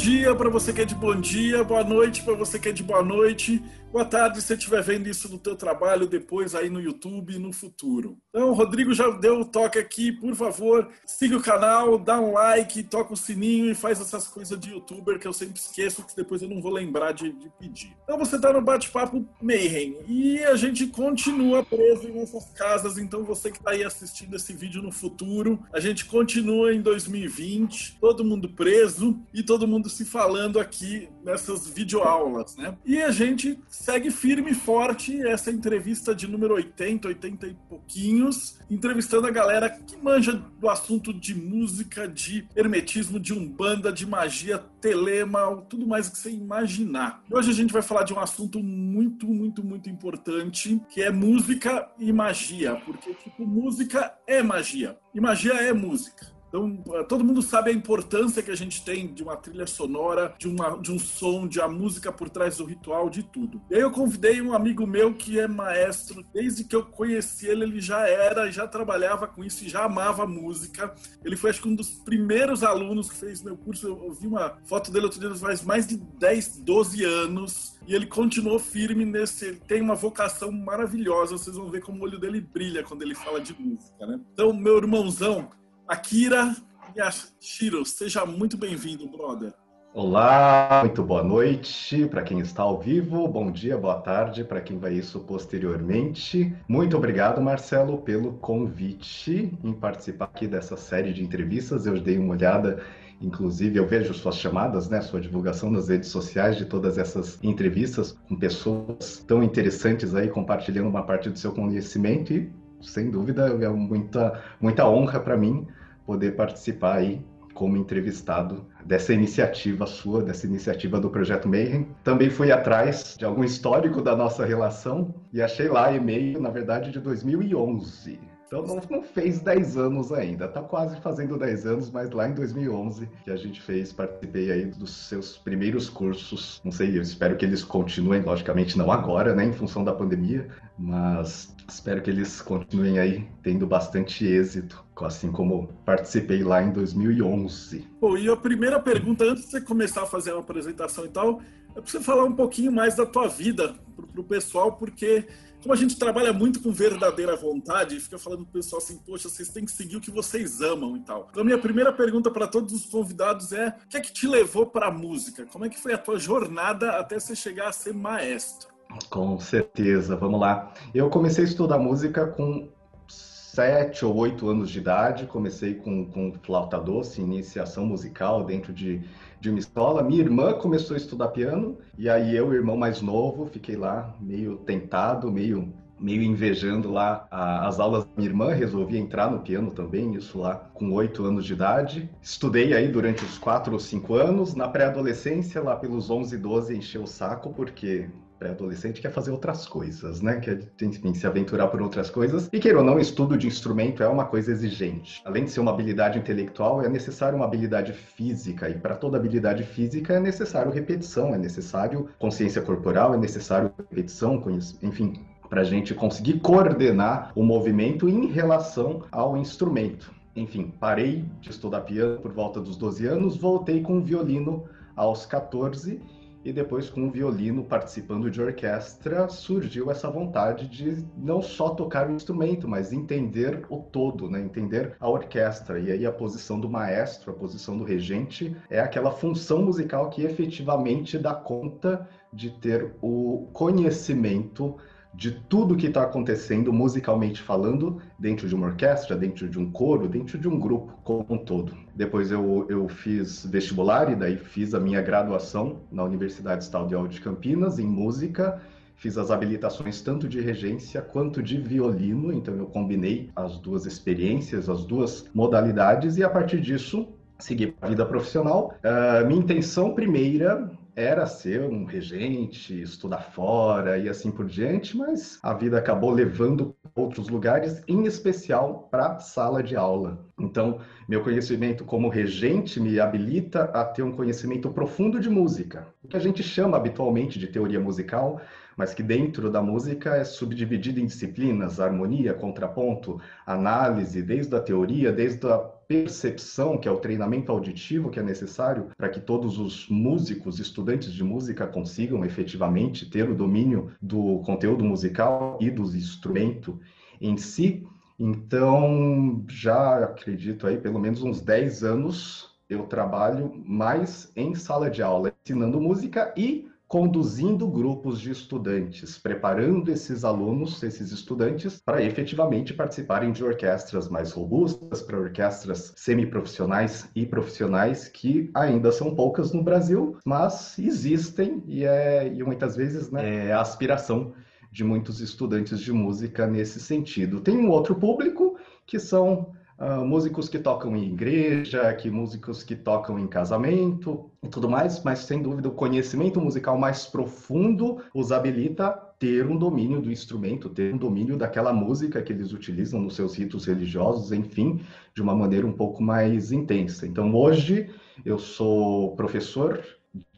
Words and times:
dia 0.00 0.34
para 0.34 0.48
você 0.48 0.72
que 0.72 0.80
é 0.80 0.84
de 0.86 0.94
bom 0.94 1.14
dia, 1.14 1.62
boa 1.62 1.84
noite 1.84 2.22
para 2.22 2.32
você 2.32 2.58
que 2.58 2.70
é 2.70 2.72
de 2.72 2.82
boa 2.82 3.02
noite. 3.02 3.62
Boa 3.92 4.04
tarde 4.04 4.40
se 4.40 4.46
você 4.46 4.54
estiver 4.54 4.80
vendo 4.84 5.08
isso 5.08 5.28
no 5.28 5.36
teu 5.36 5.56
trabalho 5.56 6.06
depois 6.06 6.54
aí 6.54 6.70
no 6.70 6.80
YouTube 6.80 7.36
no 7.40 7.52
futuro. 7.52 8.16
Então, 8.28 8.50
o 8.50 8.52
Rodrigo 8.52 8.94
já 8.94 9.10
deu 9.10 9.40
o 9.40 9.44
toque 9.44 9.80
aqui, 9.80 10.12
por 10.12 10.32
favor, 10.36 10.88
siga 11.04 11.36
o 11.36 11.42
canal, 11.42 11.98
dá 11.98 12.20
um 12.20 12.32
like, 12.32 12.84
toca 12.84 13.12
o 13.12 13.16
sininho 13.16 13.68
e 13.68 13.74
faz 13.74 14.00
essas 14.00 14.28
coisas 14.28 14.58
de 14.60 14.70
youtuber 14.70 15.18
que 15.18 15.26
eu 15.26 15.32
sempre 15.32 15.58
esqueço, 15.58 16.04
que 16.06 16.14
depois 16.14 16.40
eu 16.40 16.48
não 16.48 16.62
vou 16.62 16.72
lembrar 16.72 17.10
de, 17.10 17.32
de 17.32 17.50
pedir. 17.58 17.96
Então 18.04 18.16
você 18.16 18.36
está 18.36 18.52
no 18.52 18.62
bate-papo 18.62 19.26
Mayhem 19.42 19.96
e 20.06 20.38
a 20.44 20.54
gente 20.54 20.86
continua 20.86 21.64
preso 21.64 22.06
em 22.06 22.14
nossas 22.14 22.44
casas, 22.50 22.96
então 22.96 23.24
você 23.24 23.50
que 23.50 23.58
está 23.58 23.72
aí 23.72 23.82
assistindo 23.82 24.36
esse 24.36 24.52
vídeo 24.52 24.80
no 24.80 24.92
futuro, 24.92 25.58
a 25.72 25.80
gente 25.80 26.04
continua 26.04 26.72
em 26.72 26.80
2020, 26.80 27.98
todo 28.00 28.24
mundo 28.24 28.48
preso 28.48 29.18
e 29.34 29.42
todo 29.42 29.66
mundo 29.66 29.89
se 29.90 30.04
falando 30.04 30.58
aqui 30.58 31.08
nessas 31.22 31.68
videoaulas, 31.68 32.56
né? 32.56 32.76
E 32.84 33.00
a 33.02 33.10
gente 33.10 33.58
segue 33.68 34.10
firme 34.10 34.52
e 34.52 34.54
forte 34.54 35.20
essa 35.26 35.50
entrevista 35.50 36.14
de 36.14 36.26
número 36.26 36.54
80, 36.54 37.08
80 37.08 37.46
e 37.46 37.54
pouquinhos, 37.68 38.58
entrevistando 38.70 39.26
a 39.26 39.30
galera 39.30 39.68
que 39.68 39.96
manja 39.96 40.32
do 40.32 40.68
assunto 40.68 41.12
de 41.12 41.34
música, 41.34 42.08
de 42.08 42.46
hermetismo, 42.54 43.18
de 43.18 43.32
umbanda, 43.32 43.92
de 43.92 44.06
magia, 44.06 44.58
telema, 44.80 45.56
tudo 45.68 45.86
mais 45.86 46.08
que 46.08 46.18
você 46.18 46.30
imaginar. 46.30 47.22
Hoje 47.30 47.50
a 47.50 47.54
gente 47.54 47.72
vai 47.72 47.82
falar 47.82 48.04
de 48.04 48.14
um 48.14 48.18
assunto 48.18 48.62
muito, 48.62 49.26
muito, 49.26 49.64
muito 49.64 49.90
importante, 49.90 50.80
que 50.88 51.02
é 51.02 51.10
música 51.10 51.88
e 51.98 52.12
magia, 52.12 52.76
porque 52.84 53.14
tipo, 53.14 53.46
música 53.46 54.14
é 54.26 54.42
magia 54.42 54.96
e 55.14 55.20
magia 55.20 55.54
é 55.54 55.72
música. 55.72 56.39
Então, 56.50 56.82
todo 57.08 57.24
mundo 57.24 57.40
sabe 57.42 57.70
a 57.70 57.72
importância 57.72 58.42
que 58.42 58.50
a 58.50 58.56
gente 58.56 58.84
tem 58.84 59.14
de 59.14 59.22
uma 59.22 59.36
trilha 59.36 59.66
sonora, 59.66 60.34
de, 60.36 60.48
uma, 60.48 60.76
de 60.78 60.90
um 60.90 60.98
som, 60.98 61.46
de 61.46 61.60
a 61.60 61.68
música 61.68 62.10
por 62.10 62.28
trás 62.28 62.56
do 62.56 62.64
ritual, 62.64 63.08
de 63.08 63.22
tudo. 63.22 63.62
E 63.70 63.76
aí 63.76 63.80
eu 63.80 63.90
convidei 63.92 64.42
um 64.42 64.52
amigo 64.52 64.84
meu 64.84 65.14
que 65.14 65.38
é 65.38 65.46
maestro, 65.46 66.24
desde 66.34 66.64
que 66.64 66.74
eu 66.74 66.84
conheci 66.84 67.46
ele, 67.46 67.62
ele 67.62 67.80
já 67.80 68.08
era, 68.08 68.50
já 68.50 68.66
trabalhava 68.66 69.28
com 69.28 69.44
isso, 69.44 69.68
já 69.68 69.84
amava 69.84 70.26
música. 70.26 70.92
Ele 71.24 71.36
foi, 71.36 71.50
acho 71.50 71.62
que, 71.62 71.68
um 71.68 71.74
dos 71.74 71.90
primeiros 71.90 72.64
alunos 72.64 73.08
que 73.08 73.16
fez 73.16 73.42
meu 73.42 73.56
curso. 73.56 73.86
Eu, 73.86 74.04
eu 74.06 74.12
vi 74.12 74.26
uma 74.26 74.58
foto 74.64 74.90
dele 74.90 75.04
outro 75.04 75.20
dia, 75.20 75.32
faz 75.36 75.62
mais 75.62 75.86
de 75.86 75.96
10, 75.96 76.58
12 76.58 77.04
anos. 77.04 77.78
E 77.86 77.94
ele 77.94 78.06
continuou 78.06 78.58
firme 78.58 79.04
nesse. 79.04 79.46
Ele 79.46 79.60
tem 79.60 79.80
uma 79.80 79.94
vocação 79.94 80.50
maravilhosa. 80.50 81.38
Vocês 81.38 81.56
vão 81.56 81.70
ver 81.70 81.80
como 81.80 82.00
o 82.00 82.04
olho 82.04 82.18
dele 82.18 82.40
brilha 82.40 82.82
quando 82.82 83.02
ele 83.02 83.14
fala 83.14 83.40
de 83.40 83.54
música, 83.58 84.06
né? 84.06 84.20
Então, 84.32 84.52
meu 84.52 84.76
irmãozão, 84.78 85.50
Akira 85.90 86.54
Yashiro, 86.96 87.84
seja 87.84 88.24
muito 88.24 88.56
bem-vindo, 88.56 89.08
brother. 89.08 89.52
Olá, 89.92 90.82
muito 90.84 91.02
boa 91.02 91.24
noite 91.24 92.06
para 92.06 92.22
quem 92.22 92.38
está 92.38 92.62
ao 92.62 92.78
vivo, 92.78 93.26
bom 93.26 93.50
dia, 93.50 93.76
boa 93.76 93.96
tarde 93.96 94.44
para 94.44 94.60
quem 94.60 94.78
vai 94.78 94.92
isso 94.92 95.18
posteriormente. 95.18 96.54
Muito 96.68 96.96
obrigado, 96.96 97.40
Marcelo, 97.40 97.98
pelo 97.98 98.34
convite 98.34 99.52
em 99.64 99.72
participar 99.72 100.26
aqui 100.26 100.46
dessa 100.46 100.76
série 100.76 101.12
de 101.12 101.24
entrevistas. 101.24 101.86
Eu 101.86 102.00
dei 102.00 102.18
uma 102.18 102.34
olhada, 102.34 102.84
inclusive 103.20 103.76
eu 103.76 103.88
vejo 103.88 104.14
suas 104.14 104.36
chamadas, 104.36 104.88
né, 104.88 105.00
sua 105.00 105.20
divulgação 105.20 105.72
nas 105.72 105.88
redes 105.88 106.08
sociais 106.08 106.56
de 106.56 106.66
todas 106.66 106.98
essas 106.98 107.36
entrevistas 107.42 108.16
com 108.28 108.36
pessoas 108.36 109.24
tão 109.26 109.42
interessantes 109.42 110.14
aí 110.14 110.28
compartilhando 110.28 110.88
uma 110.88 111.02
parte 111.02 111.28
do 111.28 111.36
seu 111.36 111.50
conhecimento 111.50 112.32
e 112.32 112.48
sem 112.80 113.10
dúvida 113.10 113.48
é 113.48 113.68
muita 113.68 114.40
muita 114.60 114.88
honra 114.88 115.18
para 115.18 115.36
mim 115.36 115.66
poder 116.10 116.34
participar 116.34 116.96
aí 116.96 117.24
como 117.54 117.76
entrevistado 117.76 118.66
dessa 118.84 119.14
iniciativa 119.14 119.86
sua, 119.86 120.24
dessa 120.24 120.44
iniciativa 120.44 120.98
do 120.98 121.08
Projeto 121.08 121.48
Mayhem. 121.48 121.86
Também 122.02 122.28
fui 122.28 122.50
atrás 122.50 123.14
de 123.16 123.24
algum 123.24 123.44
histórico 123.44 124.02
da 124.02 124.16
nossa 124.16 124.44
relação 124.44 125.14
e 125.32 125.40
achei 125.40 125.68
lá 125.68 125.92
e-mail, 125.92 126.40
na 126.40 126.50
verdade, 126.50 126.90
de 126.90 126.98
2011. 126.98 128.18
Então 128.50 128.66
não, 128.66 128.80
não 128.90 129.02
fez 129.04 129.38
10 129.38 129.76
anos 129.76 130.12
ainda, 130.12 130.48
tá 130.48 130.60
quase 130.60 131.00
fazendo 131.00 131.38
10 131.38 131.66
anos, 131.66 131.88
mas 131.88 132.10
lá 132.10 132.28
em 132.28 132.34
2011 132.34 133.08
que 133.22 133.30
a 133.30 133.36
gente 133.36 133.62
fez, 133.62 133.92
participei 133.92 134.50
aí 134.50 134.64
dos 134.64 134.90
seus 135.08 135.38
primeiros 135.38 135.88
cursos. 135.88 136.60
Não 136.64 136.72
sei, 136.72 136.98
eu 136.98 137.02
espero 137.02 137.36
que 137.36 137.44
eles 137.44 137.62
continuem, 137.62 138.22
logicamente 138.22 138.76
não 138.76 138.90
agora, 138.90 139.36
né, 139.36 139.44
em 139.44 139.52
função 139.52 139.84
da 139.84 139.94
pandemia, 139.94 140.48
mas 140.76 141.54
espero 141.68 142.02
que 142.02 142.10
eles 142.10 142.42
continuem 142.42 142.98
aí 142.98 143.24
tendo 143.40 143.68
bastante 143.68 144.26
êxito, 144.26 144.84
assim 145.00 145.30
como 145.30 145.68
participei 145.84 146.42
lá 146.42 146.60
em 146.60 146.72
2011. 146.72 147.86
Bom, 148.00 148.18
e 148.18 148.28
a 148.28 148.36
primeira 148.36 148.80
pergunta, 148.80 149.22
antes 149.26 149.44
de 149.44 149.50
você 149.50 149.60
começar 149.60 150.02
a 150.02 150.06
fazer 150.06 150.32
uma 150.32 150.40
apresentação 150.40 151.04
e 151.04 151.08
tal, 151.08 151.40
é 151.70 151.80
para 151.80 151.88
você 151.88 152.00
falar 152.00 152.24
um 152.24 152.34
pouquinho 152.34 152.72
mais 152.72 152.96
da 152.96 153.06
tua 153.06 153.28
vida 153.28 153.76
para 153.94 154.20
o 154.20 154.24
pessoal, 154.24 154.72
porque 154.72 155.28
como 155.62 155.72
a 155.72 155.76
gente 155.76 155.96
trabalha 155.96 156.32
muito 156.32 156.60
com 156.60 156.72
verdadeira 156.72 157.36
vontade, 157.36 158.00
fica 158.00 158.18
falando 158.18 158.44
pro 158.44 158.60
pessoal 158.60 158.80
assim, 158.80 158.98
poxa, 158.98 159.28
vocês 159.28 159.48
têm 159.48 159.64
que 159.64 159.72
seguir 159.72 159.96
o 159.96 160.00
que 160.00 160.10
vocês 160.10 160.60
amam 160.60 160.96
e 160.96 161.00
tal. 161.00 161.28
Então, 161.30 161.44
minha 161.44 161.58
primeira 161.58 161.92
pergunta 161.92 162.30
para 162.30 162.46
todos 162.46 162.72
os 162.72 162.86
convidados 162.86 163.52
é: 163.52 163.68
o 163.68 163.88
que 163.88 163.96
é 163.96 164.00
que 164.00 164.12
te 164.12 164.26
levou 164.26 164.66
para 164.66 164.86
a 164.86 164.90
música? 164.90 165.46
Como 165.46 165.64
é 165.64 165.68
que 165.68 165.80
foi 165.80 165.92
a 165.92 165.98
tua 165.98 166.18
jornada 166.18 166.98
até 166.98 167.18
você 167.18 167.36
chegar 167.36 167.68
a 167.68 167.72
ser 167.72 167.92
maestro? 167.92 168.68
Com 169.08 169.38
certeza, 169.38 170.16
vamos 170.16 170.40
lá. 170.40 170.72
Eu 170.94 171.08
comecei 171.10 171.44
a 171.44 171.46
estudar 171.46 171.78
música 171.78 172.26
com 172.26 172.68
sete 173.06 174.04
ou 174.04 174.16
oito 174.16 174.48
anos 174.48 174.70
de 174.70 174.78
idade, 174.78 175.26
comecei 175.26 175.74
com, 175.74 176.06
com 176.06 176.32
flauta 176.42 176.78
doce, 176.78 177.20
iniciação 177.20 177.84
musical 177.84 178.44
dentro 178.44 178.72
de, 178.72 179.02
de 179.40 179.50
uma 179.50 179.58
escola. 179.58 180.02
Minha 180.02 180.20
irmã 180.20 180.52
começou 180.52 180.94
a 180.94 180.98
estudar 180.98 181.28
piano, 181.28 181.78
e 181.96 182.08
aí 182.08 182.36
eu, 182.36 182.52
irmão 182.52 182.76
mais 182.76 183.00
novo, 183.00 183.46
fiquei 183.46 183.76
lá 183.76 184.14
meio 184.20 184.56
tentado, 184.56 185.30
meio 185.30 185.72
meio 186.00 186.22
invejando 186.22 186.90
lá 186.90 187.28
as 187.30 187.78
aulas 187.78 188.04
da 188.04 188.10
minha 188.16 188.30
irmã, 188.30 188.54
resolvi 188.54 188.96
entrar 188.96 189.30
no 189.30 189.40
piano 189.40 189.70
também, 189.70 190.14
isso 190.14 190.38
lá 190.38 190.54
com 190.54 190.90
oito 190.92 191.22
anos 191.24 191.44
de 191.44 191.52
idade. 191.52 192.10
Estudei 192.22 192.72
aí 192.72 192.88
durante 192.88 193.22
os 193.22 193.36
quatro 193.36 193.74
ou 193.74 193.78
cinco 193.78 194.14
anos. 194.14 194.54
Na 194.54 194.66
pré-adolescência, 194.66 195.62
lá 195.62 195.76
pelos 195.76 196.08
11, 196.08 196.38
12, 196.38 196.74
encheu 196.74 197.02
o 197.02 197.06
saco, 197.06 197.52
porque 197.52 198.08
pré-adolescente 198.40 199.02
quer 199.02 199.12
fazer 199.12 199.30
outras 199.30 199.66
coisas, 199.66 200.22
né? 200.22 200.40
Quer, 200.40 200.60
enfim, 200.80 201.12
se 201.12 201.26
aventurar 201.26 201.68
por 201.68 201.82
outras 201.82 202.08
coisas. 202.08 202.48
E 202.50 202.58
queira 202.58 202.78
ou 202.78 202.84
não, 202.84 202.98
estudo 202.98 203.36
de 203.36 203.46
instrumento 203.46 204.02
é 204.02 204.08
uma 204.08 204.24
coisa 204.24 204.50
exigente. 204.50 205.20
Além 205.26 205.44
de 205.44 205.50
ser 205.50 205.60
uma 205.60 205.70
habilidade 205.70 206.18
intelectual, 206.18 206.82
é 206.82 206.88
necessário 206.88 207.36
uma 207.36 207.44
habilidade 207.44 207.92
física. 207.92 208.68
E 208.70 208.78
para 208.78 208.96
toda 208.96 209.18
habilidade 209.18 209.62
física 209.62 210.14
é 210.14 210.20
necessário 210.20 210.72
repetição, 210.72 211.34
é 211.34 211.38
necessário 211.38 212.08
consciência 212.18 212.62
corporal, 212.62 213.12
é 213.12 213.18
necessário 213.18 213.70
repetição, 213.76 214.42
enfim, 214.82 215.26
para 215.50 215.60
a 215.60 215.64
gente 215.64 215.94
conseguir 215.94 216.40
coordenar 216.40 217.32
o 217.34 217.42
movimento 217.42 218.08
em 218.08 218.26
relação 218.26 219.02
ao 219.12 219.36
instrumento. 219.36 220.10
Enfim, 220.34 220.72
parei 220.80 221.26
de 221.42 221.50
estudar 221.50 221.82
piano 221.82 222.18
por 222.20 222.32
volta 222.32 222.58
dos 222.58 222.76
12 222.78 223.06
anos, 223.06 223.36
voltei 223.36 223.82
com 223.82 223.98
o 223.98 224.00
violino 224.00 224.64
aos 224.96 225.26
14 225.26 226.00
e 226.44 226.52
depois 226.52 226.88
com 226.88 227.06
o 227.06 227.10
violino 227.10 227.64
participando 227.64 228.30
de 228.30 228.40
orquestra 228.40 229.28
surgiu 229.28 229.90
essa 229.90 230.10
vontade 230.10 230.68
de 230.68 231.04
não 231.16 231.42
só 231.42 231.70
tocar 231.70 232.08
o 232.08 232.12
instrumento, 232.12 232.66
mas 232.66 232.92
entender 232.92 233.62
o 233.68 233.78
todo, 233.78 234.28
né? 234.30 234.40
entender 234.40 234.96
a 234.98 235.08
orquestra. 235.08 235.78
E 235.78 235.92
aí 235.92 236.06
a 236.06 236.12
posição 236.12 236.58
do 236.58 236.68
maestro, 236.68 237.30
a 237.30 237.34
posição 237.34 237.76
do 237.76 237.84
regente 237.84 238.56
é 238.70 238.80
aquela 238.80 239.10
função 239.10 239.62
musical 239.62 240.08
que 240.10 240.22
efetivamente 240.22 241.18
dá 241.18 241.34
conta 241.34 242.08
de 242.32 242.50
ter 242.50 242.94
o 243.02 243.48
conhecimento 243.52 244.76
de 245.12 245.32
tudo 245.32 245.76
que 245.76 245.88
está 245.88 246.02
acontecendo 246.02 246.72
musicalmente 246.72 247.42
falando 247.42 248.00
dentro 248.18 248.48
de 248.48 248.54
uma 248.54 248.68
orquestra, 248.68 249.16
dentro 249.16 249.48
de 249.48 249.58
um 249.58 249.70
coro, 249.70 250.08
dentro 250.08 250.38
de 250.38 250.48
um 250.48 250.58
grupo 250.58 250.92
como 251.02 251.26
um 251.28 251.38
todo. 251.38 251.74
Depois 251.94 252.30
eu, 252.30 252.66
eu 252.68 252.88
fiz 252.88 253.44
vestibular 253.44 254.10
e 254.10 254.14
daí 254.14 254.36
fiz 254.36 254.72
a 254.72 254.80
minha 254.80 255.02
graduação 255.02 255.80
na 255.90 256.04
Universidade 256.04 256.64
Estadual 256.64 257.08
de 257.08 257.20
Campinas 257.20 257.78
em 257.78 257.86
música. 257.86 258.60
Fiz 258.94 259.16
as 259.16 259.30
habilitações 259.30 260.00
tanto 260.02 260.28
de 260.28 260.40
regência 260.40 261.00
quanto 261.00 261.42
de 261.42 261.56
violino, 261.56 262.32
então 262.32 262.54
eu 262.54 262.66
combinei 262.66 263.30
as 263.34 263.58
duas 263.58 263.86
experiências, 263.86 264.68
as 264.68 264.84
duas 264.84 265.26
modalidades, 265.34 266.18
e 266.18 266.22
a 266.22 266.28
partir 266.28 266.60
disso 266.60 267.08
segui 267.38 267.74
a 267.80 267.88
vida 267.88 268.04
profissional. 268.04 268.74
Uh, 268.84 269.26
minha 269.26 269.40
intenção 269.40 269.94
primeira 269.94 270.70
era 270.96 271.26
ser 271.26 271.62
um 271.62 271.84
regente, 271.84 272.80
estudar 272.80 273.22
fora 273.22 273.98
e 273.98 274.08
assim 274.08 274.30
por 274.30 274.46
diante, 274.46 274.96
mas 274.96 275.38
a 275.42 275.54
vida 275.54 275.78
acabou 275.78 276.10
levando 276.10 276.74
outros 276.94 277.28
lugares, 277.28 277.82
em 277.86 278.04
especial 278.04 278.88
para 278.90 279.18
sala 279.18 279.62
de 279.62 279.76
aula. 279.76 280.24
Então, 280.38 280.80
meu 281.08 281.22
conhecimento 281.22 281.84
como 281.84 282.08
regente 282.08 282.80
me 282.80 282.98
habilita 282.98 283.64
a 283.64 283.84
ter 283.84 284.02
um 284.02 284.12
conhecimento 284.12 284.70
profundo 284.70 285.20
de 285.20 285.30
música, 285.30 285.86
o 286.02 286.08
que 286.08 286.16
a 286.16 286.20
gente 286.20 286.42
chama 286.42 286.76
habitualmente 286.76 287.38
de 287.38 287.46
teoria 287.46 287.80
musical, 287.80 288.40
mas 288.76 288.94
que 288.94 289.02
dentro 289.02 289.50
da 289.50 289.60
música 289.60 290.16
é 290.16 290.24
subdividido 290.24 291.00
em 291.00 291.06
disciplinas, 291.06 291.80
harmonia, 291.80 292.32
contraponto, 292.32 293.20
análise, 293.46 294.22
desde 294.22 294.54
a 294.56 294.60
teoria, 294.60 295.12
desde 295.12 295.46
a 295.46 295.58
percepção, 295.90 296.78
que 296.78 296.86
é 296.86 296.90
o 296.92 297.00
treinamento 297.00 297.50
auditivo 297.50 298.10
que 298.10 298.20
é 298.20 298.22
necessário 298.22 298.92
para 298.96 299.08
que 299.08 299.18
todos 299.18 299.58
os 299.58 299.88
músicos, 299.88 300.60
estudantes 300.60 301.12
de 301.12 301.24
música 301.24 301.66
consigam 301.66 302.24
efetivamente 302.24 303.10
ter 303.10 303.28
o 303.28 303.34
domínio 303.34 303.90
do 304.00 304.38
conteúdo 304.46 304.84
musical 304.84 305.58
e 305.60 305.68
do 305.68 305.82
instrumento 305.82 306.78
em 307.20 307.36
si. 307.36 307.84
Então, 308.16 309.44
já 309.48 310.04
acredito 310.04 310.64
aí, 310.64 310.78
pelo 310.78 311.00
menos 311.00 311.24
uns 311.24 311.40
10 311.40 311.82
anos, 311.82 312.56
eu 312.68 312.84
trabalho 312.84 313.52
mais 313.66 314.30
em 314.36 314.54
sala 314.54 314.88
de 314.88 315.02
aula, 315.02 315.34
ensinando 315.44 315.80
música 315.80 316.32
e 316.36 316.69
conduzindo 316.90 317.68
grupos 317.68 318.20
de 318.20 318.32
estudantes, 318.32 319.16
preparando 319.16 319.92
esses 319.92 320.24
alunos, 320.24 320.82
esses 320.82 321.12
estudantes, 321.12 321.80
para 321.80 322.02
efetivamente 322.02 322.74
participarem 322.74 323.30
de 323.30 323.44
orquestras 323.44 324.08
mais 324.08 324.32
robustas, 324.32 325.00
para 325.00 325.16
orquestras 325.16 325.92
semiprofissionais 325.94 327.08
e 327.14 327.24
profissionais, 327.24 328.08
que 328.08 328.50
ainda 328.52 328.90
são 328.90 329.14
poucas 329.14 329.52
no 329.52 329.62
Brasil, 329.62 330.16
mas 330.26 330.76
existem 330.80 331.62
e, 331.64 331.84
é, 331.84 332.26
e 332.26 332.42
muitas 332.42 332.74
vezes 332.74 333.08
né, 333.08 333.46
é 333.46 333.52
a 333.52 333.60
aspiração 333.60 334.32
de 334.72 334.82
muitos 334.82 335.20
estudantes 335.20 335.78
de 335.78 335.92
música 335.92 336.44
nesse 336.44 336.80
sentido. 336.80 337.40
Tem 337.40 337.56
um 337.56 337.70
outro 337.70 337.94
público 337.94 338.58
que 338.84 338.98
são 338.98 339.52
uh, 339.80 340.04
músicos 340.04 340.48
que 340.48 340.58
tocam 340.58 340.94
em 340.96 341.12
igreja, 341.12 341.92
que 341.94 342.10
músicos 342.10 342.62
que 342.62 342.76
tocam 342.76 343.18
em 343.18 343.26
casamento 343.26 344.30
e 344.42 344.48
tudo 344.48 344.68
mais, 344.68 345.02
mas 345.02 345.20
sem 345.20 345.42
dúvida 345.42 345.68
o 345.68 345.72
conhecimento 345.72 346.40
musical 346.40 346.78
mais 346.78 347.06
profundo 347.06 348.02
os 348.14 348.30
habilita 348.30 348.90
ter 349.18 349.46
um 349.46 349.56
domínio 349.56 350.00
do 350.00 350.10
instrumento, 350.10 350.68
ter 350.68 350.94
um 350.94 350.98
domínio 350.98 351.36
daquela 351.36 351.72
música 351.72 352.22
que 352.22 352.32
eles 352.32 352.52
utilizam 352.52 353.00
nos 353.00 353.16
seus 353.16 353.34
ritos 353.34 353.66
religiosos, 353.66 354.32
enfim, 354.32 354.80
de 355.14 355.22
uma 355.22 355.34
maneira 355.34 355.66
um 355.66 355.72
pouco 355.72 356.02
mais 356.02 356.52
intensa. 356.52 357.06
Então, 357.06 357.34
hoje 357.34 357.90
eu 358.24 358.38
sou 358.38 359.14
professor 359.16 359.82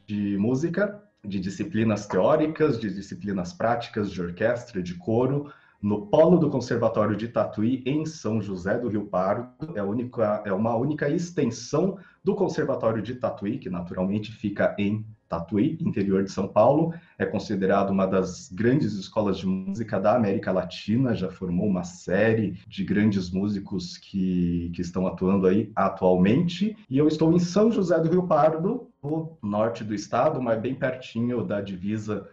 de 0.07 0.37
música 0.39 1.01
de 1.25 1.39
disciplinas 1.39 2.07
teóricas, 2.07 2.81
de 2.81 2.93
disciplinas 2.93 3.53
práticas, 3.53 4.11
de 4.11 4.21
orquestra, 4.21 4.83
de 4.83 4.95
coro, 4.95 5.53
no 5.83 6.07
polo 6.07 6.39
do 6.39 6.49
Conservatório 6.49 7.17
de 7.17 7.27
Tatuí, 7.27 7.83
em 7.85 8.07
São 8.07 8.41
José 8.41 8.79
do 8.79 8.89
Rio 8.89 9.07
Pardo. 9.07 9.49
É, 9.75 9.83
única, 9.83 10.41
é 10.47 10.53
uma 10.53 10.77
única 10.77 11.11
extensão 11.11 11.99
do 12.23 12.37
Conservatório 12.37 13.03
de 13.03 13.17
Tatuí, 13.17 13.59
que 13.59 13.69
naturalmente 13.69 14.31
fica 14.31 14.77
em 14.79 15.05
Tatuí, 15.29 15.79
interior 15.81 16.23
de 16.23 16.31
São 16.31 16.47
Paulo. 16.47 16.95
É 17.19 17.27
considerado 17.27 17.91
uma 17.91 18.07
das 18.07 18.49
grandes 18.53 18.93
escolas 18.93 19.39
de 19.39 19.47
música 19.47 19.99
da 19.99 20.15
América 20.15 20.53
Latina, 20.53 21.17
já 21.17 21.29
formou 21.29 21.67
uma 21.67 21.83
série 21.83 22.61
de 22.69 22.85
grandes 22.85 23.31
músicos 23.31 23.97
que, 23.99 24.71
que 24.75 24.83
estão 24.83 25.07
atuando 25.07 25.49
aí 25.49 25.73
atualmente. 25.75 26.77
E 26.89 26.97
eu 26.97 27.09
estou 27.09 27.33
em 27.33 27.41
São 27.41 27.73
José 27.73 27.99
do 27.99 28.09
Rio 28.09 28.29
Pardo, 28.29 28.89
no 29.03 29.37
norte 29.43 29.83
do 29.83 29.95
estado, 29.95 30.41
mas 30.41 30.61
bem 30.61 30.77
pertinho 30.77 31.43
da 31.43 31.61
divisa 31.61 32.29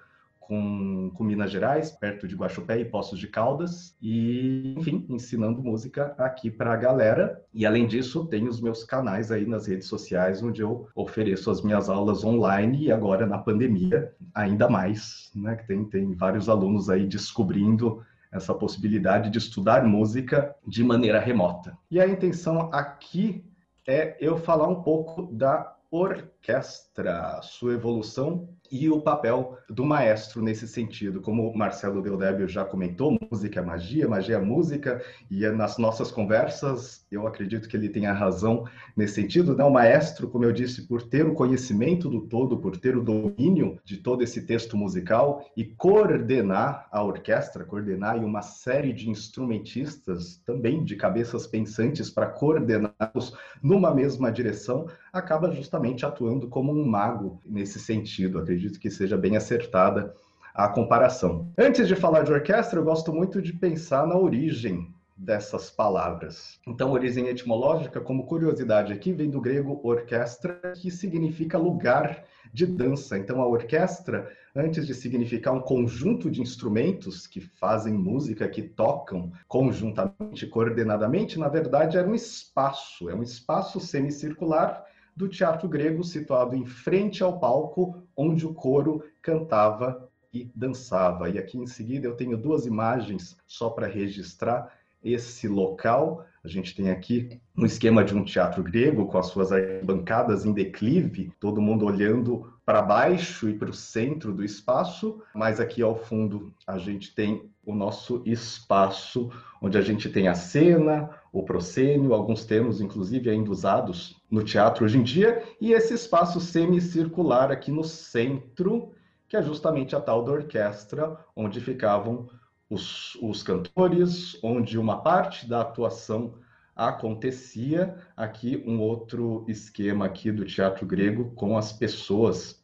com, 0.49 1.11
com, 1.13 1.23
Minas 1.23 1.51
Gerais, 1.51 1.91
perto 1.91 2.27
de 2.27 2.35
Guaxupé 2.35 2.79
e 2.79 2.85
Poços 2.85 3.19
de 3.19 3.27
Caldas, 3.27 3.95
e, 4.01 4.73
enfim, 4.75 5.05
ensinando 5.07 5.61
música 5.61 6.15
aqui 6.17 6.49
para 6.49 6.73
a 6.73 6.75
galera. 6.75 7.39
E, 7.53 7.67
além 7.67 7.85
disso, 7.85 8.25
tenho 8.25 8.49
os 8.49 8.59
meus 8.59 8.83
canais 8.83 9.31
aí 9.31 9.45
nas 9.45 9.67
redes 9.67 9.87
sociais, 9.87 10.41
onde 10.41 10.61
eu 10.61 10.87
ofereço 10.95 11.51
as 11.51 11.61
minhas 11.61 11.87
aulas 11.87 12.23
online 12.23 12.85
e 12.85 12.91
agora, 12.91 13.27
na 13.27 13.37
pandemia, 13.37 14.11
ainda 14.33 14.67
mais, 14.67 15.31
né? 15.35 15.55
Que 15.55 15.67
tem, 15.67 15.85
tem 15.85 16.13
vários 16.15 16.49
alunos 16.49 16.89
aí 16.89 17.05
descobrindo 17.05 18.03
essa 18.31 18.53
possibilidade 18.53 19.29
de 19.29 19.37
estudar 19.37 19.83
música 19.83 20.55
de 20.65 20.83
maneira 20.83 21.19
remota. 21.19 21.77
E 21.91 21.99
a 21.99 22.07
intenção 22.07 22.69
aqui 22.73 23.45
é 23.87 24.17
eu 24.19 24.35
falar 24.35 24.67
um 24.67 24.81
pouco 24.81 25.31
da 25.31 25.75
orquestra, 25.91 27.39
sua 27.43 27.73
evolução 27.73 28.49
e 28.71 28.89
o 28.89 29.01
papel 29.01 29.57
do 29.69 29.85
maestro 29.85 30.41
nesse 30.41 30.67
sentido. 30.67 31.21
Como 31.21 31.49
o 31.49 31.57
Marcelo 31.57 32.01
Deldébio 32.01 32.47
já 32.47 32.65
comentou, 32.65 33.17
música 33.31 33.59
é 33.59 33.63
magia, 33.63 34.07
magia 34.07 34.35
é 34.35 34.39
música, 34.39 35.01
e 35.29 35.45
é 35.45 35.51
nas 35.51 35.77
nossas 35.77 36.11
conversas 36.11 37.05
eu 37.11 37.25
acredito 37.25 37.67
que 37.67 37.75
ele 37.75 37.89
tenha 37.89 38.13
razão 38.13 38.65
nesse 38.95 39.15
sentido. 39.15 39.55
Né? 39.55 39.63
O 39.63 39.71
maestro, 39.71 40.29
como 40.29 40.45
eu 40.45 40.51
disse, 40.51 40.87
por 40.87 41.01
ter 41.01 41.25
o 41.25 41.33
conhecimento 41.33 42.07
do 42.09 42.21
todo, 42.21 42.57
por 42.57 42.77
ter 42.77 42.95
o 42.95 43.03
domínio 43.03 43.79
de 43.83 43.97
todo 43.97 44.23
esse 44.23 44.45
texto 44.45 44.77
musical 44.77 45.45
e 45.57 45.65
coordenar 45.65 46.87
a 46.91 47.03
orquestra, 47.03 47.65
coordenar 47.65 48.17
uma 48.23 48.41
série 48.41 48.93
de 48.93 49.09
instrumentistas, 49.09 50.37
também 50.45 50.83
de 50.83 50.95
cabeças 50.95 51.47
pensantes, 51.47 52.09
para 52.09 52.27
coordená-los 52.27 53.35
numa 53.61 53.93
mesma 53.93 54.31
direção, 54.31 54.87
acaba 55.11 55.51
justamente 55.51 56.05
atuando 56.05 56.47
como 56.47 56.71
um 56.71 56.85
mago 56.85 57.39
nesse 57.45 57.79
sentido. 57.79 58.39
Acredito 58.39 58.79
que 58.79 58.89
seja 58.89 59.17
bem 59.17 59.35
acertada 59.35 60.13
a 60.53 60.67
comparação. 60.67 61.47
Antes 61.57 61.87
de 61.87 61.95
falar 61.95 62.23
de 62.23 62.31
orquestra, 62.31 62.79
eu 62.79 62.83
gosto 62.83 63.13
muito 63.13 63.41
de 63.41 63.53
pensar 63.53 64.05
na 64.05 64.17
origem 64.17 64.93
dessas 65.19 65.69
palavras. 65.69 66.59
Então, 66.65 66.91
origem 66.91 67.27
etimológica, 67.27 67.99
como 67.99 68.25
curiosidade 68.25 68.93
aqui, 68.93 69.11
vem 69.11 69.29
do 69.29 69.41
grego 69.41 69.79
orquestra, 69.83 70.73
que 70.75 70.89
significa 70.89 71.57
lugar 71.57 72.23
de 72.53 72.65
dança. 72.65 73.17
Então, 73.17 73.41
a 73.41 73.47
orquestra, 73.47 74.31
antes 74.55 74.87
de 74.87 74.93
significar 74.93 75.53
um 75.53 75.59
conjunto 75.59 76.31
de 76.31 76.41
instrumentos 76.41 77.27
que 77.27 77.41
fazem 77.41 77.93
música, 77.93 78.47
que 78.47 78.61
tocam 78.61 79.31
conjuntamente, 79.47 80.47
coordenadamente, 80.47 81.37
na 81.37 81.49
verdade 81.49 81.97
era 81.97 82.07
um 82.07 82.15
espaço, 82.15 83.09
é 83.09 83.13
um 83.13 83.23
espaço 83.23 83.79
semicircular 83.79 84.85
do 85.19 85.27
teatro 85.27 85.67
grego 85.67 86.01
situado 86.01 86.55
em 86.55 86.65
frente 86.65 87.21
ao 87.21 87.37
palco 87.37 88.01
onde 88.15 88.47
o 88.47 88.53
coro 88.53 89.03
cantava 89.21 90.09
e 90.33 90.49
dançava. 90.55 91.29
E 91.29 91.37
aqui 91.37 91.57
em 91.57 91.67
seguida 91.67 92.07
eu 92.07 92.15
tenho 92.15 92.37
duas 92.37 92.65
imagens 92.65 93.35
só 93.45 93.69
para 93.69 93.85
registrar 93.85 94.71
esse 95.03 95.45
local. 95.45 96.25
A 96.41 96.47
gente 96.47 96.73
tem 96.73 96.89
aqui 96.89 97.37
um 97.57 97.65
esquema 97.65 98.01
de 98.01 98.15
um 98.15 98.23
teatro 98.23 98.63
grego 98.63 99.07
com 99.07 99.17
as 99.17 99.27
suas 99.27 99.49
bancadas 99.83 100.45
em 100.45 100.53
declive, 100.53 101.33
todo 101.37 101.61
mundo 101.61 101.85
olhando 101.85 102.53
para 102.65 102.81
baixo 102.81 103.49
e 103.49 103.53
para 103.53 103.71
o 103.71 103.73
centro 103.73 104.31
do 104.31 104.41
espaço, 104.41 105.21
mas 105.35 105.59
aqui 105.59 105.81
ao 105.81 105.97
fundo 105.97 106.53
a 106.65 106.77
gente 106.77 107.13
tem 107.13 107.49
o 107.65 107.75
nosso 107.75 108.23
espaço 108.25 109.29
onde 109.61 109.77
a 109.77 109.81
gente 109.81 110.07
tem 110.09 110.29
a 110.29 110.33
cena, 110.33 111.09
o 111.31 111.43
proscênio, 111.43 112.13
alguns 112.13 112.45
termos 112.45 112.81
inclusive 112.81 113.29
ainda 113.29 113.51
usados 113.51 114.19
no 114.29 114.43
teatro 114.43 114.85
hoje 114.85 114.97
em 114.97 115.03
dia, 115.03 115.43
e 115.61 115.73
esse 115.73 115.93
espaço 115.93 116.39
semicircular 116.39 117.51
aqui 117.51 117.71
no 117.71 117.83
centro, 117.83 118.93
que 119.27 119.37
é 119.37 119.43
justamente 119.43 119.95
a 119.95 120.01
tal 120.01 120.23
da 120.23 120.31
orquestra, 120.31 121.17
onde 121.35 121.61
ficavam 121.61 122.27
os, 122.69 123.15
os 123.21 123.43
cantores, 123.43 124.37
onde 124.43 124.77
uma 124.77 125.01
parte 125.01 125.47
da 125.47 125.61
atuação 125.61 126.35
acontecia. 126.75 127.97
Aqui 128.15 128.63
um 128.65 128.79
outro 128.79 129.43
esquema 129.47 130.05
aqui 130.05 130.31
do 130.31 130.45
teatro 130.45 130.85
grego 130.85 131.31
com 131.35 131.57
as 131.57 131.73
pessoas 131.73 132.63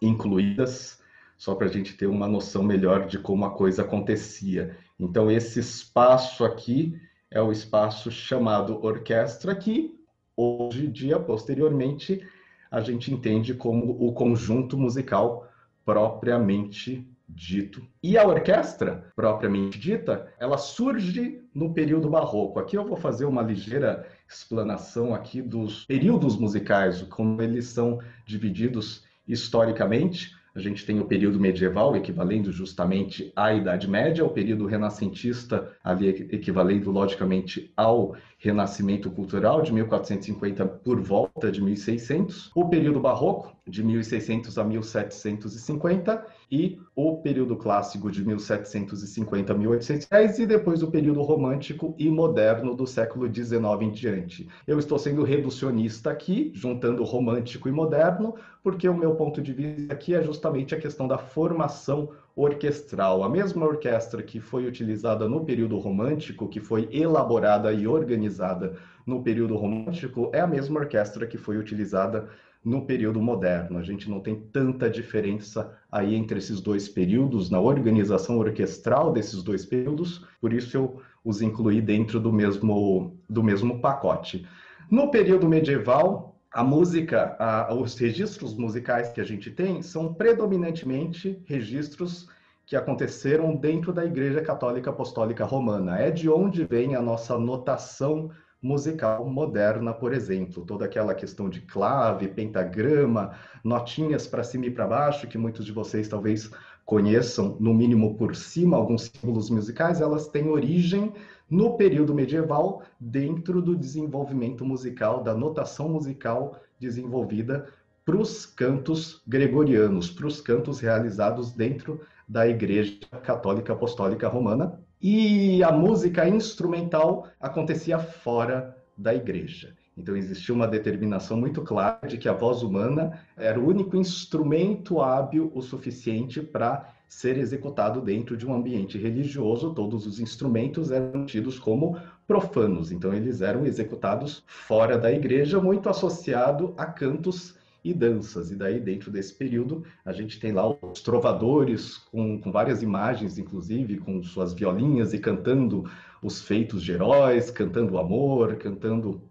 incluídas, 0.00 1.00
só 1.36 1.54
para 1.54 1.66
a 1.66 1.70
gente 1.70 1.96
ter 1.96 2.06
uma 2.06 2.28
noção 2.28 2.62
melhor 2.62 3.06
de 3.06 3.18
como 3.18 3.44
a 3.44 3.50
coisa 3.50 3.82
acontecia. 3.82 4.76
Então 4.98 5.30
esse 5.30 5.58
espaço 5.58 6.44
aqui 6.44 7.00
é 7.36 7.42
o 7.42 7.52
espaço 7.52 8.10
chamado 8.10 8.82
orquestra 8.82 9.54
que 9.54 9.94
hoje 10.34 10.86
em 10.86 10.90
dia, 10.90 11.20
posteriormente, 11.20 12.26
a 12.70 12.80
gente 12.80 13.12
entende 13.12 13.52
como 13.52 13.94
o 14.02 14.12
conjunto 14.14 14.78
musical 14.78 15.46
propriamente 15.84 17.06
dito. 17.28 17.86
E 18.02 18.16
a 18.16 18.26
orquestra, 18.26 19.12
propriamente 19.14 19.78
dita, 19.78 20.32
ela 20.38 20.56
surge 20.56 21.42
no 21.54 21.74
período 21.74 22.08
barroco. 22.08 22.58
Aqui 22.58 22.76
eu 22.76 22.86
vou 22.86 22.96
fazer 22.96 23.26
uma 23.26 23.42
ligeira 23.42 24.06
explanação 24.28 25.14
aqui 25.14 25.42
dos 25.42 25.84
períodos 25.84 26.38
musicais, 26.38 27.02
como 27.02 27.42
eles 27.42 27.66
são 27.66 27.98
divididos 28.24 29.04
historicamente. 29.26 30.35
A 30.56 30.58
gente 30.58 30.86
tem 30.86 30.98
o 30.98 31.04
período 31.04 31.38
medieval, 31.38 31.94
equivalendo 31.94 32.50
justamente 32.50 33.30
à 33.36 33.52
Idade 33.52 33.86
Média, 33.86 34.24
o 34.24 34.30
período 34.30 34.64
renascentista, 34.64 35.70
ali 35.84 36.08
equivalendo 36.08 36.90
logicamente 36.90 37.70
ao 37.76 38.16
Renascimento 38.38 39.10
Cultural, 39.10 39.60
de 39.60 39.70
1450 39.70 40.64
por 40.66 40.98
volta 40.98 41.52
de 41.52 41.62
1600, 41.62 42.50
o 42.54 42.68
período 42.70 42.98
barroco, 43.00 43.55
de 43.66 43.82
1600 43.82 44.56
a 44.58 44.64
1750, 44.64 46.24
e 46.50 46.78
o 46.94 47.16
período 47.16 47.56
clássico 47.56 48.10
de 48.10 48.24
1750 48.24 49.52
a 49.52 49.56
1810, 49.56 50.38
e 50.38 50.46
depois 50.46 50.82
o 50.82 50.90
período 50.90 51.20
romântico 51.22 51.94
e 51.98 52.08
moderno 52.08 52.74
do 52.74 52.86
século 52.86 53.32
XIX 53.32 53.52
em 53.80 53.90
diante. 53.90 54.48
Eu 54.66 54.78
estou 54.78 54.98
sendo 54.98 55.24
reducionista 55.24 56.10
aqui, 56.10 56.52
juntando 56.54 57.02
romântico 57.02 57.68
e 57.68 57.72
moderno, 57.72 58.36
porque 58.62 58.88
o 58.88 58.96
meu 58.96 59.16
ponto 59.16 59.42
de 59.42 59.52
vista 59.52 59.92
aqui 59.92 60.14
é 60.14 60.22
justamente 60.22 60.74
a 60.74 60.80
questão 60.80 61.08
da 61.08 61.18
formação 61.18 62.10
orquestral. 62.36 63.24
A 63.24 63.28
mesma 63.28 63.66
orquestra 63.66 64.22
que 64.22 64.38
foi 64.38 64.66
utilizada 64.66 65.28
no 65.28 65.44
período 65.44 65.78
romântico, 65.78 66.48
que 66.48 66.60
foi 66.60 66.88
elaborada 66.92 67.72
e 67.72 67.86
organizada 67.86 68.76
no 69.06 69.22
período 69.22 69.56
romântico, 69.56 70.30
é 70.32 70.40
a 70.40 70.46
mesma 70.46 70.80
orquestra 70.80 71.26
que 71.26 71.38
foi 71.38 71.56
utilizada 71.56 72.28
no 72.66 72.84
período 72.84 73.22
moderno. 73.22 73.78
A 73.78 73.82
gente 73.84 74.10
não 74.10 74.18
tem 74.18 74.34
tanta 74.34 74.90
diferença 74.90 75.72
aí 75.90 76.16
entre 76.16 76.38
esses 76.38 76.60
dois 76.60 76.88
períodos, 76.88 77.48
na 77.48 77.60
organização 77.60 78.38
orquestral 78.38 79.12
desses 79.12 79.40
dois 79.44 79.64
períodos, 79.64 80.26
por 80.40 80.52
isso 80.52 80.76
eu 80.76 81.00
os 81.24 81.40
incluí 81.40 81.80
dentro 81.80 82.18
do 82.18 82.32
mesmo, 82.32 83.16
do 83.30 83.42
mesmo 83.42 83.80
pacote. 83.80 84.44
No 84.90 85.12
período 85.12 85.48
medieval, 85.48 86.36
a 86.52 86.64
música, 86.64 87.36
a, 87.38 87.72
os 87.72 87.96
registros 87.96 88.54
musicais 88.56 89.10
que 89.10 89.20
a 89.20 89.24
gente 89.24 89.50
tem 89.50 89.80
são 89.80 90.12
predominantemente 90.12 91.40
registros 91.44 92.28
que 92.64 92.74
aconteceram 92.74 93.54
dentro 93.54 93.92
da 93.92 94.04
Igreja 94.04 94.40
Católica 94.40 94.90
Apostólica 94.90 95.44
Romana. 95.44 95.98
É 95.98 96.10
de 96.10 96.28
onde 96.28 96.64
vem 96.64 96.96
a 96.96 97.02
nossa 97.02 97.38
notação 97.38 98.30
musical 98.62 99.28
moderna, 99.28 99.92
por 99.92 100.12
exemplo, 100.12 100.64
toda 100.64 100.84
aquela 100.84 101.14
questão 101.14 101.48
de 101.48 101.60
clave, 101.60 102.28
pentagrama, 102.28 103.32
notinhas 103.62 104.26
para 104.26 104.42
cima 104.42 104.66
e 104.66 104.70
para 104.70 104.86
baixo, 104.86 105.28
que 105.28 105.38
muitos 105.38 105.64
de 105.64 105.72
vocês 105.72 106.08
talvez 106.08 106.50
conheçam, 106.84 107.56
no 107.60 107.74
mínimo 107.74 108.16
por 108.16 108.34
cima, 108.34 108.76
alguns 108.76 109.10
símbolos 109.12 109.50
musicais, 109.50 110.00
elas 110.00 110.28
têm 110.28 110.48
origem 110.48 111.12
no 111.48 111.76
período 111.76 112.14
medieval, 112.14 112.82
dentro 112.98 113.62
do 113.62 113.76
desenvolvimento 113.76 114.64
musical, 114.64 115.22
da 115.22 115.34
notação 115.34 115.88
musical 115.88 116.56
desenvolvida 116.78 117.66
para 118.04 118.16
os 118.16 118.46
cantos 118.46 119.22
gregorianos, 119.26 120.10
para 120.10 120.26
os 120.26 120.40
cantos 120.40 120.80
realizados 120.80 121.52
dentro 121.52 122.00
da 122.28 122.46
Igreja 122.46 122.98
Católica 123.22 123.72
Apostólica 123.72 124.28
Romana, 124.28 124.80
e 125.00 125.62
a 125.62 125.70
música 125.70 126.28
instrumental 126.28 127.26
acontecia 127.40 127.98
fora 127.98 128.76
da 128.96 129.14
igreja. 129.14 129.74
Então 129.96 130.14
existia 130.14 130.54
uma 130.54 130.68
determinação 130.68 131.38
muito 131.38 131.62
clara 131.62 132.06
de 132.06 132.18
que 132.18 132.28
a 132.28 132.32
voz 132.32 132.62
humana 132.62 133.18
era 133.36 133.58
o 133.58 133.66
único 133.66 133.96
instrumento 133.96 135.00
hábil 135.00 135.50
o 135.54 135.62
suficiente 135.62 136.42
para 136.42 136.92
ser 137.08 137.38
executado 137.38 138.00
dentro 138.00 138.36
de 138.36 138.46
um 138.46 138.54
ambiente 138.54 138.98
religioso. 138.98 139.72
Todos 139.72 140.06
os 140.06 140.20
instrumentos 140.20 140.90
eram 140.90 141.24
tidos 141.24 141.58
como 141.58 141.98
profanos, 142.26 142.92
então 142.92 143.14
eles 143.14 143.40
eram 143.40 143.64
executados 143.64 144.42
fora 144.46 144.98
da 144.98 145.10
igreja, 145.10 145.60
muito 145.60 145.88
associado 145.88 146.74
a 146.76 146.84
cantos 146.84 147.54
e 147.90 147.94
danças. 147.94 148.50
E 148.50 148.56
daí, 148.56 148.80
dentro 148.80 149.10
desse 149.10 149.34
período, 149.34 149.84
a 150.04 150.12
gente 150.12 150.40
tem 150.40 150.52
lá 150.52 150.68
os 150.68 151.00
trovadores, 151.00 151.96
com, 151.96 152.40
com 152.40 152.50
várias 152.50 152.82
imagens, 152.82 153.38
inclusive, 153.38 153.98
com 153.98 154.22
suas 154.22 154.52
violinhas 154.52 155.14
e 155.14 155.18
cantando 155.18 155.88
os 156.22 156.40
feitos 156.40 156.82
de 156.82 156.92
heróis, 156.92 157.50
cantando 157.50 157.94
o 157.94 157.98
amor, 157.98 158.56
cantando 158.56 159.22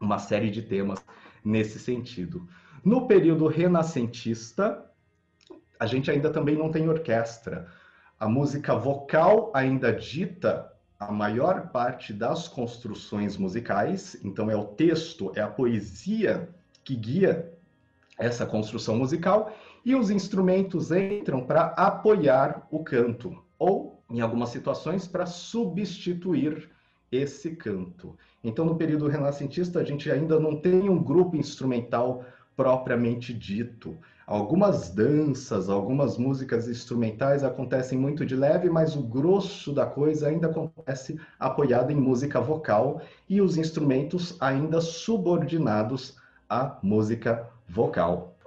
uma 0.00 0.18
série 0.18 0.50
de 0.50 0.62
temas 0.62 1.04
nesse 1.44 1.78
sentido. 1.78 2.48
No 2.84 3.06
período 3.06 3.46
renascentista, 3.46 4.84
a 5.78 5.86
gente 5.86 6.10
ainda 6.10 6.30
também 6.30 6.56
não 6.56 6.70
tem 6.70 6.88
orquestra. 6.88 7.68
A 8.18 8.28
música 8.28 8.74
vocal 8.74 9.50
ainda 9.54 9.92
dita 9.92 10.70
a 10.98 11.10
maior 11.10 11.68
parte 11.68 12.12
das 12.12 12.48
construções 12.48 13.36
musicais, 13.36 14.18
então 14.22 14.50
é 14.50 14.56
o 14.56 14.64
texto, 14.64 15.32
é 15.34 15.40
a 15.40 15.48
poesia 15.48 16.50
que 16.84 16.94
guia 16.94 17.50
essa 18.20 18.44
construção 18.44 18.96
musical 18.96 19.52
e 19.84 19.94
os 19.94 20.10
instrumentos 20.10 20.92
entram 20.92 21.40
para 21.40 21.74
apoiar 21.76 22.66
o 22.70 22.84
canto 22.84 23.42
ou, 23.58 24.02
em 24.10 24.20
algumas 24.20 24.50
situações, 24.50 25.08
para 25.08 25.26
substituir 25.26 26.68
esse 27.10 27.56
canto. 27.56 28.16
Então, 28.44 28.64
no 28.64 28.76
período 28.76 29.08
renascentista, 29.08 29.80
a 29.80 29.84
gente 29.84 30.10
ainda 30.10 30.38
não 30.38 30.54
tem 30.54 30.88
um 30.88 31.02
grupo 31.02 31.36
instrumental 31.36 32.24
propriamente 32.56 33.32
dito. 33.32 33.96
Algumas 34.26 34.90
danças, 34.90 35.68
algumas 35.68 36.16
músicas 36.16 36.68
instrumentais 36.68 37.42
acontecem 37.42 37.98
muito 37.98 38.24
de 38.24 38.36
leve, 38.36 38.70
mas 38.70 38.94
o 38.94 39.02
grosso 39.02 39.72
da 39.72 39.86
coisa 39.86 40.28
ainda 40.28 40.46
acontece 40.46 41.18
apoiado 41.38 41.90
em 41.90 41.96
música 41.96 42.40
vocal 42.40 43.00
e 43.28 43.40
os 43.40 43.56
instrumentos 43.56 44.36
ainda 44.40 44.80
subordinados 44.80 46.16
à 46.48 46.78
música 46.82 47.32
vocal. 47.34 47.59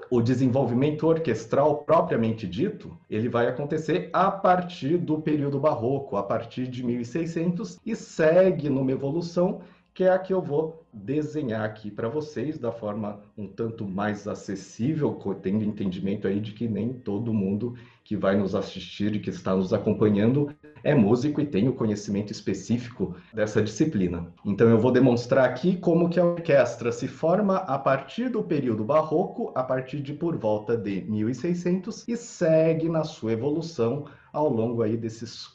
O 0.10 0.22
desenvolvimento 0.22 1.08
orquestral 1.08 1.78
propriamente 1.78 2.46
dito, 2.48 2.98
ele 3.10 3.30
vai 3.30 3.48
acontecer 3.48 4.10
a 4.14 4.30
partir 4.30 4.98
do 4.98 5.22
período 5.22 5.60
barroco, 5.60 6.18
a 6.18 6.24
partir 6.24 6.68
de 6.68 6.84
1600 6.84 7.80
e 7.86 7.96
segue 7.96 8.70
numa 8.70 8.92
evolução 8.92 9.62
que 9.94 10.04
é 10.04 10.10
a 10.10 10.18
que 10.18 10.34
eu 10.34 10.42
vou 10.42 10.84
desenhar 10.92 11.64
aqui 11.64 11.92
para 11.92 12.10
vocês 12.10 12.58
da 12.58 12.72
forma 12.72 13.22
um 13.38 13.48
tanto 13.48 13.88
mais 13.88 14.28
acessível, 14.28 15.18
tendo 15.42 15.64
entendimento 15.64 16.28
aí 16.28 16.40
de 16.40 16.52
que 16.52 16.68
nem 16.68 16.94
todo 16.94 17.34
mundo 17.34 17.76
que 18.04 18.18
vai 18.18 18.36
nos 18.36 18.54
assistir 18.54 19.16
e 19.16 19.20
que 19.20 19.30
está 19.30 19.56
nos 19.56 19.74
acompanhando 19.74 20.54
é 20.84 20.94
músico 20.94 21.40
e 21.40 21.46
tem 21.46 21.70
o 21.70 21.74
conhecimento 21.74 22.32
específico 22.32 23.16
dessa 23.34 23.62
disciplina. 23.62 24.28
Então 24.44 24.70
eu 24.70 24.78
vou 24.78 24.92
demonstrar 24.92 25.46
aqui 25.46 25.78
como 25.78 26.10
que 26.10 26.20
a 26.20 26.26
orquestra 26.26 26.92
se 26.92 27.08
forma 27.08 27.58
a 27.58 27.80
partir 27.80 28.30
do 28.30 28.44
período 28.44 28.84
barroco, 28.84 29.52
a 29.56 29.64
partir 29.64 30.02
de 30.02 30.14
por 30.14 30.36
volta 30.36 30.76
de 30.76 31.02
1600 31.04 32.08
e 32.08 32.18
segue 32.18 32.90
na 32.90 33.06
sua 33.06 33.32
evolução 33.32 34.06
ao 34.34 34.50
longo 34.50 34.82
aí 34.82 34.98
desses 34.98 35.48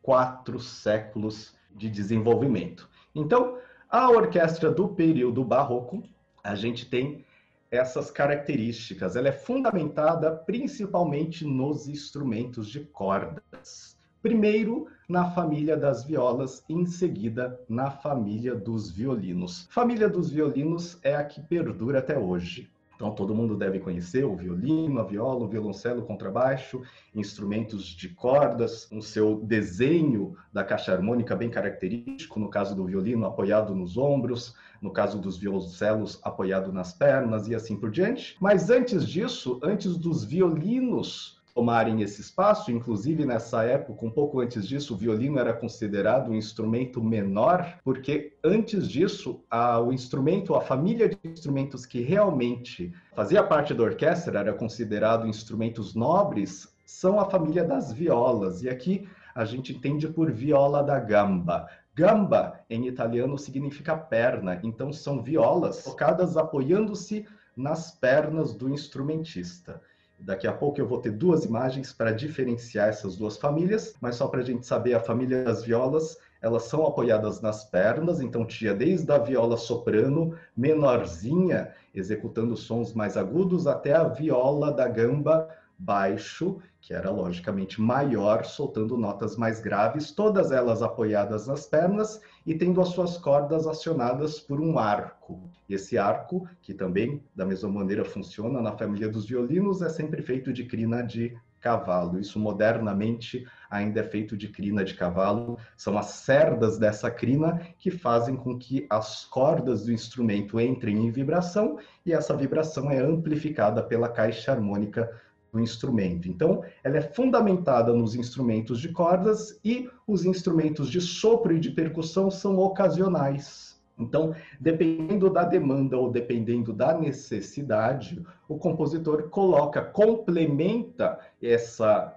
quatro 0.00 0.58
séculos 0.58 1.54
de 1.76 1.90
desenvolvimento. 1.90 2.88
Então, 3.14 3.58
a 3.88 4.08
orquestra 4.08 4.70
do 4.70 4.88
período 4.88 5.44
barroco, 5.44 6.02
a 6.42 6.54
gente 6.54 6.88
tem 6.88 7.24
essas 7.70 8.10
características. 8.10 9.16
Ela 9.16 9.28
é 9.28 9.32
fundamentada 9.32 10.32
principalmente 10.32 11.44
nos 11.44 11.86
instrumentos 11.86 12.68
de 12.68 12.80
cordas. 12.80 13.96
Primeiro, 14.22 14.86
na 15.08 15.30
família 15.30 15.76
das 15.76 16.04
violas, 16.04 16.62
em 16.68 16.84
seguida, 16.84 17.58
na 17.68 17.90
família 17.90 18.54
dos 18.54 18.90
violinos. 18.90 19.66
Família 19.70 20.08
dos 20.08 20.30
violinos 20.30 20.98
é 21.02 21.14
a 21.14 21.24
que 21.24 21.40
perdura 21.40 22.00
até 22.00 22.18
hoje. 22.18 22.70
Então, 23.00 23.12
todo 23.12 23.34
mundo 23.34 23.56
deve 23.56 23.80
conhecer 23.80 24.26
o 24.26 24.36
violino, 24.36 25.00
a 25.00 25.02
viola, 25.02 25.42
o 25.42 25.48
violoncelo, 25.48 26.02
o 26.02 26.04
contrabaixo, 26.04 26.82
instrumentos 27.14 27.86
de 27.86 28.10
cordas, 28.10 28.92
o 28.92 29.00
seu 29.00 29.36
desenho 29.36 30.36
da 30.52 30.62
caixa 30.62 30.92
harmônica 30.92 31.34
bem 31.34 31.48
característico, 31.48 32.38
no 32.38 32.50
caso 32.50 32.76
do 32.76 32.84
violino, 32.84 33.24
apoiado 33.24 33.74
nos 33.74 33.96
ombros, 33.96 34.54
no 34.82 34.90
caso 34.90 35.18
dos 35.18 35.38
violoncelos, 35.38 36.20
apoiado 36.22 36.74
nas 36.74 36.92
pernas 36.92 37.48
e 37.48 37.54
assim 37.54 37.74
por 37.74 37.90
diante. 37.90 38.36
Mas 38.38 38.68
antes 38.68 39.08
disso, 39.08 39.58
antes 39.62 39.96
dos 39.96 40.22
violinos 40.22 41.39
tomarem 41.54 42.02
esse 42.02 42.20
espaço, 42.20 42.70
inclusive 42.70 43.24
nessa 43.24 43.64
época, 43.64 44.06
um 44.06 44.10
pouco 44.10 44.40
antes 44.40 44.66
disso, 44.66 44.94
o 44.94 44.96
violino 44.96 45.38
era 45.38 45.52
considerado 45.52 46.30
um 46.30 46.34
instrumento 46.34 47.02
menor, 47.02 47.78
porque 47.84 48.34
antes 48.42 48.88
disso, 48.88 49.42
a, 49.50 49.80
o 49.80 49.92
instrumento, 49.92 50.54
a 50.54 50.60
família 50.60 51.08
de 51.08 51.18
instrumentos 51.24 51.84
que 51.84 52.00
realmente 52.00 52.92
fazia 53.14 53.42
parte 53.42 53.74
da 53.74 53.82
orquestra, 53.82 54.38
era 54.38 54.52
considerado 54.52 55.26
instrumentos 55.26 55.94
nobres, 55.94 56.68
são 56.84 57.20
a 57.20 57.30
família 57.30 57.64
das 57.64 57.92
violas. 57.92 58.62
E 58.62 58.68
aqui 58.68 59.08
a 59.34 59.44
gente 59.44 59.72
entende 59.72 60.08
por 60.08 60.30
viola 60.30 60.82
da 60.82 60.98
gamba. 60.98 61.68
Gamba, 61.94 62.60
em 62.68 62.86
italiano, 62.86 63.36
significa 63.36 63.96
perna, 63.96 64.60
então 64.62 64.92
são 64.92 65.22
violas 65.22 65.84
tocadas 65.84 66.36
apoiando-se 66.36 67.26
nas 67.56 67.90
pernas 67.90 68.54
do 68.54 68.68
instrumentista. 68.68 69.80
Daqui 70.22 70.46
a 70.46 70.52
pouco 70.52 70.80
eu 70.80 70.86
vou 70.86 70.98
ter 70.98 71.12
duas 71.12 71.44
imagens 71.44 71.92
para 71.92 72.12
diferenciar 72.12 72.88
essas 72.88 73.16
duas 73.16 73.36
famílias, 73.36 73.94
mas 74.00 74.16
só 74.16 74.28
para 74.28 74.40
a 74.40 74.44
gente 74.44 74.66
saber, 74.66 74.94
a 74.94 75.00
família 75.00 75.42
das 75.42 75.64
violas, 75.64 76.18
elas 76.42 76.64
são 76.64 76.86
apoiadas 76.86 77.40
nas 77.40 77.64
pernas, 77.64 78.20
então 78.20 78.46
tinha 78.46 78.74
desde 78.74 79.10
a 79.10 79.18
viola 79.18 79.56
soprano, 79.56 80.34
menorzinha, 80.56 81.72
executando 81.94 82.56
sons 82.56 82.92
mais 82.92 83.16
agudos, 83.16 83.66
até 83.66 83.92
a 83.94 84.04
viola 84.04 84.72
da 84.72 84.86
gamba 84.86 85.48
baixo, 85.80 86.58
que 86.80 86.92
era 86.92 87.10
logicamente 87.10 87.80
maior, 87.80 88.44
soltando 88.44 88.98
notas 88.98 89.36
mais 89.36 89.60
graves, 89.60 90.12
todas 90.12 90.52
elas 90.52 90.82
apoiadas 90.82 91.46
nas 91.46 91.66
pernas 91.66 92.20
e 92.46 92.54
tendo 92.54 92.80
as 92.80 92.88
suas 92.88 93.16
cordas 93.16 93.66
acionadas 93.66 94.38
por 94.38 94.60
um 94.60 94.78
arco. 94.78 95.50
E 95.68 95.74
esse 95.74 95.96
arco, 95.96 96.46
que 96.60 96.74
também 96.74 97.22
da 97.34 97.46
mesma 97.46 97.70
maneira 97.70 98.04
funciona 98.04 98.60
na 98.60 98.72
família 98.72 99.08
dos 99.08 99.26
violinos, 99.26 99.80
é 99.80 99.88
sempre 99.88 100.20
feito 100.20 100.52
de 100.52 100.64
crina 100.64 101.02
de 101.02 101.34
cavalo. 101.60 102.18
Isso 102.18 102.38
modernamente 102.38 103.46
ainda 103.70 104.00
é 104.00 104.02
feito 104.02 104.36
de 104.36 104.48
crina 104.48 104.84
de 104.84 104.94
cavalo. 104.94 105.58
São 105.76 105.96
as 105.96 106.06
cerdas 106.06 106.78
dessa 106.78 107.10
crina 107.10 107.60
que 107.78 107.90
fazem 107.90 108.36
com 108.36 108.58
que 108.58 108.86
as 108.90 109.24
cordas 109.26 109.84
do 109.84 109.92
instrumento 109.92 110.58
entrem 110.58 111.06
em 111.06 111.10
vibração 111.10 111.78
e 112.04 112.12
essa 112.12 112.36
vibração 112.36 112.90
é 112.90 112.98
amplificada 112.98 113.82
pela 113.82 114.08
caixa 114.08 114.52
harmônica 114.52 115.10
do 115.52 115.60
instrumento. 115.60 116.28
Então, 116.28 116.62
ela 116.82 116.98
é 116.98 117.02
fundamentada 117.02 117.92
nos 117.92 118.14
instrumentos 118.14 118.80
de 118.80 118.90
cordas 118.90 119.58
e 119.64 119.88
os 120.06 120.24
instrumentos 120.24 120.90
de 120.90 121.00
sopro 121.00 121.54
e 121.54 121.60
de 121.60 121.70
percussão 121.70 122.30
são 122.30 122.58
ocasionais. 122.58 123.80
Então, 123.98 124.34
dependendo 124.58 125.28
da 125.28 125.44
demanda 125.44 125.96
ou 125.98 126.10
dependendo 126.10 126.72
da 126.72 126.96
necessidade, 126.96 128.24
o 128.48 128.56
compositor 128.56 129.28
coloca, 129.28 129.82
complementa 129.82 131.18
essa, 131.42 132.16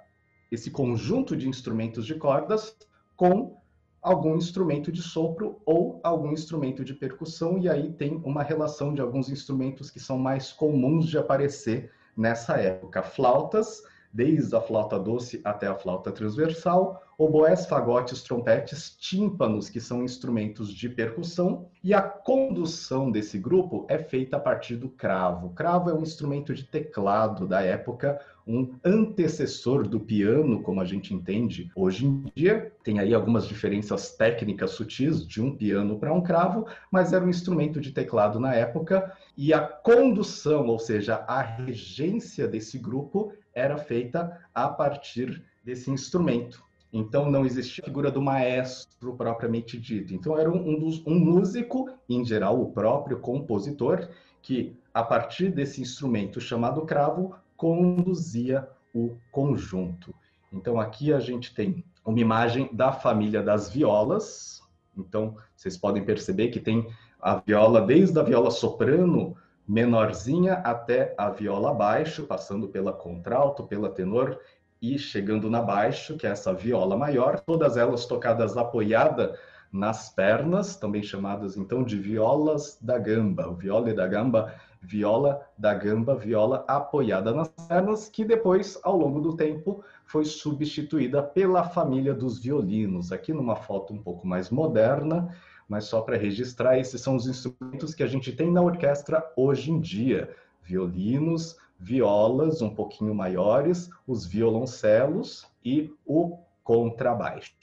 esse 0.49 0.71
conjunto 0.71 1.35
de 1.35 1.47
instrumentos 1.49 2.05
de 2.05 2.15
cordas 2.15 2.75
com 3.17 3.57
algum 4.01 4.35
instrumento 4.35 4.91
de 4.91 5.01
sopro 5.01 5.61
ou 5.65 5.99
algum 6.03 6.31
instrumento 6.31 6.83
de 6.83 6.93
percussão, 6.93 7.57
e 7.57 7.69
aí 7.69 7.91
tem 7.91 8.21
uma 8.23 8.43
relação 8.43 8.93
de 8.93 9.01
alguns 9.01 9.29
instrumentos 9.29 9.89
que 9.89 9.99
são 9.99 10.17
mais 10.17 10.51
comuns 10.51 11.07
de 11.07 11.17
aparecer 11.17 11.91
nessa 12.15 12.57
época. 12.57 13.01
Flautas, 13.01 13.83
desde 14.11 14.55
a 14.55 14.61
flauta 14.61 14.99
doce 14.99 15.41
até 15.43 15.67
a 15.67 15.75
flauta 15.75 16.11
transversal, 16.11 17.01
oboés, 17.23 17.65
fagotes, 17.65 18.21
trompetes, 18.21 18.95
tímpanos, 18.99 19.69
que 19.69 19.79
são 19.79 20.03
instrumentos 20.03 20.73
de 20.73 20.89
percussão, 20.89 21.67
e 21.83 21.93
a 21.93 22.01
condução 22.01 23.09
desse 23.09 23.37
grupo 23.37 23.85
é 23.89 23.97
feita 23.97 24.37
a 24.37 24.39
partir 24.39 24.75
do 24.75 24.89
cravo. 24.89 25.49
Cravo 25.51 25.89
é 25.89 25.93
um 25.93 26.01
instrumento 26.01 26.53
de 26.53 26.63
teclado 26.63 27.47
da 27.47 27.61
época, 27.61 28.19
um 28.45 28.75
antecessor 28.83 29.87
do 29.87 29.99
piano, 29.99 30.61
como 30.61 30.81
a 30.81 30.85
gente 30.85 31.13
entende 31.13 31.71
hoje 31.75 32.05
em 32.05 32.25
dia. 32.35 32.71
Tem 32.83 32.99
aí 32.99 33.13
algumas 33.13 33.47
diferenças 33.47 34.15
técnicas 34.15 34.71
sutis 34.71 35.25
de 35.25 35.41
um 35.41 35.55
piano 35.55 35.97
para 35.97 36.13
um 36.13 36.21
cravo, 36.21 36.67
mas 36.91 37.13
era 37.13 37.23
um 37.23 37.29
instrumento 37.29 37.79
de 37.79 37.91
teclado 37.91 38.39
na 38.39 38.53
época, 38.53 39.15
e 39.37 39.53
a 39.53 39.61
condução, 39.61 40.67
ou 40.67 40.79
seja, 40.79 41.23
a 41.27 41.41
regência 41.41 42.47
desse 42.47 42.77
grupo, 42.77 43.33
era 43.53 43.77
feita 43.77 44.39
a 44.53 44.67
partir 44.67 45.43
desse 45.63 45.89
instrumento. 45.89 46.63
Então 46.93 47.29
não 47.31 47.43
existia 47.43 47.83
a 47.83 47.87
figura 47.87 48.11
do 48.11 48.21
maestro 48.21 49.15
propriamente 49.15 49.79
dito. 49.79 50.13
Então 50.13 50.37
era 50.37 50.49
um, 50.49 50.77
dos, 50.77 51.03
um 51.07 51.17
músico, 51.17 51.89
em 52.07 52.23
geral 52.23 52.61
o 52.61 52.71
próprio 52.71 53.17
compositor, 53.19 54.07
que 54.43 54.77
a 54.93 55.03
partir 55.03 55.49
desse 55.49 55.81
instrumento 55.81 56.39
chamado 56.39 56.85
cravo 56.85 57.35
conduzia 57.57 58.69
o 58.93 59.17
conjunto. 59.31 60.13
Então 60.51 60.79
aqui 60.79 61.11
a 61.11 61.19
gente 61.19 61.55
tem 61.55 61.83
uma 62.05 62.19
imagem 62.19 62.69
da 62.71 62.91
família 62.91 63.41
das 63.41 63.71
violas. 63.71 64.61
Então 64.95 65.35
vocês 65.55 65.75
podem 65.75 66.05
perceber 66.05 66.49
que 66.49 66.59
tem 66.59 66.87
a 67.19 67.37
viola 67.37 67.81
desde 67.81 68.19
a 68.19 68.23
viola 68.23 68.51
soprano 68.51 69.35
menorzinha 69.67 70.55
até 70.55 71.15
a 71.17 71.29
viola 71.29 71.73
baixo, 71.73 72.27
passando 72.27 72.67
pela 72.67 72.93
contralto, 72.93 73.63
pela 73.63 73.89
tenor 73.89 74.37
e 74.83 74.99
chegando 74.99 75.49
na 75.49 75.61
baixo, 75.61 76.17
que 76.17 76.27
é 76.27 76.29
essa 76.29 76.53
viola 76.53 76.97
maior, 76.97 77.39
todas 77.39 77.77
elas 77.77 78.05
tocadas 78.05 78.57
apoiada 78.57 79.39
nas 79.71 80.09
pernas, 80.09 80.75
também 80.75 81.01
chamadas 81.01 81.55
então 81.55 81.85
de 81.85 81.97
violas 81.97 82.77
da 82.81 82.99
gamba. 82.99 83.53
Viola 83.53 83.93
da 83.93 84.05
gamba, 84.05 84.53
viola 84.81 85.41
da 85.57 85.73
gamba, 85.73 86.13
viola 86.15 86.65
apoiada 86.67 87.31
nas 87.31 87.47
pernas, 87.47 88.09
que 88.09 88.25
depois, 88.25 88.77
ao 88.83 88.97
longo 88.97 89.21
do 89.21 89.37
tempo, 89.37 89.81
foi 90.05 90.25
substituída 90.25 91.23
pela 91.23 91.63
família 91.63 92.13
dos 92.13 92.37
violinos. 92.37 93.13
Aqui 93.13 93.31
numa 93.31 93.55
foto 93.55 93.93
um 93.93 94.03
pouco 94.03 94.27
mais 94.27 94.49
moderna, 94.49 95.33
mas 95.65 95.85
só 95.85 96.01
para 96.01 96.17
registrar, 96.17 96.77
esses 96.77 96.99
são 96.99 97.15
os 97.15 97.25
instrumentos 97.25 97.95
que 97.95 98.03
a 98.03 98.07
gente 98.07 98.33
tem 98.33 98.51
na 98.51 98.61
orquestra 98.61 99.23
hoje 99.37 99.71
em 99.71 99.79
dia: 99.79 100.35
violinos, 100.61 101.55
violas 101.83 102.61
um 102.61 102.73
pouquinho 102.73 103.13
maiores, 103.13 103.89
os 104.07 104.25
violoncelos 104.25 105.45
e 105.63 105.93
o 106.05 106.39
contrabaixo. 106.63 107.53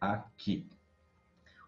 Aqui. 0.00 0.66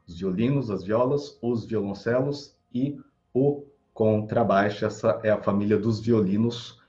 Os 0.06 0.18
violinos, 0.18 0.70
as 0.70 0.84
violas, 0.84 1.36
os 1.42 1.66
violoncelos 1.66 2.56
e 2.72 3.00
o 3.34 3.64
contrabaixo. 3.92 4.86
Essa 4.86 5.20
é 5.24 5.30
a 5.30 5.42
família 5.42 5.76
dos 5.76 5.98
violinos 5.98 6.80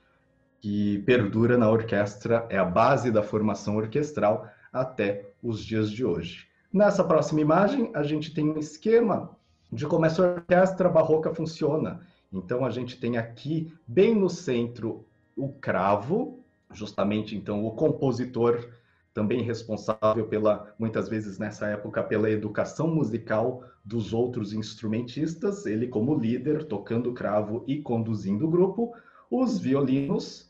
que 0.60 0.98
perdura 1.00 1.58
na 1.58 1.68
orquestra, 1.68 2.46
é 2.48 2.56
a 2.56 2.64
base 2.64 3.10
da 3.10 3.22
formação 3.22 3.76
orquestral 3.76 4.48
até 4.72 5.32
os 5.42 5.64
dias 5.64 5.90
de 5.90 6.04
hoje. 6.04 6.46
Nessa 6.72 7.02
próxima 7.02 7.40
imagem, 7.40 7.90
a 7.94 8.02
gente 8.04 8.32
tem 8.32 8.48
um 8.48 8.58
esquema 8.58 9.36
de 9.72 9.86
como 9.86 10.06
essa 10.06 10.22
orquestra 10.22 10.88
barroca 10.88 11.34
funciona. 11.34 12.00
Então 12.32 12.64
a 12.64 12.70
gente 12.70 12.98
tem 12.98 13.16
aqui 13.16 13.72
bem 13.86 14.14
no 14.14 14.28
centro 14.28 15.04
o 15.36 15.48
cravo, 15.48 16.40
justamente 16.72 17.36
então 17.36 17.64
o 17.64 17.70
compositor 17.72 18.68
também 19.14 19.42
responsável 19.42 20.26
pela 20.28 20.72
muitas 20.78 21.08
vezes 21.08 21.38
nessa 21.38 21.66
época 21.68 22.02
pela 22.02 22.30
educação 22.30 22.88
musical 22.88 23.64
dos 23.84 24.12
outros 24.12 24.52
instrumentistas, 24.52 25.66
ele 25.66 25.88
como 25.88 26.14
líder 26.14 26.64
tocando 26.64 27.12
cravo 27.12 27.64
e 27.66 27.80
conduzindo 27.80 28.46
o 28.46 28.50
grupo, 28.50 28.92
os 29.30 29.58
violinos 29.58 30.48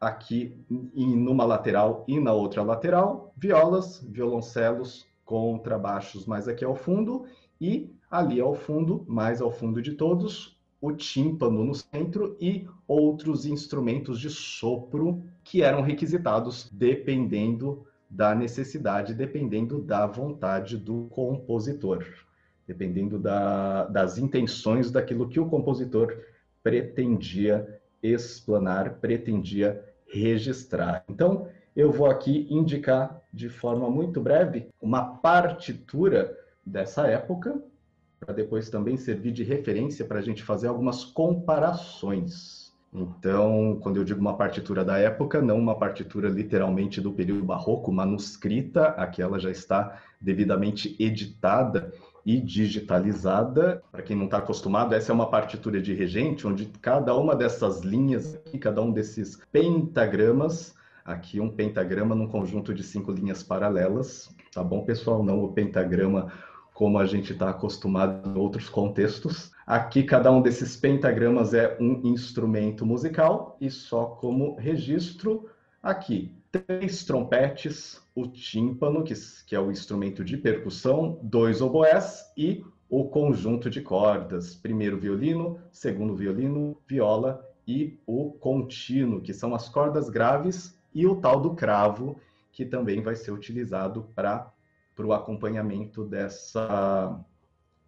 aqui 0.00 0.56
em 0.94 1.16
numa 1.16 1.44
lateral 1.44 2.04
e 2.08 2.18
na 2.18 2.32
outra 2.32 2.62
lateral, 2.62 3.34
violas, 3.36 4.00
violoncelos, 4.00 5.06
contrabaixos 5.24 6.24
mais 6.24 6.48
aqui 6.48 6.64
ao 6.64 6.74
fundo 6.74 7.26
e 7.60 7.92
ali 8.10 8.40
ao 8.40 8.54
fundo, 8.54 9.04
mais 9.06 9.42
ao 9.42 9.52
fundo 9.52 9.82
de 9.82 9.92
todos, 9.92 10.58
o 10.80 10.92
tímpano 10.92 11.64
no 11.64 11.74
centro 11.74 12.36
e 12.40 12.66
outros 12.88 13.44
instrumentos 13.44 14.18
de 14.18 14.30
sopro 14.30 15.22
que 15.44 15.62
eram 15.62 15.82
requisitados 15.82 16.68
dependendo 16.72 17.86
da 18.08 18.34
necessidade, 18.34 19.14
dependendo 19.14 19.80
da 19.80 20.06
vontade 20.06 20.76
do 20.76 21.06
compositor, 21.10 22.04
dependendo 22.66 23.18
da, 23.18 23.84
das 23.86 24.18
intenções 24.18 24.90
daquilo 24.90 25.28
que 25.28 25.38
o 25.38 25.48
compositor 25.48 26.16
pretendia 26.62 27.80
explanar, 28.02 28.94
pretendia 28.94 29.84
registrar. 30.06 31.04
Então, 31.08 31.46
eu 31.76 31.92
vou 31.92 32.06
aqui 32.06 32.46
indicar 32.50 33.22
de 33.32 33.48
forma 33.48 33.88
muito 33.88 34.20
breve 34.20 34.68
uma 34.80 35.04
partitura 35.04 36.36
dessa 36.66 37.06
época, 37.06 37.62
para 38.20 38.34
depois 38.34 38.68
também 38.68 38.96
servir 38.96 39.32
de 39.32 39.42
referência 39.42 40.04
para 40.04 40.18
a 40.18 40.22
gente 40.22 40.42
fazer 40.42 40.68
algumas 40.68 41.04
comparações. 41.04 42.70
Então, 42.92 43.78
quando 43.80 43.96
eu 43.96 44.04
digo 44.04 44.20
uma 44.20 44.36
partitura 44.36 44.84
da 44.84 44.98
época, 44.98 45.40
não 45.40 45.58
uma 45.58 45.78
partitura 45.78 46.28
literalmente 46.28 47.00
do 47.00 47.12
período 47.12 47.44
barroco, 47.44 47.90
manuscrita, 47.92 48.88
aquela 48.88 49.38
já 49.38 49.50
está 49.50 50.00
devidamente 50.20 50.96
editada 50.98 51.92
e 52.26 52.40
digitalizada. 52.40 53.82
Para 53.92 54.02
quem 54.02 54.16
não 54.16 54.24
está 54.24 54.38
acostumado, 54.38 54.94
essa 54.94 55.12
é 55.12 55.14
uma 55.14 55.30
partitura 55.30 55.80
de 55.80 55.94
regente, 55.94 56.46
onde 56.46 56.66
cada 56.82 57.16
uma 57.16 57.34
dessas 57.34 57.80
linhas 57.80 58.34
aqui, 58.34 58.58
cada 58.58 58.82
um 58.82 58.92
desses 58.92 59.40
pentagramas, 59.52 60.74
aqui 61.04 61.40
um 61.40 61.48
pentagrama 61.48 62.14
num 62.14 62.26
conjunto 62.26 62.74
de 62.74 62.82
cinco 62.82 63.12
linhas 63.12 63.42
paralelas, 63.42 64.34
tá 64.52 64.64
bom, 64.64 64.84
pessoal? 64.84 65.22
Não 65.22 65.44
o 65.44 65.52
pentagrama 65.52 66.32
como 66.80 66.98
a 66.98 67.04
gente 67.04 67.34
está 67.34 67.50
acostumado 67.50 68.26
em 68.30 68.40
outros 68.40 68.70
contextos. 68.70 69.52
Aqui, 69.66 70.02
cada 70.02 70.32
um 70.32 70.40
desses 70.40 70.78
pentagramas 70.78 71.52
é 71.52 71.76
um 71.78 72.00
instrumento 72.06 72.86
musical, 72.86 73.54
e 73.60 73.70
só 73.70 74.06
como 74.06 74.54
registro, 74.56 75.50
aqui, 75.82 76.34
três 76.50 77.04
trompetes, 77.04 78.00
o 78.14 78.26
tímpano, 78.26 79.04
que, 79.04 79.12
que 79.46 79.54
é 79.54 79.60
o 79.60 79.70
instrumento 79.70 80.24
de 80.24 80.38
percussão, 80.38 81.18
dois 81.22 81.60
oboés 81.60 82.24
e 82.34 82.64
o 82.88 83.04
conjunto 83.10 83.68
de 83.68 83.82
cordas. 83.82 84.54
Primeiro 84.54 84.98
violino, 84.98 85.58
segundo 85.70 86.16
violino, 86.16 86.78
viola 86.88 87.46
e 87.68 87.98
o 88.06 88.30
contínuo, 88.30 89.20
que 89.20 89.34
são 89.34 89.54
as 89.54 89.68
cordas 89.68 90.08
graves, 90.08 90.74
e 90.94 91.06
o 91.06 91.16
tal 91.16 91.42
do 91.42 91.50
cravo, 91.50 92.16
que 92.50 92.64
também 92.64 93.02
vai 93.02 93.16
ser 93.16 93.32
utilizado 93.32 94.08
para 94.14 94.50
para 95.00 95.06
o 95.06 95.12
acompanhamento 95.14 96.04
dessa, 96.04 97.18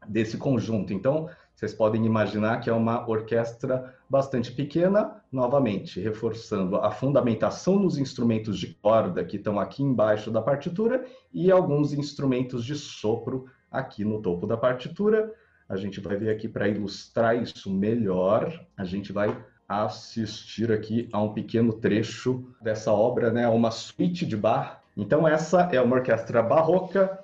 desse 0.09 0.39
conjunto. 0.39 0.95
Então, 0.95 1.29
vocês 1.55 1.75
podem 1.75 2.07
imaginar 2.07 2.61
que 2.61 2.71
é 2.71 2.73
uma 2.73 3.07
orquestra 3.07 3.95
bastante 4.09 4.51
pequena, 4.51 5.23
novamente, 5.31 6.01
reforçando 6.01 6.77
a 6.77 6.91
fundamentação 6.91 7.79
nos 7.79 7.99
instrumentos 7.99 8.59
de 8.59 8.75
corda 8.75 9.23
que 9.25 9.37
estão 9.37 9.61
aqui 9.61 9.83
embaixo 9.83 10.31
da 10.31 10.41
partitura 10.41 11.05
e 11.33 11.51
alguns 11.51 11.93
instrumentos 11.93 12.65
de 12.65 12.75
sopro 12.75 13.45
aqui 13.71 14.05
no 14.05 14.23
topo 14.23 14.47
da 14.47 14.57
partitura. 14.57 15.35
A 15.69 15.77
gente 15.77 16.01
vai 16.01 16.17
ver 16.17 16.31
aqui 16.31 16.49
para 16.49 16.67
ilustrar 16.67 17.41
isso 17.41 17.71
melhor, 17.71 18.59
a 18.75 18.85
gente 18.85 19.13
vai 19.13 19.37
assistir 19.69 20.73
aqui 20.73 21.09
a 21.13 21.21
um 21.21 21.33
pequeno 21.33 21.75
trecho 21.75 22.55
dessa 22.61 22.91
obra, 22.91 23.31
né, 23.31 23.47
uma 23.49 23.71
suíte 23.71 24.25
de 24.27 24.37
bar. 24.37 24.82
Então 24.97 25.27
essa 25.27 25.63
é 25.73 25.81
uma 25.81 25.97
orquestra 25.97 26.43
barroca, 26.43 27.19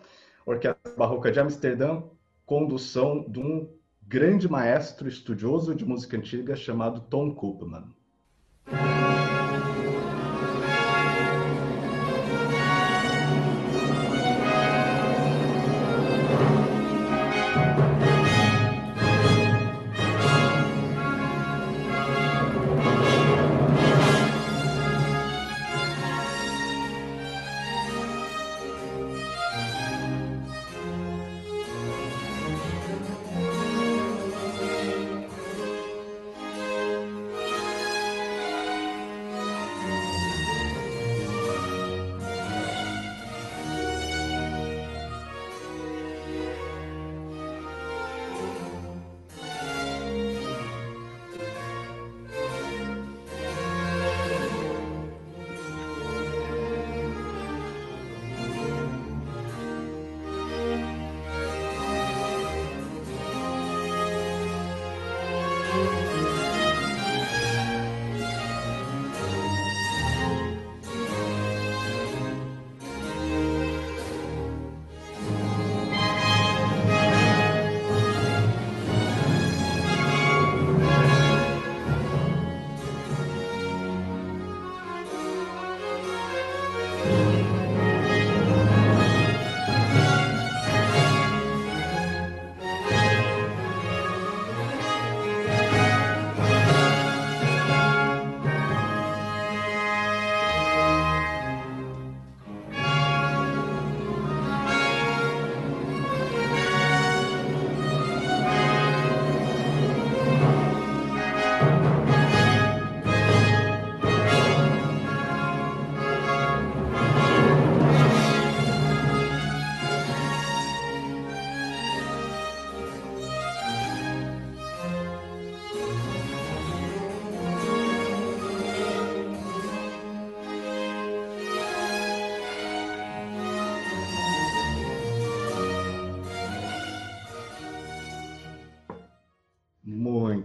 Orquestra 0.46 0.94
Barroca 0.96 1.31
de 1.31 1.38
Amsterdã, 1.38 2.02
condução 2.46 3.24
de 3.28 3.38
um 3.38 3.68
grande 4.07 4.48
maestro 4.48 5.07
estudioso 5.07 5.74
de 5.74 5.85
música 5.85 6.16
antiga 6.16 6.57
chamado 6.57 7.02
Tom 7.02 7.35
Koopman. 7.35 7.85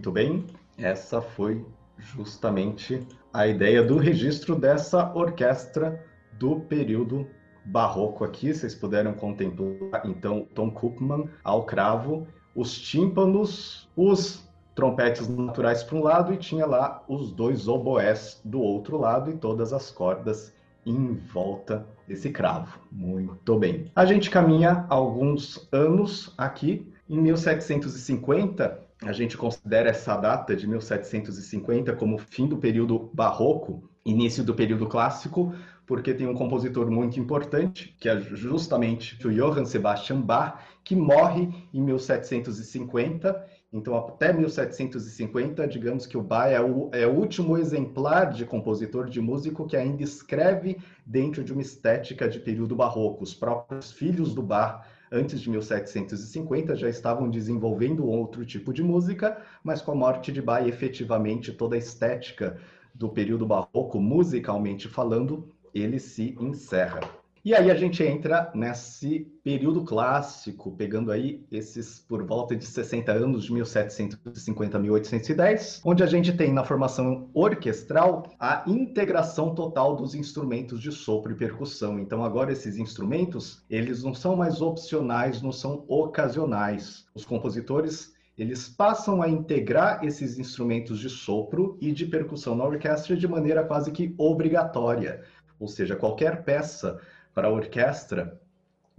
Muito 0.04 0.12
bem, 0.12 0.44
essa 0.76 1.22
foi 1.22 1.64
justamente 1.96 3.00
a 3.32 3.46
ideia 3.46 3.82
do 3.82 3.96
registro 3.96 4.54
dessa 4.54 5.10
orquestra 5.14 5.98
do 6.32 6.60
período 6.60 7.26
barroco 7.64 8.22
aqui. 8.22 8.52
Vocês 8.52 8.74
puderam 8.74 9.14
contemplar, 9.14 10.02
então, 10.04 10.46
Tom 10.54 10.70
Koopman 10.70 11.24
ao 11.42 11.64
cravo, 11.64 12.26
os 12.54 12.78
tímpanos, 12.78 13.88
os 13.96 14.46
trompetes 14.74 15.26
naturais 15.26 15.82
para 15.82 15.96
um 15.96 16.02
lado 16.02 16.34
e 16.34 16.36
tinha 16.36 16.66
lá 16.66 17.02
os 17.08 17.32
dois 17.32 17.66
oboés 17.66 18.42
do 18.44 18.60
outro 18.60 18.98
lado 18.98 19.30
e 19.30 19.38
todas 19.38 19.72
as 19.72 19.90
cordas 19.90 20.54
em 20.84 21.14
volta 21.14 21.86
desse 22.06 22.28
cravo. 22.28 22.78
Muito 22.92 23.58
bem. 23.58 23.90
A 23.96 24.04
gente 24.04 24.28
caminha 24.28 24.84
alguns 24.90 25.66
anos 25.72 26.34
aqui. 26.36 26.92
Em 27.08 27.18
1750, 27.20 28.83
a 29.04 29.12
gente 29.12 29.36
considera 29.36 29.90
essa 29.90 30.16
data 30.16 30.56
de 30.56 30.66
1750 30.66 31.94
como 31.94 32.18
fim 32.18 32.46
do 32.46 32.56
período 32.56 33.10
barroco, 33.12 33.88
início 34.04 34.42
do 34.42 34.54
período 34.54 34.86
clássico, 34.86 35.54
porque 35.86 36.14
tem 36.14 36.26
um 36.26 36.34
compositor 36.34 36.90
muito 36.90 37.20
importante, 37.20 37.94
que 38.00 38.08
é 38.08 38.18
justamente 38.18 39.26
o 39.26 39.30
Johann 39.30 39.66
Sebastian 39.66 40.20
Bach, 40.20 40.58
que 40.82 40.96
morre 40.96 41.48
em 41.72 41.82
1750. 41.82 43.46
Então, 43.72 43.96
até 43.96 44.32
1750, 44.32 45.66
digamos 45.66 46.06
que 46.06 46.16
o 46.16 46.22
Bach 46.22 46.50
é 46.50 46.60
o, 46.60 46.90
é 46.92 47.06
o 47.06 47.12
último 47.12 47.58
exemplar 47.58 48.32
de 48.32 48.46
compositor 48.46 49.10
de 49.10 49.20
músico 49.20 49.66
que 49.66 49.76
ainda 49.76 50.02
escreve 50.02 50.78
dentro 51.04 51.42
de 51.42 51.52
uma 51.52 51.60
estética 51.60 52.28
de 52.28 52.38
período 52.38 52.76
barroco. 52.76 53.24
Os 53.24 53.34
próprios 53.34 53.92
filhos 53.92 54.34
do 54.34 54.42
Bach 54.42 54.86
antes 55.14 55.40
de 55.40 55.48
1750 55.48 56.74
já 56.74 56.88
estavam 56.88 57.30
desenvolvendo 57.30 58.04
outro 58.04 58.44
tipo 58.44 58.72
de 58.72 58.82
música, 58.82 59.40
mas 59.62 59.80
com 59.80 59.92
a 59.92 59.94
morte 59.94 60.32
de 60.32 60.42
Bach, 60.42 60.66
efetivamente 60.66 61.52
toda 61.52 61.76
a 61.76 61.78
estética 61.78 62.58
do 62.92 63.08
período 63.08 63.46
barroco, 63.46 64.00
musicalmente 64.00 64.88
falando, 64.88 65.48
ele 65.72 66.00
se 66.00 66.36
encerra. 66.40 67.00
E 67.44 67.54
aí 67.54 67.70
a 67.70 67.74
gente 67.74 68.02
entra 68.02 68.50
nesse 68.54 69.30
período 69.42 69.84
clássico, 69.84 70.74
pegando 70.74 71.12
aí 71.12 71.44
esses 71.52 71.98
por 71.98 72.24
volta 72.24 72.56
de 72.56 72.64
60 72.64 73.12
anos, 73.12 73.44
de 73.44 73.52
1750 73.52 74.78
a 74.78 74.80
1810, 74.80 75.82
onde 75.84 76.02
a 76.02 76.06
gente 76.06 76.32
tem 76.32 76.54
na 76.54 76.64
formação 76.64 77.28
orquestral 77.34 78.32
a 78.40 78.64
integração 78.66 79.54
total 79.54 79.94
dos 79.94 80.14
instrumentos 80.14 80.80
de 80.80 80.90
sopro 80.90 81.32
e 81.32 81.36
percussão. 81.36 81.98
Então 81.98 82.24
agora 82.24 82.50
esses 82.50 82.78
instrumentos, 82.78 83.62
eles 83.68 84.02
não 84.02 84.14
são 84.14 84.34
mais 84.36 84.62
opcionais, 84.62 85.42
não 85.42 85.52
são 85.52 85.84
ocasionais. 85.86 87.04
Os 87.14 87.26
compositores 87.26 88.14
eles 88.38 88.70
passam 88.70 89.20
a 89.20 89.28
integrar 89.28 90.02
esses 90.02 90.38
instrumentos 90.38 90.98
de 90.98 91.10
sopro 91.10 91.76
e 91.78 91.92
de 91.92 92.06
percussão 92.06 92.56
na 92.56 92.64
orquestra 92.64 93.14
de 93.14 93.28
maneira 93.28 93.62
quase 93.62 93.92
que 93.92 94.14
obrigatória. 94.16 95.22
Ou 95.60 95.68
seja, 95.68 95.94
qualquer 95.94 96.42
peça 96.42 96.98
para 97.34 97.48
a 97.48 97.50
orquestra, 97.50 98.40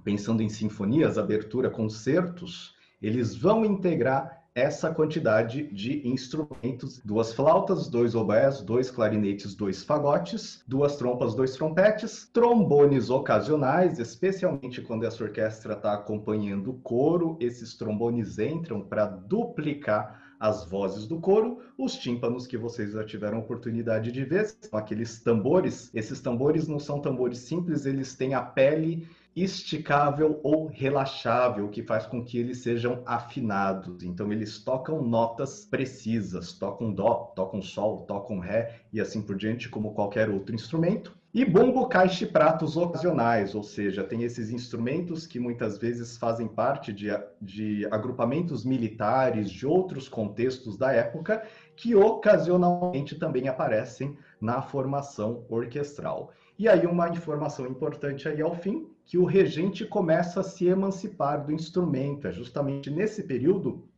pensando 0.03 0.43
em 0.43 0.49
sinfonias, 0.49 1.17
abertura, 1.17 1.69
concertos, 1.69 2.75
eles 3.01 3.35
vão 3.35 3.65
integrar 3.65 4.45
essa 4.53 4.89
quantidade 4.89 5.67
de 5.73 6.07
instrumentos: 6.07 7.01
duas 7.03 7.33
flautas, 7.33 7.89
dois 7.89 8.15
oboés, 8.15 8.61
dois 8.61 8.89
clarinetes, 8.89 9.53
dois 9.53 9.83
fagotes, 9.83 10.63
duas 10.65 10.95
trompas, 10.95 11.35
dois 11.35 11.53
trompetes, 11.53 12.29
trombones 12.31 13.09
ocasionais, 13.09 13.99
especialmente 13.99 14.81
quando 14.81 15.05
essa 15.05 15.23
orquestra 15.23 15.73
está 15.73 15.93
acompanhando 15.93 16.71
o 16.71 16.79
coro, 16.79 17.37
esses 17.41 17.75
trombones 17.75 18.39
entram 18.39 18.81
para 18.81 19.05
duplicar 19.05 20.24
as 20.45 20.63
vozes 20.63 21.07
do 21.07 21.19
coro, 21.19 21.59
os 21.75 21.95
tímpanos 21.95 22.45
que 22.45 22.57
vocês 22.57 22.91
já 22.91 23.03
tiveram 23.03 23.39
oportunidade 23.39 24.11
de 24.11 24.23
ver, 24.23 24.45
são 24.45 24.77
aqueles 24.77 25.19
tambores. 25.21 25.89
Esses 25.93 26.21
tambores 26.21 26.67
não 26.67 26.79
são 26.79 26.99
tambores 26.99 27.39
simples, 27.39 27.85
eles 27.85 28.15
têm 28.15 28.35
a 28.35 28.41
pele 28.41 29.07
esticável 29.35 30.39
ou 30.43 30.67
relaxável, 30.67 31.67
que 31.67 31.83
faz 31.83 32.05
com 32.05 32.23
que 32.23 32.37
eles 32.37 32.59
sejam 32.59 33.01
afinados. 33.05 34.03
Então 34.03 34.31
eles 34.31 34.63
tocam 34.63 35.01
notas 35.01 35.65
precisas, 35.65 36.53
tocam 36.53 36.93
dó, 36.93 37.33
tocam 37.35 37.61
sol, 37.61 38.05
tocam 38.05 38.39
ré 38.39 38.81
e 38.93 39.01
assim 39.01 39.21
por 39.21 39.35
diante, 39.35 39.67
como 39.67 39.93
qualquer 39.93 40.29
outro 40.29 40.55
instrumento. 40.55 41.17
E 41.35 41.43
bumbo, 41.43 41.89
caixa 41.89 42.23
e 42.23 42.27
pratos 42.27 42.77
ocasionais, 42.77 43.55
ou 43.55 43.61
seja, 43.61 44.05
tem 44.05 44.23
esses 44.23 44.51
instrumentos 44.51 45.27
que 45.27 45.37
muitas 45.37 45.77
vezes 45.77 46.15
fazem 46.15 46.47
parte 46.47 46.93
de, 46.93 47.07
de 47.41 47.85
agrupamentos 47.91 48.63
militares 48.63 49.51
de 49.51 49.67
outros 49.67 50.07
contextos 50.07 50.77
da 50.77 50.93
época, 50.93 51.45
que 51.75 51.93
ocasionalmente 51.93 53.19
também 53.19 53.49
aparecem 53.49 54.17
na 54.39 54.61
formação 54.61 55.45
orquestral. 55.49 56.31
E 56.57 56.69
aí 56.69 56.85
uma 56.85 57.09
informação 57.09 57.67
importante 57.67 58.29
aí 58.29 58.41
ao 58.41 58.55
fim, 58.55 58.87
que 59.05 59.17
o 59.17 59.25
regente 59.25 59.83
começa 59.83 60.39
a 60.39 60.43
se 60.43 60.67
emancipar 60.67 61.45
do 61.45 61.51
instrumento. 61.51 62.29
É 62.29 62.31
justamente 62.31 62.89
nesse 62.89 63.23
período 63.23 63.89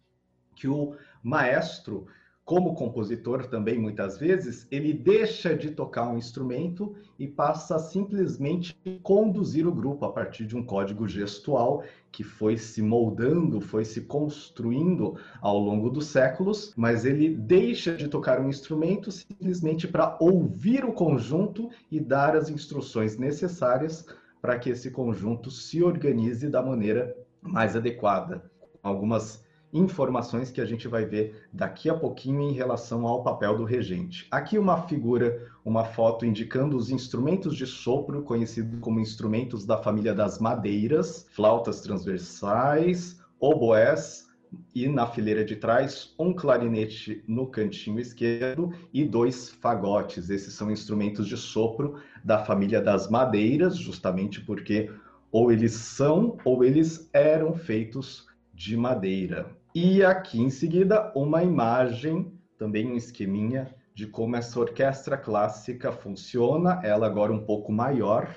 que 0.55 0.67
o 0.67 0.95
maestro, 1.21 2.07
como 2.47 2.75
compositor 2.75 3.45
também 3.47 3.77
muitas 3.77 4.17
vezes, 4.17 4.65
ele 4.71 4.93
deixa 4.93 5.53
de 5.53 5.69
tocar 5.69 6.07
um 6.07 6.17
instrumento 6.17 6.95
e 7.19 7.27
passa 7.27 7.75
a 7.75 7.79
simplesmente 7.79 8.73
conduzir 9.03 9.67
o 9.67 9.71
grupo 9.75 10.05
a 10.05 10.13
partir 10.13 10.45
de 10.45 10.55
um 10.55 10.63
código 10.63 11.09
gestual 11.09 11.83
que 12.09 12.23
foi 12.23 12.57
se 12.57 12.81
moldando, 12.81 13.59
foi 13.59 13.83
se 13.83 13.99
construindo 13.99 15.17
ao 15.41 15.59
longo 15.59 15.89
dos 15.89 16.05
séculos, 16.05 16.71
mas 16.77 17.03
ele 17.03 17.35
deixa 17.35 17.97
de 17.97 18.07
tocar 18.07 18.39
um 18.39 18.47
instrumento 18.47 19.11
simplesmente 19.11 19.85
para 19.85 20.15
ouvir 20.17 20.85
o 20.85 20.93
conjunto 20.93 21.69
e 21.91 21.99
dar 21.99 22.33
as 22.33 22.49
instruções 22.49 23.17
necessárias 23.17 24.05
para 24.41 24.57
que 24.57 24.69
esse 24.69 24.89
conjunto 24.89 25.51
se 25.51 25.83
organize 25.83 26.47
da 26.47 26.61
maneira 26.61 27.13
mais 27.41 27.75
adequada. 27.75 28.49
Algumas 28.81 29.45
informações 29.73 30.49
que 30.49 30.61
a 30.61 30.65
gente 30.65 30.87
vai 30.87 31.05
ver 31.05 31.47
daqui 31.51 31.89
a 31.89 31.93
pouquinho 31.93 32.41
em 32.41 32.53
relação 32.53 33.05
ao 33.05 33.23
papel 33.23 33.57
do 33.57 33.63
regente. 33.63 34.27
Aqui 34.31 34.57
uma 34.57 34.83
figura, 34.83 35.47
uma 35.65 35.83
foto 35.83 36.25
indicando 36.25 36.77
os 36.77 36.89
instrumentos 36.89 37.55
de 37.55 37.65
sopro, 37.65 38.23
conhecidos 38.23 38.79
como 38.79 38.99
instrumentos 38.99 39.65
da 39.65 39.77
família 39.77 40.13
das 40.13 40.39
madeiras, 40.39 41.25
flautas 41.31 41.81
transversais, 41.81 43.19
oboés, 43.39 44.27
e 44.73 44.87
na 44.87 45.05
fileira 45.05 45.43
de 45.43 45.55
trás 45.55 46.13
um 46.17 46.33
clarinete 46.33 47.23
no 47.27 47.47
cantinho 47.47 47.99
esquerdo 47.99 48.71
e 48.93 49.03
dois 49.03 49.49
fagotes. 49.49 50.29
Esses 50.29 50.53
são 50.53 50.71
instrumentos 50.71 51.27
de 51.27 51.35
sopro 51.35 51.99
da 52.23 52.39
família 52.45 52.81
das 52.81 53.09
madeiras, 53.09 53.77
justamente 53.77 54.41
porque 54.41 54.89
ou 55.31 55.51
eles 55.51 55.73
são 55.73 56.37
ou 56.45 56.63
eles 56.63 57.09
eram 57.11 57.53
feitos 57.53 58.26
de 58.57 58.75
madeira. 58.75 59.55
E 59.75 60.03
aqui 60.03 60.41
em 60.41 60.49
seguida, 60.49 61.11
uma 61.15 61.43
imagem, 61.43 62.33
também 62.57 62.91
um 62.91 62.95
esqueminha 62.95 63.71
de 63.93 64.07
como 64.07 64.35
essa 64.35 64.59
orquestra 64.59 65.15
clássica 65.15 65.91
funciona, 65.91 66.81
ela 66.83 67.05
agora 67.05 67.31
um 67.31 67.45
pouco 67.45 67.71
maior, 67.71 68.27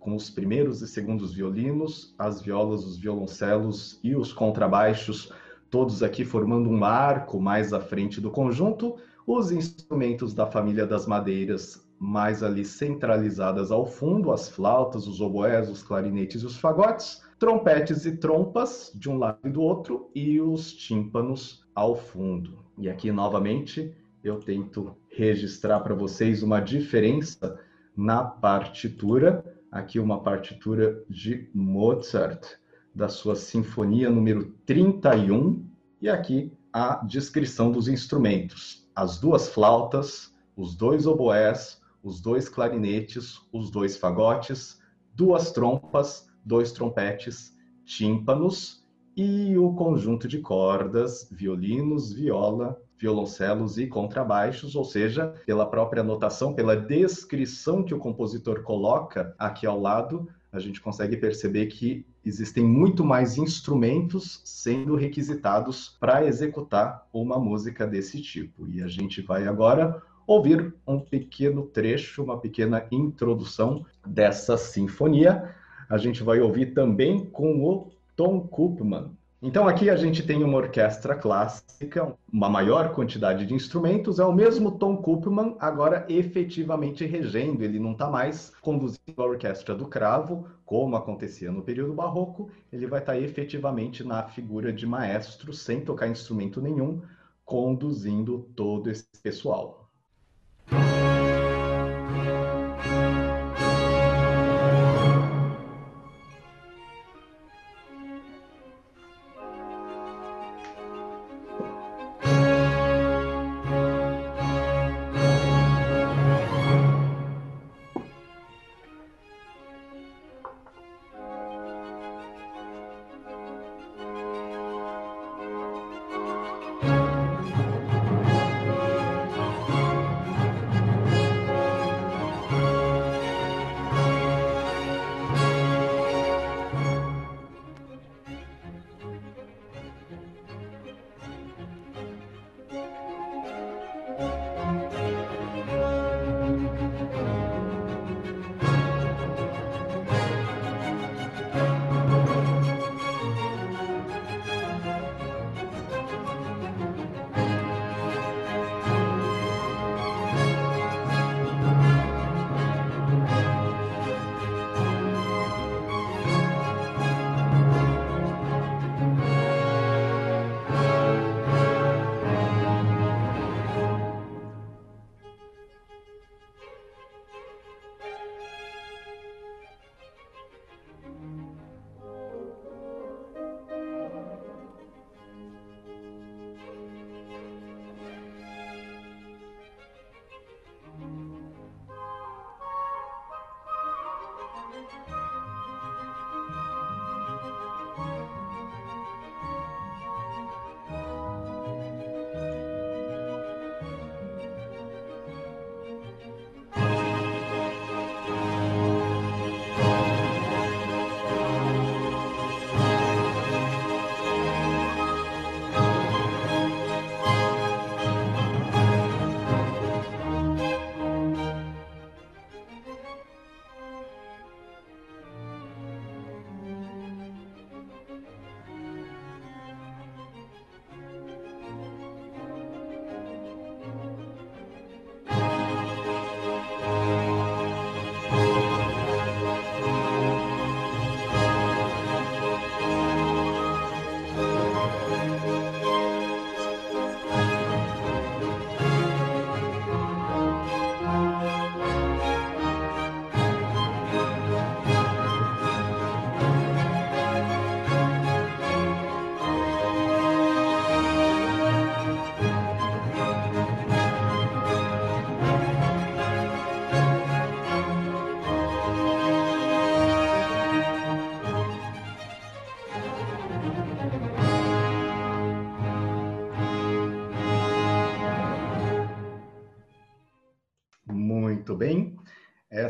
com 0.00 0.16
os 0.16 0.28
primeiros 0.28 0.82
e 0.82 0.88
segundos 0.88 1.32
violinos, 1.32 2.12
as 2.18 2.42
violas, 2.42 2.84
os 2.84 2.98
violoncelos 2.98 4.00
e 4.02 4.16
os 4.16 4.32
contrabaixos, 4.32 5.32
todos 5.70 6.02
aqui 6.02 6.24
formando 6.24 6.68
um 6.68 6.84
arco 6.84 7.40
mais 7.40 7.72
à 7.72 7.78
frente 7.78 8.20
do 8.20 8.32
conjunto, 8.32 8.96
os 9.24 9.52
instrumentos 9.52 10.34
da 10.34 10.44
família 10.44 10.84
das 10.84 11.06
madeiras 11.06 11.88
mais 12.00 12.42
ali 12.42 12.64
centralizadas 12.64 13.70
ao 13.70 13.86
fundo, 13.86 14.32
as 14.32 14.48
flautas, 14.48 15.06
os 15.06 15.20
oboés, 15.20 15.70
os 15.70 15.84
clarinetes 15.84 16.42
e 16.42 16.46
os 16.46 16.56
fagotes, 16.56 17.22
trompetes 17.42 18.06
e 18.06 18.12
trompas 18.12 18.92
de 18.94 19.10
um 19.10 19.18
lado 19.18 19.40
e 19.44 19.50
do 19.50 19.60
outro 19.60 20.08
e 20.14 20.40
os 20.40 20.72
tímpanos 20.72 21.66
ao 21.74 21.96
fundo. 21.96 22.64
E 22.78 22.88
aqui 22.88 23.10
novamente 23.10 23.92
eu 24.22 24.38
tento 24.38 24.96
registrar 25.08 25.80
para 25.80 25.92
vocês 25.92 26.44
uma 26.44 26.60
diferença 26.60 27.58
na 27.96 28.22
partitura. 28.22 29.44
Aqui 29.72 29.98
uma 29.98 30.22
partitura 30.22 31.04
de 31.10 31.50
Mozart, 31.52 32.46
da 32.94 33.08
sua 33.08 33.34
Sinfonia 33.34 34.08
número 34.08 34.54
31, 34.64 35.66
e 36.00 36.08
aqui 36.08 36.56
a 36.72 37.04
descrição 37.04 37.72
dos 37.72 37.88
instrumentos: 37.88 38.88
as 38.94 39.18
duas 39.18 39.48
flautas, 39.48 40.32
os 40.56 40.76
dois 40.76 41.08
oboés, 41.08 41.82
os 42.04 42.20
dois 42.20 42.48
clarinetes, 42.48 43.40
os 43.52 43.68
dois 43.68 43.96
fagotes, 43.96 44.80
duas 45.12 45.50
trompas, 45.50 46.30
dois 46.44 46.72
trompetes, 46.72 47.56
tímpanos 47.84 48.82
e 49.16 49.56
o 49.58 49.72
conjunto 49.74 50.26
de 50.26 50.38
cordas, 50.38 51.28
violinos, 51.30 52.12
viola, 52.12 52.80
violoncelos 52.98 53.78
e 53.78 53.86
contrabaixos, 53.86 54.76
ou 54.76 54.84
seja, 54.84 55.34
pela 55.44 55.66
própria 55.66 56.02
notação, 56.02 56.54
pela 56.54 56.76
descrição 56.76 57.82
que 57.82 57.92
o 57.92 57.98
compositor 57.98 58.62
coloca 58.62 59.34
aqui 59.38 59.66
ao 59.66 59.80
lado, 59.80 60.28
a 60.52 60.60
gente 60.60 60.80
consegue 60.80 61.16
perceber 61.16 61.66
que 61.66 62.06
existem 62.24 62.62
muito 62.62 63.04
mais 63.04 63.36
instrumentos 63.38 64.40
sendo 64.44 64.94
requisitados 64.94 65.96
para 65.98 66.24
executar 66.24 67.06
uma 67.12 67.38
música 67.38 67.86
desse 67.86 68.20
tipo. 68.20 68.68
E 68.68 68.82
a 68.82 68.86
gente 68.86 69.20
vai 69.20 69.46
agora 69.46 70.00
ouvir 70.26 70.72
um 70.86 71.00
pequeno 71.00 71.62
trecho, 71.66 72.22
uma 72.22 72.38
pequena 72.38 72.86
introdução 72.92 73.84
dessa 74.06 74.56
sinfonia 74.56 75.54
a 75.92 75.98
gente 75.98 76.22
vai 76.22 76.40
ouvir 76.40 76.72
também 76.72 77.26
com 77.26 77.62
o 77.62 77.90
Tom 78.16 78.40
Koopman. 78.40 79.10
Então 79.42 79.68
aqui 79.68 79.90
a 79.90 79.96
gente 79.96 80.22
tem 80.26 80.42
uma 80.42 80.56
orquestra 80.56 81.14
clássica, 81.14 82.14
uma 82.32 82.48
maior 82.48 82.94
quantidade 82.94 83.44
de 83.44 83.52
instrumentos, 83.52 84.18
é 84.18 84.24
o 84.24 84.32
mesmo 84.32 84.78
Tom 84.78 84.96
Koopman 84.96 85.54
agora 85.60 86.06
efetivamente 86.08 87.04
regendo, 87.04 87.62
ele 87.62 87.78
não 87.78 87.92
está 87.92 88.08
mais 88.08 88.54
conduzindo 88.62 89.18
a 89.18 89.24
orquestra 89.26 89.74
do 89.74 89.84
cravo, 89.84 90.46
como 90.64 90.96
acontecia 90.96 91.52
no 91.52 91.60
período 91.60 91.92
barroco, 91.92 92.48
ele 92.72 92.86
vai 92.86 93.00
estar 93.00 93.12
tá 93.12 93.20
efetivamente 93.20 94.02
na 94.02 94.22
figura 94.22 94.72
de 94.72 94.86
maestro, 94.86 95.52
sem 95.52 95.82
tocar 95.82 96.08
instrumento 96.08 96.58
nenhum, 96.58 97.02
conduzindo 97.44 98.48
todo 98.56 98.88
esse 98.88 99.04
pessoal. 99.22 99.90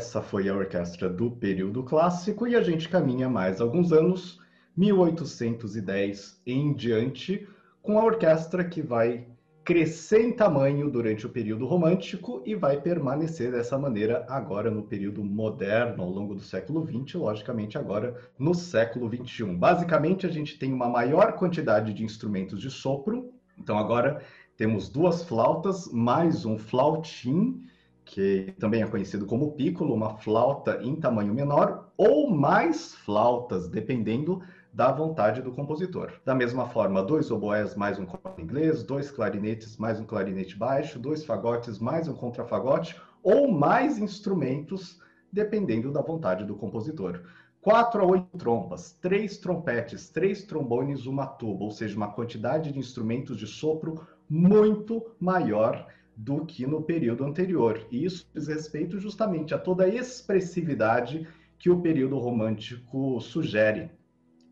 Essa 0.03 0.21
foi 0.21 0.49
a 0.49 0.53
orquestra 0.53 1.07
do 1.07 1.31
período 1.31 1.81
clássico 1.81 2.45
e 2.45 2.57
a 2.57 2.61
gente 2.61 2.89
caminha 2.89 3.29
mais 3.29 3.61
alguns 3.61 3.93
anos, 3.93 4.37
1810 4.75 6.41
em 6.45 6.73
diante, 6.73 7.47
com 7.81 7.97
a 7.97 8.03
orquestra 8.03 8.65
que 8.65 8.81
vai 8.81 9.25
crescer 9.63 10.21
em 10.21 10.33
tamanho 10.33 10.91
durante 10.91 11.25
o 11.25 11.29
período 11.29 11.65
romântico 11.65 12.43
e 12.45 12.53
vai 12.53 12.81
permanecer 12.81 13.49
dessa 13.49 13.77
maneira 13.77 14.25
agora 14.27 14.69
no 14.69 14.83
período 14.83 15.23
moderno, 15.23 16.03
ao 16.03 16.09
longo 16.09 16.35
do 16.35 16.41
século 16.41 16.85
XX, 16.85 17.15
logicamente 17.15 17.77
agora 17.77 18.13
no 18.37 18.53
século 18.53 19.09
XXI. 19.09 19.55
Basicamente, 19.55 20.25
a 20.27 20.29
gente 20.29 20.59
tem 20.59 20.73
uma 20.73 20.89
maior 20.89 21.31
quantidade 21.37 21.93
de 21.93 22.03
instrumentos 22.03 22.59
de 22.59 22.69
sopro, 22.69 23.31
então 23.57 23.77
agora 23.77 24.21
temos 24.57 24.89
duas 24.89 25.23
flautas, 25.23 25.89
mais 25.93 26.45
um 26.45 26.57
flautim, 26.57 27.63
que 28.05 28.53
também 28.59 28.81
é 28.81 28.87
conhecido 28.87 29.25
como 29.25 29.53
piccolo, 29.53 29.93
uma 29.93 30.17
flauta 30.17 30.79
em 30.81 30.95
tamanho 30.95 31.33
menor, 31.33 31.89
ou 31.97 32.29
mais 32.29 32.95
flautas, 32.95 33.67
dependendo 33.67 34.41
da 34.73 34.91
vontade 34.91 35.41
do 35.41 35.51
compositor. 35.51 36.13
Da 36.25 36.33
mesma 36.33 36.67
forma, 36.67 37.03
dois 37.03 37.29
oboés 37.29 37.75
mais 37.75 37.99
um 37.99 38.05
corno 38.05 38.43
inglês, 38.43 38.83
dois 38.83 39.11
clarinetes 39.11 39.77
mais 39.77 39.99
um 39.99 40.05
clarinete 40.05 40.57
baixo, 40.57 40.97
dois 40.97 41.23
fagotes 41.23 41.79
mais 41.79 42.07
um 42.07 42.13
contrafagote, 42.13 42.99
ou 43.21 43.51
mais 43.51 43.99
instrumentos, 43.99 44.99
dependendo 45.31 45.91
da 45.91 46.01
vontade 46.01 46.43
do 46.43 46.55
compositor. 46.55 47.21
Quatro 47.61 48.01
a 48.01 48.05
oito 48.05 48.37
trompas, 48.37 48.91
três 48.99 49.37
trompetes, 49.37 50.09
três 50.09 50.43
trombones, 50.43 51.05
uma 51.05 51.25
tuba, 51.25 51.63
ou 51.63 51.71
seja, 51.71 51.95
uma 51.95 52.11
quantidade 52.11 52.73
de 52.73 52.79
instrumentos 52.79 53.37
de 53.37 53.47
sopro 53.47 54.05
muito 54.29 55.05
maior 55.19 55.87
do 56.15 56.45
que 56.45 56.65
no 56.65 56.81
período 56.81 57.23
anterior. 57.23 57.85
E 57.91 58.05
isso 58.05 58.27
diz 58.33 58.47
respeito 58.47 58.99
justamente 58.99 59.53
a 59.53 59.57
toda 59.57 59.83
a 59.83 59.87
expressividade 59.89 61.27
que 61.57 61.69
o 61.69 61.81
período 61.81 62.17
romântico 62.17 63.19
sugere. 63.21 63.89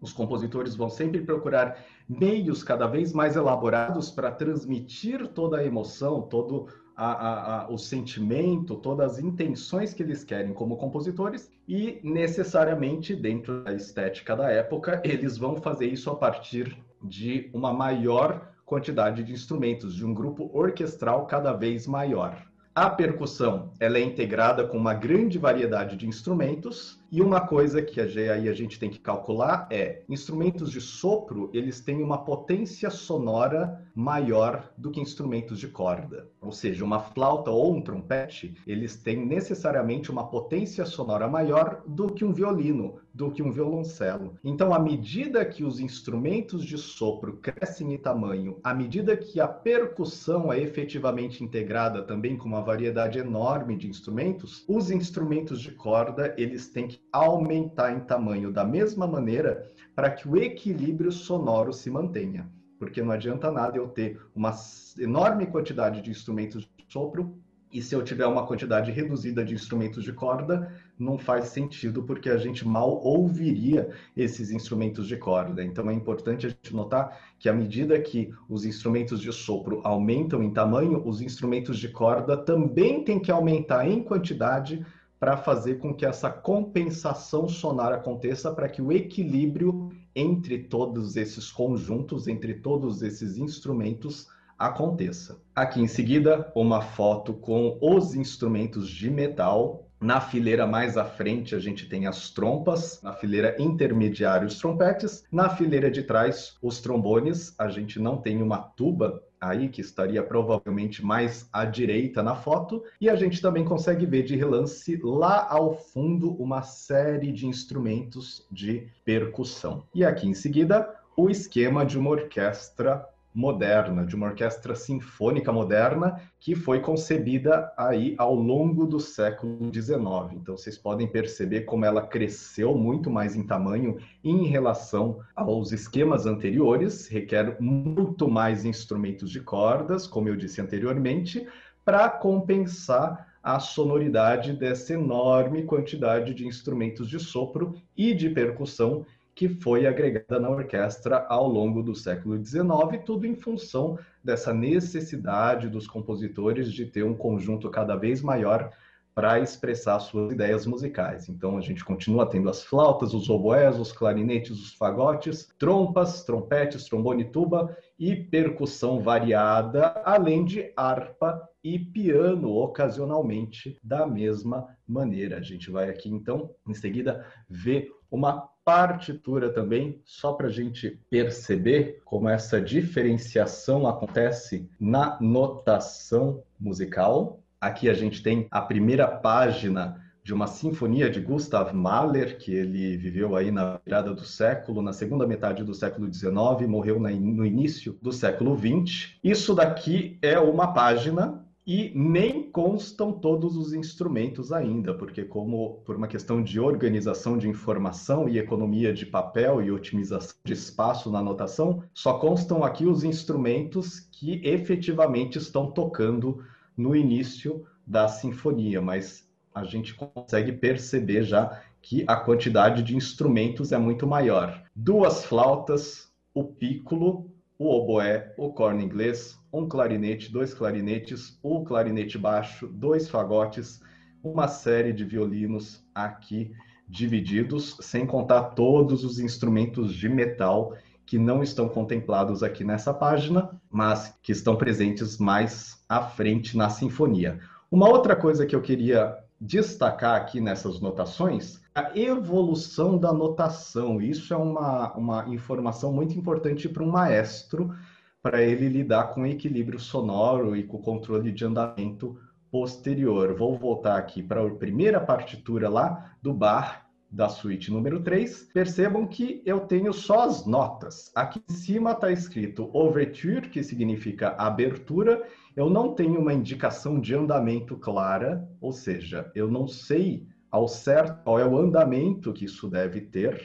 Os 0.02 0.12
compositores 0.12 0.76
vão 0.76 0.90
sempre 0.90 1.22
procurar 1.22 1.86
meios 2.10 2.64
cada 2.64 2.88
vez 2.88 3.14
mais 3.14 3.36
elaborados 3.36 4.10
para 4.10 4.32
transmitir 4.32 5.28
toda 5.28 5.58
a 5.58 5.66
emoção, 5.66 6.24
todo 6.24 6.68
a, 6.96 7.12
a, 7.12 7.62
a, 7.62 7.70
o 7.70 7.78
sentimento, 7.78 8.76
todas 8.76 9.14
as 9.14 9.20
intenções 9.20 9.94
que 9.94 10.04
eles 10.04 10.24
querem 10.24 10.54
como 10.54 10.78
compositores, 10.78 11.52
e 11.68 12.00
necessariamente, 12.04 13.16
dentro 13.16 13.64
da 13.64 13.74
estética 13.74 14.36
da 14.36 14.50
época, 14.50 15.02
eles 15.04 15.38
vão 15.38 15.56
fazer 15.58 15.88
isso 15.88 16.10
a 16.10 16.16
partir 16.16 16.78
de 17.04 17.50
uma 17.54 17.74
maior 17.74 18.51
quantidade 18.72 19.22
de 19.22 19.34
instrumentos, 19.34 19.94
de 19.94 20.06
um 20.06 20.14
grupo 20.14 20.50
orquestral 20.54 21.26
cada 21.26 21.52
vez 21.52 21.86
maior. 21.86 22.42
A 22.74 22.90
percussão 22.90 23.74
ela 23.82 23.98
é 23.98 24.02
integrada 24.02 24.66
com 24.66 24.78
uma 24.78 24.94
grande 24.94 25.38
variedade 25.38 25.98
de 25.98 26.08
instrumentos 26.08 26.98
e 27.12 27.22
uma 27.22 27.42
coisa 27.42 27.82
que 27.82 28.00
aí 28.00 28.48
a 28.48 28.54
gente 28.54 28.80
tem 28.80 28.90
que 28.90 28.98
calcular 28.98 29.68
é 29.70 30.04
instrumentos 30.08 30.72
de 30.72 30.80
sopro 30.80 31.50
eles 31.54 31.82
têm 31.82 32.02
uma 32.02 32.20
potência 32.20 32.90
sonora 32.90 33.86
maior 33.94 34.72
do 34.78 34.90
que 34.90 35.02
instrumentos 35.02 35.60
de 35.60 35.68
corda. 35.68 36.30
Ou 36.40 36.54
seja, 36.54 36.86
uma 36.86 37.02
flauta 37.02 37.52
ou 37.52 37.76
um 37.76 37.82
trompete 37.82 38.56
eles 38.66 38.96
têm 38.96 39.26
necessariamente 39.26 40.10
uma 40.10 40.30
potência 40.30 40.86
sonora 40.86 41.28
maior 41.28 41.84
do 41.86 42.08
que 42.08 42.24
um 42.24 42.32
violino, 42.32 43.01
do 43.14 43.32
que 43.32 43.44
um 43.44 43.52
violoncelo. 43.52 44.36
Então, 44.44 44.74
à 44.74 44.80
medida 44.80 45.46
que 45.46 45.64
os 45.64 45.80
instrumentos 45.80 46.64
de 46.64 46.78
sopro 46.78 47.38
crescem 47.38 47.94
em 47.94 47.98
tamanho, 47.98 48.60
à 48.64 48.74
medida 48.74 49.18
que 49.18 49.40
a 49.40 49.48
percussão 49.48 50.52
é 50.52 50.60
efetivamente 50.60 51.44
integrada 51.44 52.04
também 52.04 52.38
com 52.38 52.48
uma 52.48 52.62
variedade 52.62 53.20
enorme 53.20 53.76
de 53.76 53.88
instrumentos, 53.88 54.64
os 54.68 54.90
instrumentos 54.90 55.62
de 55.62 55.72
corda 55.72 56.34
eles 56.38 56.70
têm 56.70 56.88
que 56.88 57.02
aumentar 57.12 57.92
em 57.94 58.00
tamanho 58.00 58.52
da 58.52 58.64
mesma 58.64 59.06
maneira 59.06 59.68
para 59.96 60.10
que 60.10 60.28
o 60.28 60.38
equilíbrio 60.38 61.12
sonoro 61.12 61.74
se 61.74 61.90
mantenha. 61.90 62.50
Porque 62.80 63.02
não 63.02 63.12
adianta 63.12 63.52
nada 63.52 63.78
eu 63.78 63.88
ter 63.88 64.20
uma 64.34 64.56
enorme 64.98 65.46
quantidade 65.46 66.02
de 66.02 66.10
instrumentos 66.10 66.64
de 66.64 66.86
sopro 66.88 67.38
e 67.72 67.82
se 67.82 67.96
eu 67.96 68.04
tiver 68.04 68.26
uma 68.26 68.46
quantidade 68.46 68.92
reduzida 68.92 69.46
de 69.46 69.54
instrumentos 69.54 70.04
de 70.04 70.12
corda, 70.12 70.74
não 71.02 71.18
faz 71.18 71.46
sentido 71.46 72.04
porque 72.04 72.30
a 72.30 72.38
gente 72.38 72.68
mal 72.68 73.02
ouviria 73.04 73.90
esses 74.16 74.52
instrumentos 74.52 75.08
de 75.08 75.18
corda. 75.18 75.64
Então 75.64 75.90
é 75.90 75.94
importante 75.94 76.46
a 76.46 76.50
gente 76.50 76.76
notar 76.76 77.20
que 77.40 77.50
à 77.50 77.54
medida 77.54 78.00
que 78.00 78.34
os 78.48 78.66
instrumentos 78.66 79.20
de 79.20 79.32
sopro 79.34 79.82
aumentam 79.84 80.44
em 80.44 80.52
tamanho, 80.52 81.02
os 81.06 81.22
instrumentos 81.22 81.80
de 81.80 81.90
corda 81.90 82.38
também 82.38 83.04
têm 83.04 83.20
que 83.20 83.32
aumentar 83.32 83.88
em 83.88 84.04
quantidade 84.04 84.86
para 85.20 85.38
fazer 85.38 85.76
com 85.76 85.94
que 85.94 86.06
essa 86.06 86.32
compensação 86.32 87.48
sonora 87.48 87.98
aconteça, 87.98 88.52
para 88.52 88.68
que 88.68 88.82
o 88.82 88.92
equilíbrio 88.92 89.92
entre 90.16 90.64
todos 90.64 91.16
esses 91.16 91.52
conjuntos, 91.52 92.28
entre 92.28 92.56
todos 92.56 93.02
esses 93.02 93.38
instrumentos, 93.38 94.28
aconteça. 94.58 95.40
Aqui 95.56 95.82
em 95.82 95.88
seguida, 95.88 96.52
uma 96.56 96.82
foto 96.82 97.34
com 97.34 97.78
os 97.82 98.16
instrumentos 98.16 98.90
de 98.90 99.10
metal. 99.10 99.88
Na 100.02 100.20
fileira 100.20 100.66
mais 100.66 100.98
à 100.98 101.06
frente, 101.06 101.54
a 101.54 101.60
gente 101.60 101.88
tem 101.88 102.08
as 102.08 102.32
trompas, 102.32 103.00
na 103.04 103.14
fileira 103.14 103.56
intermediária, 103.60 104.48
os 104.48 104.58
trompetes, 104.58 105.24
na 105.32 105.48
fileira 105.48 105.92
de 105.92 106.02
trás, 106.02 106.56
os 106.60 106.82
trombones. 106.82 107.54
A 107.60 107.70
gente 107.70 108.00
não 108.00 108.18
tem 108.18 108.42
uma 108.42 108.58
tuba, 108.58 109.22
aí, 109.40 109.70
que 109.70 109.80
estaria 109.80 110.24
provavelmente 110.24 111.06
mais 111.06 111.48
à 111.54 111.66
direita 111.66 112.24
na 112.24 112.36
foto, 112.36 112.84
e 113.00 113.12
a 113.12 113.16
gente 113.16 113.40
também 113.40 113.64
consegue 113.64 114.08
ver 114.08 114.24
de 114.24 114.36
relance 114.36 115.00
lá 115.04 115.46
ao 115.48 115.78
fundo 115.78 116.32
uma 116.42 116.64
série 116.64 117.32
de 117.32 117.46
instrumentos 117.46 118.48
de 118.52 118.88
percussão. 119.06 119.84
E 119.94 120.04
aqui 120.04 120.28
em 120.28 120.34
seguida, 120.34 120.96
o 121.16 121.30
esquema 121.30 121.86
de 121.86 122.00
uma 122.00 122.10
orquestra 122.10 123.08
moderna, 123.34 124.06
de 124.06 124.16
uma 124.16 124.28
orquestra 124.28 124.76
sinfônica 124.76 125.52
moderna 125.52 126.22
que 126.40 126.56
foi 126.56 126.80
concebida 126.80 127.72
aí 127.78 128.16
ao 128.18 128.36
longo 128.36 128.86
do 128.86 129.00
século 129.00 129.72
XIX. 129.74 130.34
Então 130.34 130.58
vocês 130.58 130.78
podem 130.78 131.08
perceber 131.08 131.62
como 131.62 131.86
ela 131.86 132.06
cresceu 132.06 132.76
muito 132.76 133.10
mais 133.10 133.36
em 133.36 133.44
tamanho 133.44 133.98
em 134.24 134.46
relação 134.46 135.20
aos 135.36 135.72
esquemas 135.72 136.26
anteriores, 136.26 137.08
requer 137.08 137.58
muito 137.62 138.28
mais 138.28 138.66
instrumentos 138.66 139.30
de 139.30 139.40
cordas, 139.40 140.06
como 140.06 140.28
eu 140.28 140.36
disse 140.36 140.60
anteriormente, 140.60 141.48
para 141.86 142.10
compensar 142.10 143.32
a 143.44 143.60
sonoridade 143.60 144.54
dessa 144.54 144.94
enorme 144.94 145.64
quantidade 145.64 146.34
de 146.34 146.46
instrumentos 146.46 147.10
de 147.10 147.20
sopro 147.20 147.74
e 147.98 148.14
de 148.14 148.30
percussão 148.30 149.06
que 149.34 149.50
foi 149.50 149.88
agregada 149.88 150.40
na 150.40 150.50
orquestra 150.50 151.26
ao 151.30 151.48
longo 151.48 151.82
do 151.82 151.96
século 151.96 152.44
XIX, 152.44 153.04
tudo 153.06 153.26
em 153.26 153.36
função 153.36 153.98
dessa 154.24 154.54
necessidade 154.54 155.70
dos 155.70 155.88
compositores 155.88 156.72
de 156.72 156.86
ter 156.86 157.04
um 157.04 157.16
conjunto 157.16 157.70
cada 157.70 157.96
vez 157.96 158.22
maior 158.22 158.72
para 159.14 159.40
expressar 159.40 160.00
suas 160.00 160.32
ideias 160.32 160.66
musicais. 160.66 161.28
Então 161.28 161.58
a 161.58 161.62
gente 161.62 161.84
continua 161.84 162.26
tendo 162.26 162.50
as 162.50 162.64
flautas, 162.64 163.14
os 163.14 163.30
oboés, 163.30 163.78
os 163.78 163.92
clarinetes, 163.92 164.52
os 164.52 164.74
fagotes, 164.74 165.50
trompas, 165.60 166.24
trompetes, 166.24 166.86
trombone, 166.86 167.26
tuba 167.26 167.76
e 168.00 168.16
percussão 168.16 169.02
variada, 169.02 170.02
além 170.06 170.46
de 170.46 170.72
harpa 170.76 171.48
e 171.64 171.78
piano 171.78 172.52
ocasionalmente 172.52 173.78
da 173.84 174.08
mesma 174.08 174.68
maneira. 174.88 175.38
A 175.38 175.42
gente 175.42 175.70
vai 175.70 175.90
aqui 175.90 176.10
então 176.10 176.56
em 176.68 176.74
seguida 176.74 177.26
ver 177.50 177.92
uma 178.10 178.50
partitura 178.64 179.52
também, 179.52 180.00
só 180.06 180.34
para 180.34 180.48
a 180.48 180.52
gente 180.52 181.00
perceber 181.10 182.02
como 182.06 182.30
essa 182.30 182.62
diferenciação 182.62 183.88
acontece 183.88 184.70
na 184.80 185.18
notação 185.20 186.44
musical. 186.60 187.40
Aqui 187.60 187.90
a 187.90 187.94
gente 187.94 188.22
tem 188.22 188.48
a 188.52 188.62
primeira 188.62 189.08
página 189.08 190.00
de 190.24 190.34
uma 190.34 190.46
sinfonia 190.46 191.10
de 191.10 191.20
Gustav 191.20 191.74
Mahler, 191.74 192.38
que 192.38 192.54
ele 192.54 192.96
viveu 192.96 193.36
aí 193.36 193.52
na 193.52 193.80
virada 193.84 194.14
do 194.14 194.24
século, 194.24 194.82
na 194.82 194.94
segunda 194.94 195.26
metade 195.26 195.64
do 195.64 195.74
século 195.74 196.12
XIX, 196.14 196.68
morreu 196.68 197.00
no 197.00 197.46
início 197.46 197.98
do 198.02 198.12
século 198.12 198.56
XX. 198.56 199.16
Isso 199.24 199.56
daqui 199.56 200.20
é 200.22 200.40
uma 200.40 200.74
página 200.74 201.44
e 201.66 201.92
nem 201.96 202.41
constam 202.52 203.12
todos 203.12 203.56
os 203.56 203.74
instrumentos 203.74 204.52
ainda, 204.52 204.94
porque 204.94 205.24
como 205.24 205.82
por 205.86 205.96
uma 205.96 206.08
questão 206.08 206.44
de 206.44 206.60
organização 206.60 207.38
de 207.38 207.48
informação 207.48 208.28
e 208.28 208.38
economia 208.38 208.94
de 208.94 209.06
papel 209.06 209.62
e 209.62 209.72
otimização 209.72 210.36
de 210.44 210.54
espaço 210.54 211.10
na 211.10 211.20
anotação, 211.20 211.84
só 211.94 212.20
constam 212.20 212.64
aqui 212.64 212.86
os 212.86 213.04
instrumentos 213.04 214.00
que 214.12 214.42
efetivamente 214.44 215.38
estão 215.38 215.72
tocando 215.72 216.44
no 216.76 216.96
início 216.96 217.66
da 217.86 218.08
sinfonia, 218.08 218.82
mas 218.82 219.28
a 219.54 219.64
gente 219.64 219.94
consegue 219.96 220.52
perceber 220.52 221.24
já 221.24 221.62
que 221.82 222.04
a 222.08 222.16
quantidade 222.16 222.84
de 222.84 222.96
instrumentos 222.96 223.72
é 223.72 223.78
muito 223.78 224.06
maior. 224.06 224.64
Duas 224.76 225.26
flautas, 225.26 226.12
o 226.34 226.44
pícolo, 226.44 227.31
o 227.62 227.70
oboé, 227.70 228.34
o 228.38 228.52
corno 228.52 228.82
inglês, 228.82 229.40
um 229.54 229.70
clarinete, 229.70 230.32
dois 230.32 230.52
clarinetes, 230.52 231.38
o 231.44 231.64
clarinete 231.64 232.18
baixo, 232.18 232.66
dois 232.68 233.08
fagotes, 233.08 233.80
uma 234.24 234.48
série 234.48 234.92
de 234.92 235.06
violinos 235.06 235.86
aqui 235.94 236.52
divididos, 236.88 237.78
sem 237.80 238.04
contar 238.04 238.56
todos 238.56 239.04
os 239.04 239.20
instrumentos 239.20 239.94
de 239.94 240.10
metal 240.10 240.76
que 241.06 241.20
não 241.20 241.44
estão 241.44 241.70
contemplados 241.70 242.42
aqui 242.42 242.64
nessa 242.64 242.96
página, 242.96 243.52
mas 243.70 244.18
que 244.24 244.32
estão 244.32 244.56
presentes 244.56 245.20
mais 245.20 245.86
à 245.88 246.02
frente 246.02 246.58
na 246.58 246.68
sinfonia. 246.68 247.40
Uma 247.70 247.88
outra 247.88 248.16
coisa 248.16 248.44
que 248.44 248.56
eu 248.56 248.62
queria 248.64 249.16
destacar 249.40 250.16
aqui 250.16 250.42
nessas 250.42 250.82
notações 250.82 251.61
a 251.74 251.98
evolução 251.98 252.98
da 252.98 253.14
notação. 253.14 254.02
Isso 254.02 254.34
é 254.34 254.38
uma, 254.38 254.94
uma 254.94 255.28
informação 255.30 255.92
muito 255.92 256.18
importante 256.18 256.68
para 256.68 256.84
um 256.84 256.92
maestro, 256.92 257.74
para 258.22 258.42
ele 258.42 258.68
lidar 258.68 259.14
com 259.14 259.22
o 259.22 259.26
equilíbrio 259.26 259.80
sonoro 259.80 260.56
e 260.56 260.64
com 260.64 260.78
o 260.78 260.82
controle 260.82 261.32
de 261.32 261.46
andamento 261.46 262.18
posterior. 262.52 263.34
Vou 263.36 263.58
voltar 263.58 263.98
aqui 263.98 264.22
para 264.22 264.46
a 264.46 264.50
primeira 264.52 265.00
partitura 265.00 265.70
lá 265.70 266.14
do 266.22 266.34
bar 266.34 266.88
da 267.10 267.28
suíte 267.28 267.72
número 267.72 268.02
3. 268.02 268.50
Percebam 268.54 269.08
que 269.08 269.42
eu 269.46 269.62
tenho 269.62 269.94
só 269.94 270.24
as 270.24 270.46
notas. 270.46 271.12
Aqui 271.16 271.42
em 271.50 271.54
cima 271.54 271.92
está 271.92 272.12
escrito 272.12 272.70
Overture, 272.74 273.50
que 273.50 273.64
significa 273.64 274.36
abertura. 274.38 275.26
Eu 275.56 275.70
não 275.70 275.94
tenho 275.94 276.20
uma 276.20 276.34
indicação 276.34 277.00
de 277.00 277.16
andamento 277.16 277.78
clara, 277.78 278.48
ou 278.62 278.72
seja, 278.72 279.32
eu 279.36 279.50
não 279.50 279.68
sei 279.68 280.28
ao 280.52 280.68
certo 280.68 281.24
qual 281.24 281.40
é 281.40 281.46
o 281.46 281.58
andamento 281.58 282.34
que 282.34 282.46
isso 282.46 282.68
deve 282.68 283.02
ter. 283.02 283.42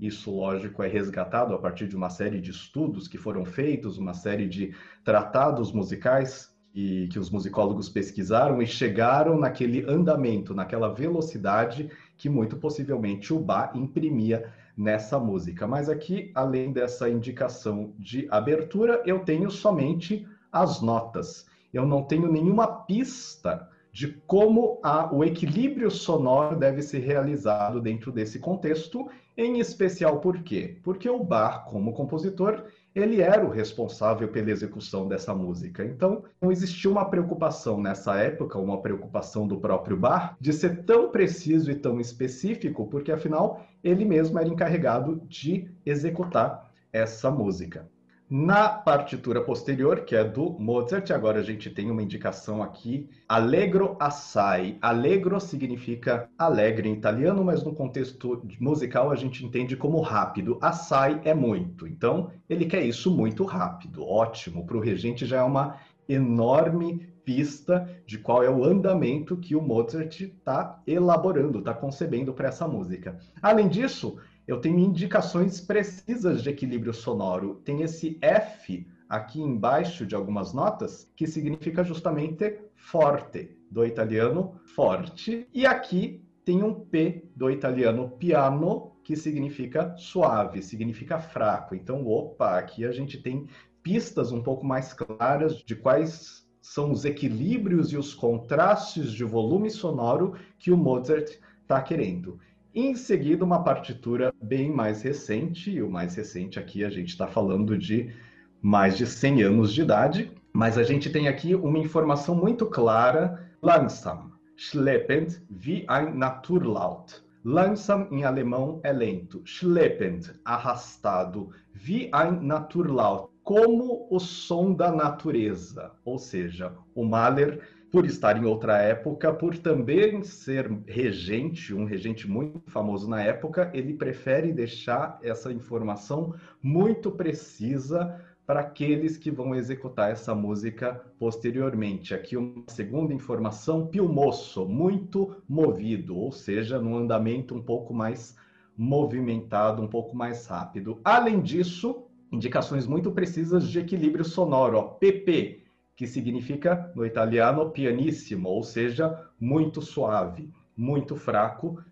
Isso, 0.00 0.34
lógico, 0.34 0.82
é 0.82 0.88
resgatado 0.88 1.54
a 1.54 1.58
partir 1.58 1.86
de 1.86 1.96
uma 1.96 2.10
série 2.10 2.40
de 2.40 2.50
estudos 2.50 3.06
que 3.06 3.18
foram 3.18 3.44
feitos, 3.44 3.98
uma 3.98 4.14
série 4.14 4.48
de 4.48 4.74
tratados 5.04 5.72
musicais 5.72 6.54
e 6.74 7.08
que 7.08 7.18
os 7.18 7.30
musicólogos 7.30 7.88
pesquisaram 7.88 8.60
e 8.60 8.66
chegaram 8.66 9.38
naquele 9.38 9.88
andamento, 9.88 10.54
naquela 10.54 10.92
velocidade 10.92 11.90
que 12.18 12.28
muito 12.28 12.56
possivelmente 12.56 13.32
o 13.32 13.38
Bach 13.38 13.74
imprimia 13.74 14.52
nessa 14.76 15.18
música. 15.18 15.66
Mas 15.66 15.88
aqui, 15.88 16.30
além 16.34 16.72
dessa 16.72 17.08
indicação 17.08 17.94
de 17.98 18.28
abertura, 18.30 19.02
eu 19.06 19.20
tenho 19.20 19.50
somente 19.50 20.28
as 20.52 20.82
notas. 20.82 21.46
Eu 21.72 21.86
não 21.86 22.02
tenho 22.02 22.30
nenhuma 22.30 22.66
pista 22.66 23.68
de 23.96 24.08
como 24.26 24.78
a, 24.82 25.10
o 25.10 25.24
equilíbrio 25.24 25.90
sonoro 25.90 26.54
deve 26.54 26.82
ser 26.82 26.98
realizado 26.98 27.80
dentro 27.80 28.12
desse 28.12 28.38
contexto, 28.38 29.08
em 29.34 29.58
especial 29.58 30.20
por 30.20 30.42
quê? 30.42 30.76
Porque 30.82 31.08
o 31.08 31.24
Bach, 31.24 31.64
como 31.70 31.94
compositor, 31.94 32.66
ele 32.94 33.22
era 33.22 33.42
o 33.42 33.48
responsável 33.48 34.28
pela 34.28 34.50
execução 34.50 35.08
dessa 35.08 35.34
música. 35.34 35.82
Então, 35.82 36.24
não 36.42 36.52
existia 36.52 36.90
uma 36.90 37.08
preocupação 37.08 37.80
nessa 37.80 38.18
época, 38.18 38.58
uma 38.58 38.82
preocupação 38.82 39.48
do 39.48 39.58
próprio 39.58 39.96
Bach, 39.96 40.36
de 40.38 40.52
ser 40.52 40.84
tão 40.84 41.10
preciso 41.10 41.70
e 41.70 41.74
tão 41.74 41.98
específico, 41.98 42.86
porque 42.88 43.10
afinal 43.10 43.64
ele 43.82 44.04
mesmo 44.04 44.38
era 44.38 44.46
encarregado 44.46 45.22
de 45.26 45.70
executar 45.86 46.70
essa 46.92 47.30
música. 47.30 47.88
Na 48.28 48.68
partitura 48.70 49.40
posterior, 49.40 50.00
que 50.00 50.16
é 50.16 50.24
do 50.24 50.50
Mozart, 50.58 51.12
agora 51.12 51.38
a 51.38 51.44
gente 51.44 51.70
tem 51.70 51.92
uma 51.92 52.02
indicação 52.02 52.60
aqui, 52.60 53.08
Allegro 53.28 53.96
assai. 54.00 54.76
Allegro 54.82 55.38
significa 55.38 56.28
alegre 56.36 56.88
em 56.88 56.92
italiano, 56.92 57.44
mas 57.44 57.62
no 57.62 57.72
contexto 57.72 58.42
musical 58.58 59.12
a 59.12 59.14
gente 59.14 59.46
entende 59.46 59.76
como 59.76 60.00
rápido. 60.00 60.58
Assai 60.60 61.20
é 61.24 61.32
muito, 61.32 61.86
então 61.86 62.32
ele 62.50 62.66
quer 62.66 62.82
isso 62.84 63.12
muito 63.12 63.44
rápido. 63.44 64.04
Ótimo, 64.04 64.66
para 64.66 64.76
o 64.76 64.80
regente 64.80 65.24
já 65.24 65.36
é 65.36 65.44
uma 65.44 65.76
enorme 66.08 67.08
pista 67.24 67.88
de 68.04 68.18
qual 68.18 68.42
é 68.42 68.50
o 68.50 68.64
andamento 68.64 69.36
que 69.36 69.54
o 69.54 69.62
Mozart 69.62 70.20
está 70.20 70.82
elaborando, 70.84 71.60
está 71.60 71.72
concebendo 71.72 72.32
para 72.32 72.48
essa 72.48 72.66
música. 72.66 73.18
Além 73.40 73.68
disso, 73.68 74.16
eu 74.46 74.60
tenho 74.60 74.78
indicações 74.78 75.60
precisas 75.60 76.42
de 76.42 76.50
equilíbrio 76.50 76.94
sonoro. 76.94 77.60
Tem 77.64 77.82
esse 77.82 78.16
F 78.20 78.86
aqui 79.08 79.40
embaixo 79.40 80.06
de 80.06 80.14
algumas 80.14 80.52
notas, 80.52 81.10
que 81.16 81.26
significa 81.26 81.82
justamente 81.82 82.60
forte, 82.74 83.56
do 83.70 83.84
italiano 83.84 84.60
forte. 84.74 85.48
E 85.52 85.66
aqui 85.66 86.24
tem 86.44 86.62
um 86.62 86.72
P 86.72 87.24
do 87.34 87.50
italiano 87.50 88.08
piano, 88.10 88.92
que 89.02 89.16
significa 89.16 89.96
suave, 89.96 90.62
significa 90.62 91.18
fraco. 91.18 91.74
Então, 91.74 92.06
opa, 92.06 92.56
aqui 92.56 92.84
a 92.84 92.92
gente 92.92 93.18
tem 93.18 93.46
pistas 93.82 94.32
um 94.32 94.42
pouco 94.42 94.64
mais 94.64 94.92
claras 94.92 95.56
de 95.58 95.74
quais 95.74 96.46
são 96.60 96.90
os 96.90 97.04
equilíbrios 97.04 97.92
e 97.92 97.96
os 97.96 98.14
contrastes 98.14 99.12
de 99.12 99.24
volume 99.24 99.70
sonoro 99.70 100.34
que 100.58 100.72
o 100.72 100.76
Mozart 100.76 101.38
está 101.62 101.80
querendo. 101.80 102.38
Em 102.78 102.94
seguida, 102.94 103.42
uma 103.42 103.64
partitura 103.64 104.34
bem 104.38 104.70
mais 104.70 105.00
recente, 105.00 105.70
e 105.70 105.82
o 105.82 105.90
mais 105.90 106.14
recente 106.14 106.58
aqui 106.58 106.84
a 106.84 106.90
gente 106.90 107.08
está 107.08 107.26
falando 107.26 107.74
de 107.78 108.14
mais 108.60 108.98
de 108.98 109.06
100 109.06 109.44
anos 109.44 109.72
de 109.72 109.80
idade, 109.80 110.30
mas 110.52 110.76
a 110.76 110.82
gente 110.82 111.08
tem 111.08 111.26
aqui 111.26 111.54
uma 111.54 111.78
informação 111.78 112.34
muito 112.34 112.66
clara: 112.66 113.50
langsam, 113.62 114.30
schleppend 114.54 115.42
wie 115.48 115.86
ein 115.88 116.18
Naturlaut. 116.18 117.24
Langsam 117.42 118.08
em 118.10 118.24
alemão 118.24 118.78
é 118.84 118.92
lento, 118.92 119.40
schleppend, 119.46 120.32
arrastado, 120.44 121.48
wie 121.72 122.10
ein 122.12 122.42
Naturlaut, 122.42 123.30
como 123.42 124.06
o 124.10 124.20
som 124.20 124.74
da 124.74 124.92
natureza. 124.92 125.92
Ou 126.04 126.18
seja, 126.18 126.74
o 126.94 127.06
Mahler 127.06 127.58
por 127.96 128.04
estar 128.04 128.36
em 128.36 128.44
outra 128.44 128.76
época, 128.76 129.32
por 129.32 129.56
também 129.56 130.22
ser 130.22 130.70
regente, 130.86 131.72
um 131.72 131.86
regente 131.86 132.28
muito 132.28 132.60
famoso 132.66 133.08
na 133.08 133.22
época, 133.22 133.70
ele 133.72 133.94
prefere 133.94 134.52
deixar 134.52 135.18
essa 135.22 135.50
informação 135.50 136.34
muito 136.62 137.10
precisa 137.10 138.20
para 138.46 138.60
aqueles 138.60 139.16
que 139.16 139.30
vão 139.30 139.54
executar 139.54 140.10
essa 140.10 140.34
música 140.34 141.02
posteriormente. 141.18 142.14
Aqui 142.14 142.36
uma 142.36 142.64
segunda 142.66 143.14
informação, 143.14 143.86
pilmoço, 143.86 144.68
muito 144.68 145.34
movido, 145.48 146.18
ou 146.18 146.30
seja, 146.30 146.78
num 146.78 146.98
andamento 146.98 147.54
um 147.54 147.62
pouco 147.62 147.94
mais 147.94 148.36
movimentado, 148.76 149.80
um 149.80 149.88
pouco 149.88 150.14
mais 150.14 150.46
rápido. 150.46 151.00
Além 151.02 151.40
disso, 151.40 152.04
indicações 152.30 152.86
muito 152.86 153.10
precisas 153.10 153.66
de 153.66 153.78
equilíbrio 153.78 154.22
sonoro, 154.22 154.76
ó, 154.76 154.82
PP, 154.82 155.65
que 155.96 156.06
significa 156.06 156.92
no 156.94 157.06
italiano 157.06 157.70
pianissimo, 157.70 158.50
ou 158.50 158.62
seja, 158.62 159.26
muito 159.40 159.80
suave, 159.80 160.52
muito 160.76 161.16
fraco, 161.16 161.82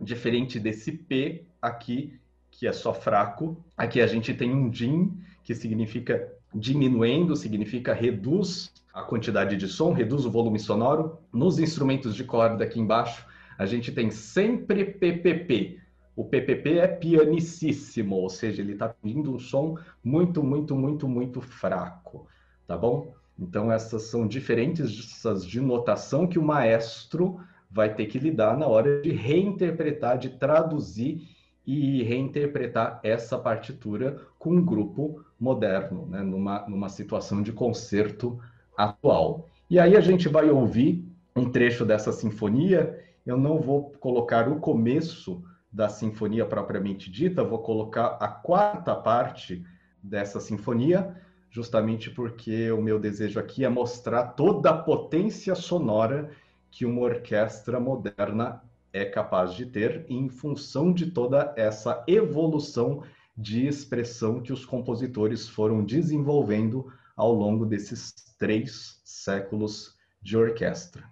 diferente 0.00 0.58
desse 0.58 0.90
P 0.90 1.44
aqui, 1.60 2.18
que 2.50 2.66
é 2.66 2.72
só 2.72 2.94
fraco. 2.94 3.62
Aqui 3.76 4.00
a 4.00 4.06
gente 4.06 4.32
tem 4.32 4.54
um 4.54 4.70
din, 4.70 5.12
que 5.44 5.54
significa 5.54 6.32
diminuindo, 6.54 7.36
significa 7.36 7.92
reduz 7.92 8.72
a 8.92 9.02
quantidade 9.02 9.56
de 9.56 9.68
som, 9.68 9.92
reduz 9.92 10.24
o 10.24 10.30
volume 10.30 10.58
sonoro. 10.58 11.18
Nos 11.30 11.58
instrumentos 11.58 12.16
de 12.16 12.24
corda 12.24 12.64
aqui 12.64 12.80
embaixo, 12.80 13.26
a 13.58 13.66
gente 13.66 13.92
tem 13.92 14.10
sempre 14.10 14.84
PPP. 14.84 15.78
O 16.16 16.24
PPP 16.24 16.78
é 16.78 16.88
pianissíssimo, 16.88 18.16
ou 18.16 18.30
seja, 18.30 18.62
ele 18.62 18.72
está 18.72 18.88
pedindo 18.88 19.34
um 19.34 19.38
som 19.38 19.76
muito, 20.02 20.42
muito, 20.42 20.74
muito, 20.74 21.06
muito 21.06 21.42
fraco, 21.42 22.26
tá 22.66 22.74
bom? 22.74 23.14
Então 23.38 23.70
essas 23.70 24.02
são 24.02 24.26
diferenças 24.26 25.44
de 25.46 25.60
notação 25.60 26.26
que 26.26 26.38
o 26.38 26.44
maestro 26.44 27.38
vai 27.70 27.94
ter 27.94 28.06
que 28.06 28.18
lidar 28.18 28.56
na 28.56 28.66
hora 28.66 29.02
de 29.02 29.10
reinterpretar, 29.10 30.18
de 30.18 30.30
traduzir 30.30 31.28
e 31.66 32.02
reinterpretar 32.02 33.00
essa 33.02 33.36
partitura 33.36 34.22
com 34.38 34.50
um 34.50 34.64
grupo 34.64 35.24
moderno, 35.38 36.06
né? 36.06 36.22
numa, 36.22 36.66
numa 36.68 36.88
situação 36.88 37.42
de 37.42 37.52
concerto 37.52 38.38
atual. 38.76 39.48
E 39.68 39.78
aí 39.78 39.96
a 39.96 40.00
gente 40.00 40.28
vai 40.28 40.48
ouvir 40.48 41.04
um 41.34 41.50
trecho 41.50 41.84
dessa 41.84 42.12
sinfonia. 42.12 42.98
Eu 43.26 43.36
não 43.36 43.60
vou 43.60 43.90
colocar 43.98 44.48
o 44.48 44.60
começo 44.60 45.42
da 45.72 45.88
sinfonia 45.88 46.46
propriamente 46.46 47.10
dita, 47.10 47.44
vou 47.44 47.58
colocar 47.58 48.16
a 48.20 48.28
quarta 48.28 48.94
parte 48.94 49.62
dessa 50.02 50.40
sinfonia, 50.40 51.14
justamente 51.56 52.10
porque 52.10 52.70
o 52.70 52.82
meu 52.82 52.98
desejo 52.98 53.40
aqui 53.40 53.64
é 53.64 53.68
mostrar 53.70 54.26
toda 54.34 54.68
a 54.68 54.76
potência 54.76 55.54
sonora 55.54 56.30
que 56.70 56.84
uma 56.84 57.00
orquestra 57.00 57.80
moderna 57.80 58.62
é 58.92 59.06
capaz 59.06 59.54
de 59.54 59.64
ter 59.64 60.04
em 60.06 60.28
função 60.28 60.92
de 60.92 61.10
toda 61.10 61.54
essa 61.56 62.04
evolução 62.06 63.02
de 63.34 63.66
expressão 63.66 64.42
que 64.42 64.52
os 64.52 64.66
compositores 64.66 65.48
foram 65.48 65.82
desenvolvendo 65.82 66.92
ao 67.16 67.32
longo 67.32 67.64
desses 67.64 68.12
três 68.38 69.00
séculos 69.02 69.96
de 70.20 70.36
orquestra. 70.36 71.04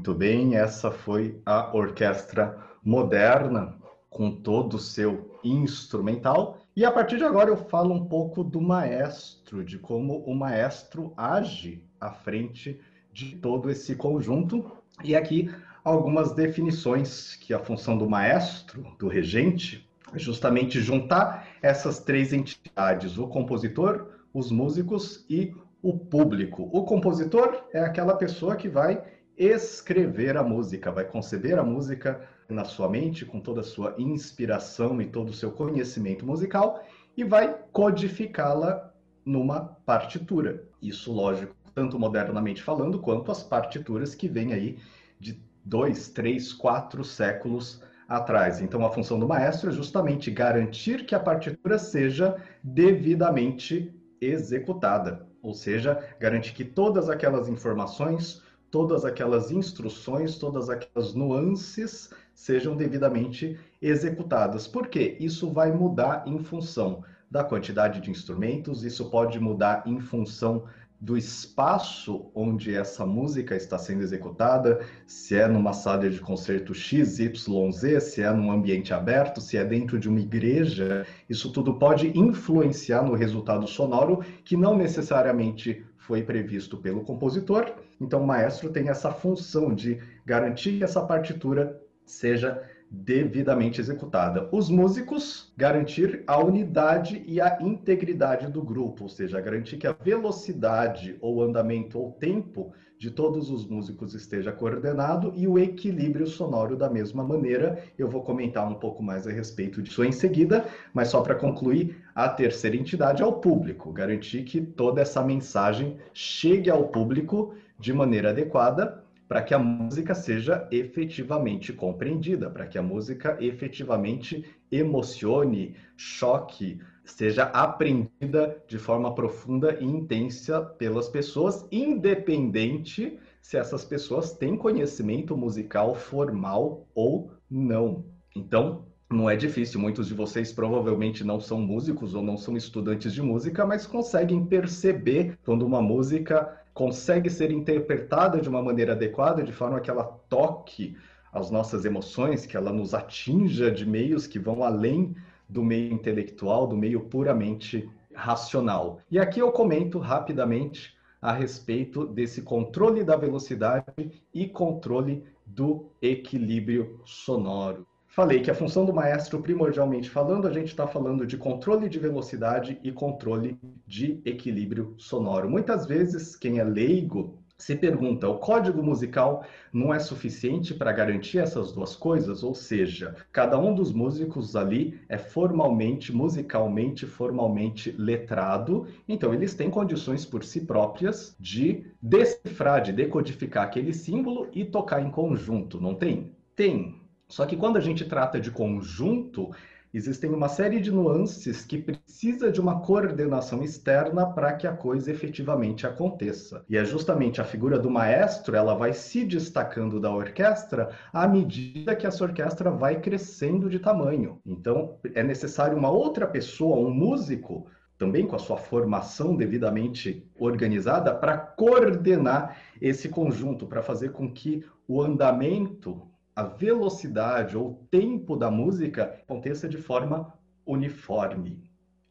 Muito 0.00 0.14
bem, 0.14 0.56
essa 0.56 0.90
foi 0.90 1.38
a 1.44 1.76
orquestra 1.76 2.56
moderna 2.82 3.76
com 4.08 4.30
todo 4.30 4.74
o 4.74 4.78
seu 4.78 5.38
instrumental. 5.44 6.56
E 6.74 6.86
a 6.86 6.90
partir 6.90 7.18
de 7.18 7.24
agora 7.24 7.50
eu 7.50 7.56
falo 7.58 7.92
um 7.92 8.06
pouco 8.06 8.42
do 8.42 8.62
maestro, 8.62 9.62
de 9.62 9.78
como 9.78 10.24
o 10.24 10.34
maestro 10.34 11.12
age 11.18 11.84
à 12.00 12.10
frente 12.10 12.80
de 13.12 13.36
todo 13.36 13.68
esse 13.68 13.94
conjunto. 13.94 14.72
E 15.04 15.14
aqui 15.14 15.54
algumas 15.84 16.32
definições 16.32 17.36
que 17.36 17.52
a 17.52 17.58
função 17.58 17.98
do 17.98 18.08
maestro, 18.08 18.96
do 18.98 19.06
regente, 19.06 19.86
é 20.14 20.18
justamente 20.18 20.80
juntar 20.80 21.46
essas 21.60 22.00
três 22.00 22.32
entidades: 22.32 23.18
o 23.18 23.28
compositor, 23.28 24.12
os 24.32 24.50
músicos 24.50 25.26
e 25.28 25.54
o 25.82 25.98
público. 25.98 26.70
O 26.72 26.84
compositor 26.84 27.64
é 27.74 27.80
aquela 27.80 28.16
pessoa 28.16 28.56
que 28.56 28.66
vai 28.66 29.19
escrever 29.40 30.36
a 30.36 30.42
música, 30.42 30.92
vai 30.92 31.04
conceber 31.04 31.58
a 31.58 31.64
música 31.64 32.28
na 32.46 32.64
sua 32.64 32.90
mente, 32.90 33.24
com 33.24 33.40
toda 33.40 33.62
a 33.62 33.64
sua 33.64 33.94
inspiração 33.96 35.00
e 35.00 35.06
todo 35.06 35.30
o 35.30 35.32
seu 35.32 35.50
conhecimento 35.50 36.26
musical, 36.26 36.84
e 37.16 37.24
vai 37.24 37.56
codificá-la 37.72 38.92
numa 39.24 39.60
partitura. 39.86 40.62
Isso, 40.82 41.10
lógico, 41.10 41.54
tanto 41.74 41.98
modernamente 41.98 42.62
falando, 42.62 43.00
quanto 43.00 43.32
as 43.32 43.42
partituras 43.42 44.14
que 44.14 44.28
vêm 44.28 44.52
aí 44.52 44.78
de 45.18 45.42
dois, 45.64 46.08
três, 46.08 46.52
quatro 46.52 47.02
séculos 47.02 47.82
atrás. 48.06 48.60
Então, 48.60 48.84
a 48.84 48.90
função 48.90 49.18
do 49.18 49.26
maestro 49.26 49.70
é 49.70 49.72
justamente 49.72 50.30
garantir 50.30 51.06
que 51.06 51.14
a 51.14 51.20
partitura 51.20 51.78
seja 51.78 52.36
devidamente 52.62 53.94
executada, 54.20 55.26
ou 55.42 55.54
seja, 55.54 55.98
garantir 56.18 56.52
que 56.52 56.64
todas 56.64 57.08
aquelas 57.08 57.48
informações, 57.48 58.42
todas 58.70 59.04
aquelas 59.04 59.50
instruções, 59.50 60.36
todas 60.36 60.70
aquelas 60.70 61.14
nuances 61.14 62.10
sejam 62.34 62.76
devidamente 62.76 63.58
executadas. 63.82 64.66
Por 64.66 64.88
quê? 64.88 65.16
Isso 65.20 65.50
vai 65.50 65.72
mudar 65.72 66.24
em 66.26 66.38
função 66.38 67.02
da 67.30 67.44
quantidade 67.44 68.00
de 68.00 68.10
instrumentos, 68.10 68.84
isso 68.84 69.10
pode 69.10 69.38
mudar 69.38 69.84
em 69.86 70.00
função 70.00 70.64
do 71.00 71.16
espaço 71.16 72.30
onde 72.34 72.74
essa 72.74 73.06
música 73.06 73.56
está 73.56 73.78
sendo 73.78 74.02
executada, 74.02 74.80
se 75.06 75.34
é 75.34 75.48
numa 75.48 75.72
sala 75.72 76.10
de 76.10 76.20
concerto 76.20 76.74
X, 76.74 77.18
Y, 77.18 77.72
Z, 77.72 78.00
se 78.00 78.22
é 78.22 78.30
num 78.30 78.52
ambiente 78.52 78.92
aberto, 78.92 79.40
se 79.40 79.56
é 79.56 79.64
dentro 79.64 79.98
de 79.98 80.10
uma 80.10 80.20
igreja, 80.20 81.06
isso 81.28 81.50
tudo 81.52 81.78
pode 81.78 82.08
influenciar 82.18 83.02
no 83.02 83.14
resultado 83.14 83.66
sonoro 83.66 84.22
que 84.44 84.56
não 84.56 84.76
necessariamente 84.76 85.82
foi 85.96 86.22
previsto 86.22 86.76
pelo 86.76 87.02
compositor. 87.02 87.72
Então, 88.00 88.22
o 88.22 88.26
maestro 88.26 88.70
tem 88.70 88.88
essa 88.88 89.10
função 89.10 89.74
de 89.74 90.00
garantir 90.24 90.78
que 90.78 90.84
essa 90.84 91.02
partitura 91.02 91.80
seja 92.04 92.62
devidamente 92.90 93.80
executada. 93.80 94.48
Os 94.50 94.68
músicos 94.68 95.52
garantir 95.56 96.24
a 96.26 96.42
unidade 96.42 97.22
e 97.24 97.40
a 97.40 97.58
integridade 97.60 98.48
do 98.48 98.60
grupo, 98.62 99.04
ou 99.04 99.08
seja, 99.08 99.40
garantir 99.40 99.76
que 99.76 99.86
a 99.86 99.92
velocidade 99.92 101.16
ou 101.20 101.40
andamento 101.40 102.00
ou 102.00 102.10
tempo 102.10 102.72
de 102.98 103.10
todos 103.10 103.48
os 103.48 103.66
músicos 103.66 104.12
esteja 104.12 104.52
coordenado 104.52 105.32
e 105.34 105.46
o 105.46 105.58
equilíbrio 105.58 106.26
sonoro 106.26 106.76
da 106.76 106.90
mesma 106.90 107.22
maneira. 107.22 107.82
Eu 107.96 108.08
vou 108.08 108.22
comentar 108.22 108.68
um 108.68 108.74
pouco 108.74 109.02
mais 109.02 109.26
a 109.26 109.30
respeito 109.30 109.80
disso 109.80 110.04
em 110.04 110.12
seguida, 110.12 110.66
mas 110.92 111.08
só 111.08 111.22
para 111.22 111.36
concluir, 111.36 111.96
a 112.14 112.28
terceira 112.28 112.76
entidade 112.76 113.22
é 113.22 113.24
o 113.24 113.34
público, 113.34 113.92
garantir 113.92 114.42
que 114.42 114.60
toda 114.60 115.00
essa 115.00 115.22
mensagem 115.22 115.96
chegue 116.12 116.68
ao 116.68 116.88
público 116.88 117.54
de 117.80 117.92
maneira 117.92 118.30
adequada 118.30 119.02
para 119.26 119.42
que 119.42 119.54
a 119.54 119.58
música 119.58 120.12
seja 120.12 120.68
efetivamente 120.72 121.72
compreendida, 121.72 122.50
para 122.50 122.66
que 122.66 122.76
a 122.76 122.82
música 122.82 123.36
efetivamente 123.40 124.44
emocione, 124.72 125.76
choque, 125.96 126.80
seja 127.04 127.44
aprendida 127.44 128.60
de 128.66 128.76
forma 128.76 129.14
profunda 129.14 129.78
e 129.80 129.84
intensa 129.84 130.60
pelas 130.60 131.08
pessoas, 131.08 131.64
independente 131.70 133.18
se 133.40 133.56
essas 133.56 133.84
pessoas 133.84 134.32
têm 134.32 134.56
conhecimento 134.56 135.36
musical 135.36 135.94
formal 135.94 136.86
ou 136.92 137.30
não. 137.48 138.04
Então, 138.34 138.84
não 139.08 139.28
é 139.28 139.34
difícil, 139.34 139.80
muitos 139.80 140.06
de 140.06 140.14
vocês 140.14 140.52
provavelmente 140.52 141.24
não 141.24 141.40
são 141.40 141.60
músicos 141.60 142.14
ou 142.14 142.22
não 142.22 142.36
são 142.36 142.56
estudantes 142.56 143.12
de 143.12 143.20
música, 143.20 143.66
mas 143.66 143.86
conseguem 143.86 144.46
perceber 144.46 145.36
quando 145.44 145.66
uma 145.66 145.82
música 145.82 146.59
consegue 146.72 147.28
ser 147.28 147.50
interpretada 147.50 148.40
de 148.40 148.48
uma 148.48 148.62
maneira 148.62 148.92
adequada, 148.92 149.42
de 149.42 149.52
forma 149.52 149.80
que 149.80 149.90
ela 149.90 150.04
toque 150.28 150.96
as 151.32 151.50
nossas 151.50 151.84
emoções, 151.84 152.46
que 152.46 152.56
ela 152.56 152.72
nos 152.72 152.94
atinja 152.94 153.70
de 153.70 153.86
meios 153.86 154.26
que 154.26 154.38
vão 154.38 154.64
além 154.64 155.14
do 155.48 155.62
meio 155.62 155.92
intelectual, 155.92 156.66
do 156.66 156.76
meio 156.76 157.00
puramente 157.00 157.88
racional. 158.14 159.00
E 159.10 159.18
aqui 159.18 159.40
eu 159.40 159.52
comento 159.52 159.98
rapidamente 159.98 160.96
a 161.20 161.32
respeito 161.32 162.06
desse 162.06 162.42
controle 162.42 163.04
da 163.04 163.16
velocidade 163.16 164.22
e 164.32 164.48
controle 164.48 165.24
do 165.44 165.86
equilíbrio 166.00 167.00
sonoro. 167.04 167.86
Falei 168.20 168.40
que 168.40 168.50
a 168.50 168.54
função 168.54 168.84
do 168.84 168.92
maestro, 168.92 169.40
primordialmente 169.40 170.10
falando, 170.10 170.46
a 170.46 170.52
gente 170.52 170.66
está 170.66 170.86
falando 170.86 171.26
de 171.26 171.38
controle 171.38 171.88
de 171.88 171.98
velocidade 171.98 172.78
e 172.84 172.92
controle 172.92 173.58
de 173.86 174.20
equilíbrio 174.26 174.94
sonoro. 174.98 175.48
Muitas 175.48 175.86
vezes, 175.86 176.36
quem 176.36 176.58
é 176.58 176.62
leigo 176.62 177.38
se 177.56 177.74
pergunta: 177.74 178.28
o 178.28 178.36
código 178.36 178.82
musical 178.82 179.42
não 179.72 179.94
é 179.94 179.98
suficiente 179.98 180.74
para 180.74 180.92
garantir 180.92 181.38
essas 181.38 181.72
duas 181.72 181.96
coisas? 181.96 182.42
Ou 182.42 182.54
seja, 182.54 183.16
cada 183.32 183.58
um 183.58 183.74
dos 183.74 183.90
músicos 183.90 184.54
ali 184.54 185.00
é 185.08 185.16
formalmente, 185.16 186.14
musicalmente, 186.14 187.06
formalmente 187.06 187.90
letrado, 187.92 188.86
então 189.08 189.32
eles 189.32 189.54
têm 189.54 189.70
condições 189.70 190.26
por 190.26 190.44
si 190.44 190.66
próprias 190.66 191.34
de 191.40 191.86
decifrar, 192.02 192.82
de 192.82 192.92
decodificar 192.92 193.64
aquele 193.64 193.94
símbolo 193.94 194.46
e 194.52 194.62
tocar 194.62 195.00
em 195.00 195.10
conjunto, 195.10 195.80
não 195.80 195.94
tem? 195.94 196.32
Tem, 196.54 196.99
só 197.30 197.46
que 197.46 197.56
quando 197.56 197.76
a 197.76 197.80
gente 197.80 198.04
trata 198.04 198.40
de 198.40 198.50
conjunto, 198.50 199.50
existem 199.94 200.30
uma 200.30 200.48
série 200.48 200.80
de 200.80 200.90
nuances 200.90 201.64
que 201.64 201.78
precisa 201.78 202.50
de 202.50 202.60
uma 202.60 202.80
coordenação 202.80 203.62
externa 203.62 204.26
para 204.26 204.52
que 204.54 204.66
a 204.66 204.72
coisa 204.72 205.12
efetivamente 205.12 205.86
aconteça. 205.86 206.64
E 206.68 206.76
é 206.76 206.84
justamente 206.84 207.40
a 207.40 207.44
figura 207.44 207.78
do 207.78 207.88
maestro, 207.88 208.56
ela 208.56 208.74
vai 208.74 208.92
se 208.92 209.24
destacando 209.24 210.00
da 210.00 210.10
orquestra 210.10 210.90
à 211.12 211.28
medida 211.28 211.94
que 211.94 212.06
essa 212.06 212.24
orquestra 212.24 212.68
vai 212.68 213.00
crescendo 213.00 213.70
de 213.70 213.78
tamanho. 213.78 214.40
Então, 214.44 214.96
é 215.14 215.22
necessário 215.22 215.78
uma 215.78 215.90
outra 215.90 216.26
pessoa, 216.26 216.76
um 216.76 216.92
músico, 216.92 217.66
também 217.96 218.26
com 218.26 218.34
a 218.34 218.40
sua 218.40 218.56
formação 218.56 219.36
devidamente 219.36 220.26
organizada, 220.36 221.14
para 221.14 221.38
coordenar 221.38 222.56
esse 222.80 223.08
conjunto, 223.08 223.66
para 223.66 223.82
fazer 223.82 224.10
com 224.10 224.32
que 224.32 224.64
o 224.88 225.00
andamento 225.00 226.09
a 226.40 226.42
velocidade 226.42 227.54
ou 227.54 227.86
tempo 227.90 228.34
da 228.34 228.50
música 228.50 229.20
aconteça 229.22 229.68
de 229.68 229.76
forma 229.76 230.32
uniforme. 230.64 231.62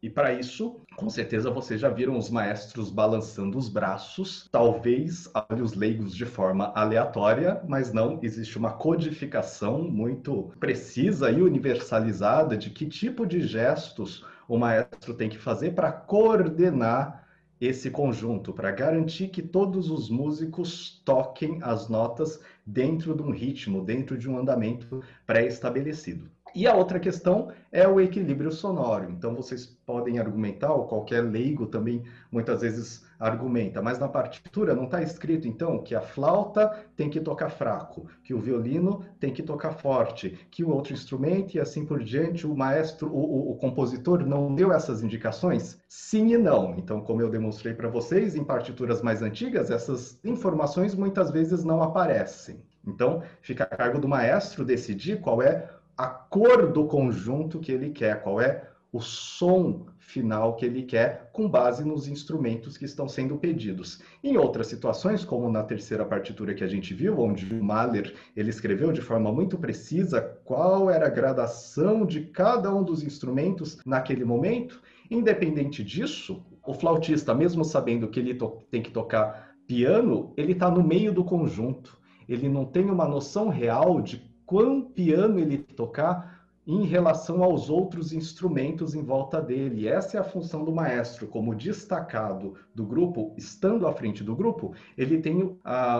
E 0.03 0.07
para 0.07 0.31
isso, 0.31 0.81
com 0.95 1.09
certeza 1.09 1.49
vocês 1.49 1.81
já 1.81 1.89
viram 1.89 2.15
os 2.15 2.29
maestros 2.29 2.91
balançando 2.91 3.57
os 3.57 3.67
braços, 3.67 4.47
talvez 4.51 5.27
a 5.33 5.43
olhos 5.51 5.73
leigos 5.73 6.15
de 6.15 6.27
forma 6.27 6.71
aleatória, 6.75 7.59
mas 7.67 7.91
não 7.91 8.19
existe 8.21 8.55
uma 8.55 8.73
codificação 8.73 9.81
muito 9.81 10.53
precisa 10.59 11.31
e 11.31 11.41
universalizada 11.41 12.55
de 12.55 12.69
que 12.69 12.85
tipo 12.85 13.25
de 13.25 13.41
gestos 13.41 14.23
o 14.47 14.59
maestro 14.59 15.15
tem 15.15 15.27
que 15.27 15.39
fazer 15.39 15.73
para 15.73 15.91
coordenar 15.91 17.27
esse 17.59 17.89
conjunto 17.89 18.53
para 18.53 18.71
garantir 18.71 19.27
que 19.27 19.41
todos 19.41 19.89
os 19.89 20.09
músicos 20.09 21.01
toquem 21.03 21.59
as 21.61 21.89
notas 21.89 22.39
dentro 22.65 23.15
de 23.15 23.21
um 23.21 23.31
ritmo, 23.31 23.83
dentro 23.83 24.17
de 24.17 24.29
um 24.29 24.37
andamento 24.37 25.03
pré-estabelecido. 25.25 26.29
E 26.55 26.65
a 26.65 26.73
outra 26.73 26.99
questão 26.99 27.51
é 27.71 27.87
o 27.87 27.99
equilíbrio 27.99 28.51
sonoro. 28.51 29.11
Então 29.11 29.35
vocês 29.35 29.65
podem 29.85 30.19
argumentar, 30.19 30.73
ou 30.73 30.87
qualquer 30.87 31.21
leigo 31.21 31.67
também 31.67 32.03
muitas 32.31 32.61
vezes 32.61 33.05
argumenta, 33.19 33.81
mas 33.81 33.99
na 33.99 34.07
partitura 34.07 34.73
não 34.73 34.85
está 34.85 35.01
escrito 35.01 35.47
então 35.47 35.83
que 35.83 35.93
a 35.93 35.99
flauta 35.99 36.85
tem 36.95 37.09
que 37.09 37.19
tocar 37.19 37.49
fraco, 37.49 38.07
que 38.23 38.33
o 38.33 38.39
violino 38.39 39.03
tem 39.19 39.33
que 39.33 39.43
tocar 39.43 39.73
forte, 39.73 40.47
que 40.49 40.63
o 40.63 40.69
outro 40.69 40.93
instrumento 40.93 41.55
e 41.55 41.59
assim 41.59 41.85
por 41.85 42.01
diante, 42.01 42.47
o 42.47 42.55
maestro, 42.55 43.09
o, 43.09 43.19
o, 43.19 43.51
o 43.51 43.55
compositor 43.57 44.25
não 44.25 44.55
deu 44.55 44.71
essas 44.71 45.03
indicações? 45.03 45.77
Sim 45.89 46.33
e 46.33 46.37
não. 46.37 46.75
Então, 46.77 47.01
como 47.01 47.21
eu 47.21 47.29
demonstrei 47.29 47.73
para 47.73 47.89
vocês, 47.89 48.35
em 48.35 48.43
partituras 48.43 49.01
mais 49.01 49.21
antigas, 49.21 49.69
essas 49.69 50.17
informações 50.23 50.95
muitas 50.95 51.29
vezes 51.29 51.65
não 51.65 51.83
aparecem. 51.83 52.63
Então, 52.87 53.21
fica 53.41 53.65
a 53.65 53.67
cargo 53.67 53.99
do 53.99 54.07
maestro 54.07 54.63
decidir 54.63 55.19
qual 55.19 55.41
é 55.41 55.69
a 55.97 56.07
cor 56.07 56.71
do 56.71 56.85
conjunto 56.85 57.59
que 57.59 57.71
ele 57.71 57.89
quer, 57.89 58.21
qual 58.21 58.39
é 58.39 58.69
o 58.91 59.01
som 59.01 59.85
final 60.09 60.55
que 60.55 60.65
ele 60.65 60.83
quer, 60.83 61.29
com 61.31 61.47
base 61.47 61.85
nos 61.85 62.07
instrumentos 62.07 62.77
que 62.77 62.85
estão 62.85 63.07
sendo 63.07 63.37
pedidos. 63.37 64.01
Em 64.23 64.37
outras 64.37 64.67
situações, 64.67 65.23
como 65.23 65.51
na 65.51 65.63
terceira 65.63 66.03
partitura 66.03 66.53
que 66.53 66.63
a 66.63 66.67
gente 66.67 66.93
viu, 66.93 67.19
onde 67.19 67.53
o 67.53 67.63
Mahler 67.63 68.13
ele 68.35 68.49
escreveu 68.49 68.91
de 68.91 69.01
forma 69.01 69.31
muito 69.31 69.57
precisa 69.57 70.21
qual 70.43 70.89
era 70.89 71.05
a 71.05 71.11
gradação 71.11 72.05
de 72.05 72.21
cada 72.21 72.73
um 72.73 72.83
dos 72.83 73.03
instrumentos 73.03 73.77
naquele 73.85 74.25
momento, 74.25 74.81
independente 75.11 75.83
disso, 75.83 76.43
o 76.65 76.73
flautista, 76.73 77.33
mesmo 77.33 77.63
sabendo 77.63 78.07
que 78.07 78.19
ele 78.19 78.37
tem 78.69 78.81
que 78.81 78.91
tocar 78.91 79.53
piano, 79.67 80.33
ele 80.35 80.53
está 80.53 80.69
no 80.69 80.83
meio 80.83 81.13
do 81.13 81.23
conjunto. 81.23 81.97
Ele 82.27 82.49
não 82.49 82.65
tem 82.65 82.89
uma 82.89 83.07
noção 83.07 83.49
real 83.49 84.01
de 84.01 84.29
quão 84.45 84.81
piano 84.81 85.39
ele 85.39 85.59
tocar 85.59 86.38
em 86.69 86.83
relação 86.83 87.43
aos 87.43 87.67
outros 87.67 88.13
instrumentos 88.13 88.93
em 88.93 89.01
volta 89.01 89.41
dele. 89.41 89.87
Essa 89.87 90.17
é 90.17 90.19
a 90.19 90.23
função 90.23 90.63
do 90.63 90.71
maestro, 90.71 91.25
como 91.25 91.55
destacado 91.55 92.53
do 92.75 92.85
grupo, 92.85 93.33
estando 93.35 93.87
à 93.87 93.91
frente 93.91 94.23
do 94.23 94.35
grupo, 94.35 94.75
ele 94.95 95.19
tem 95.19 95.41
uh, 95.41 95.57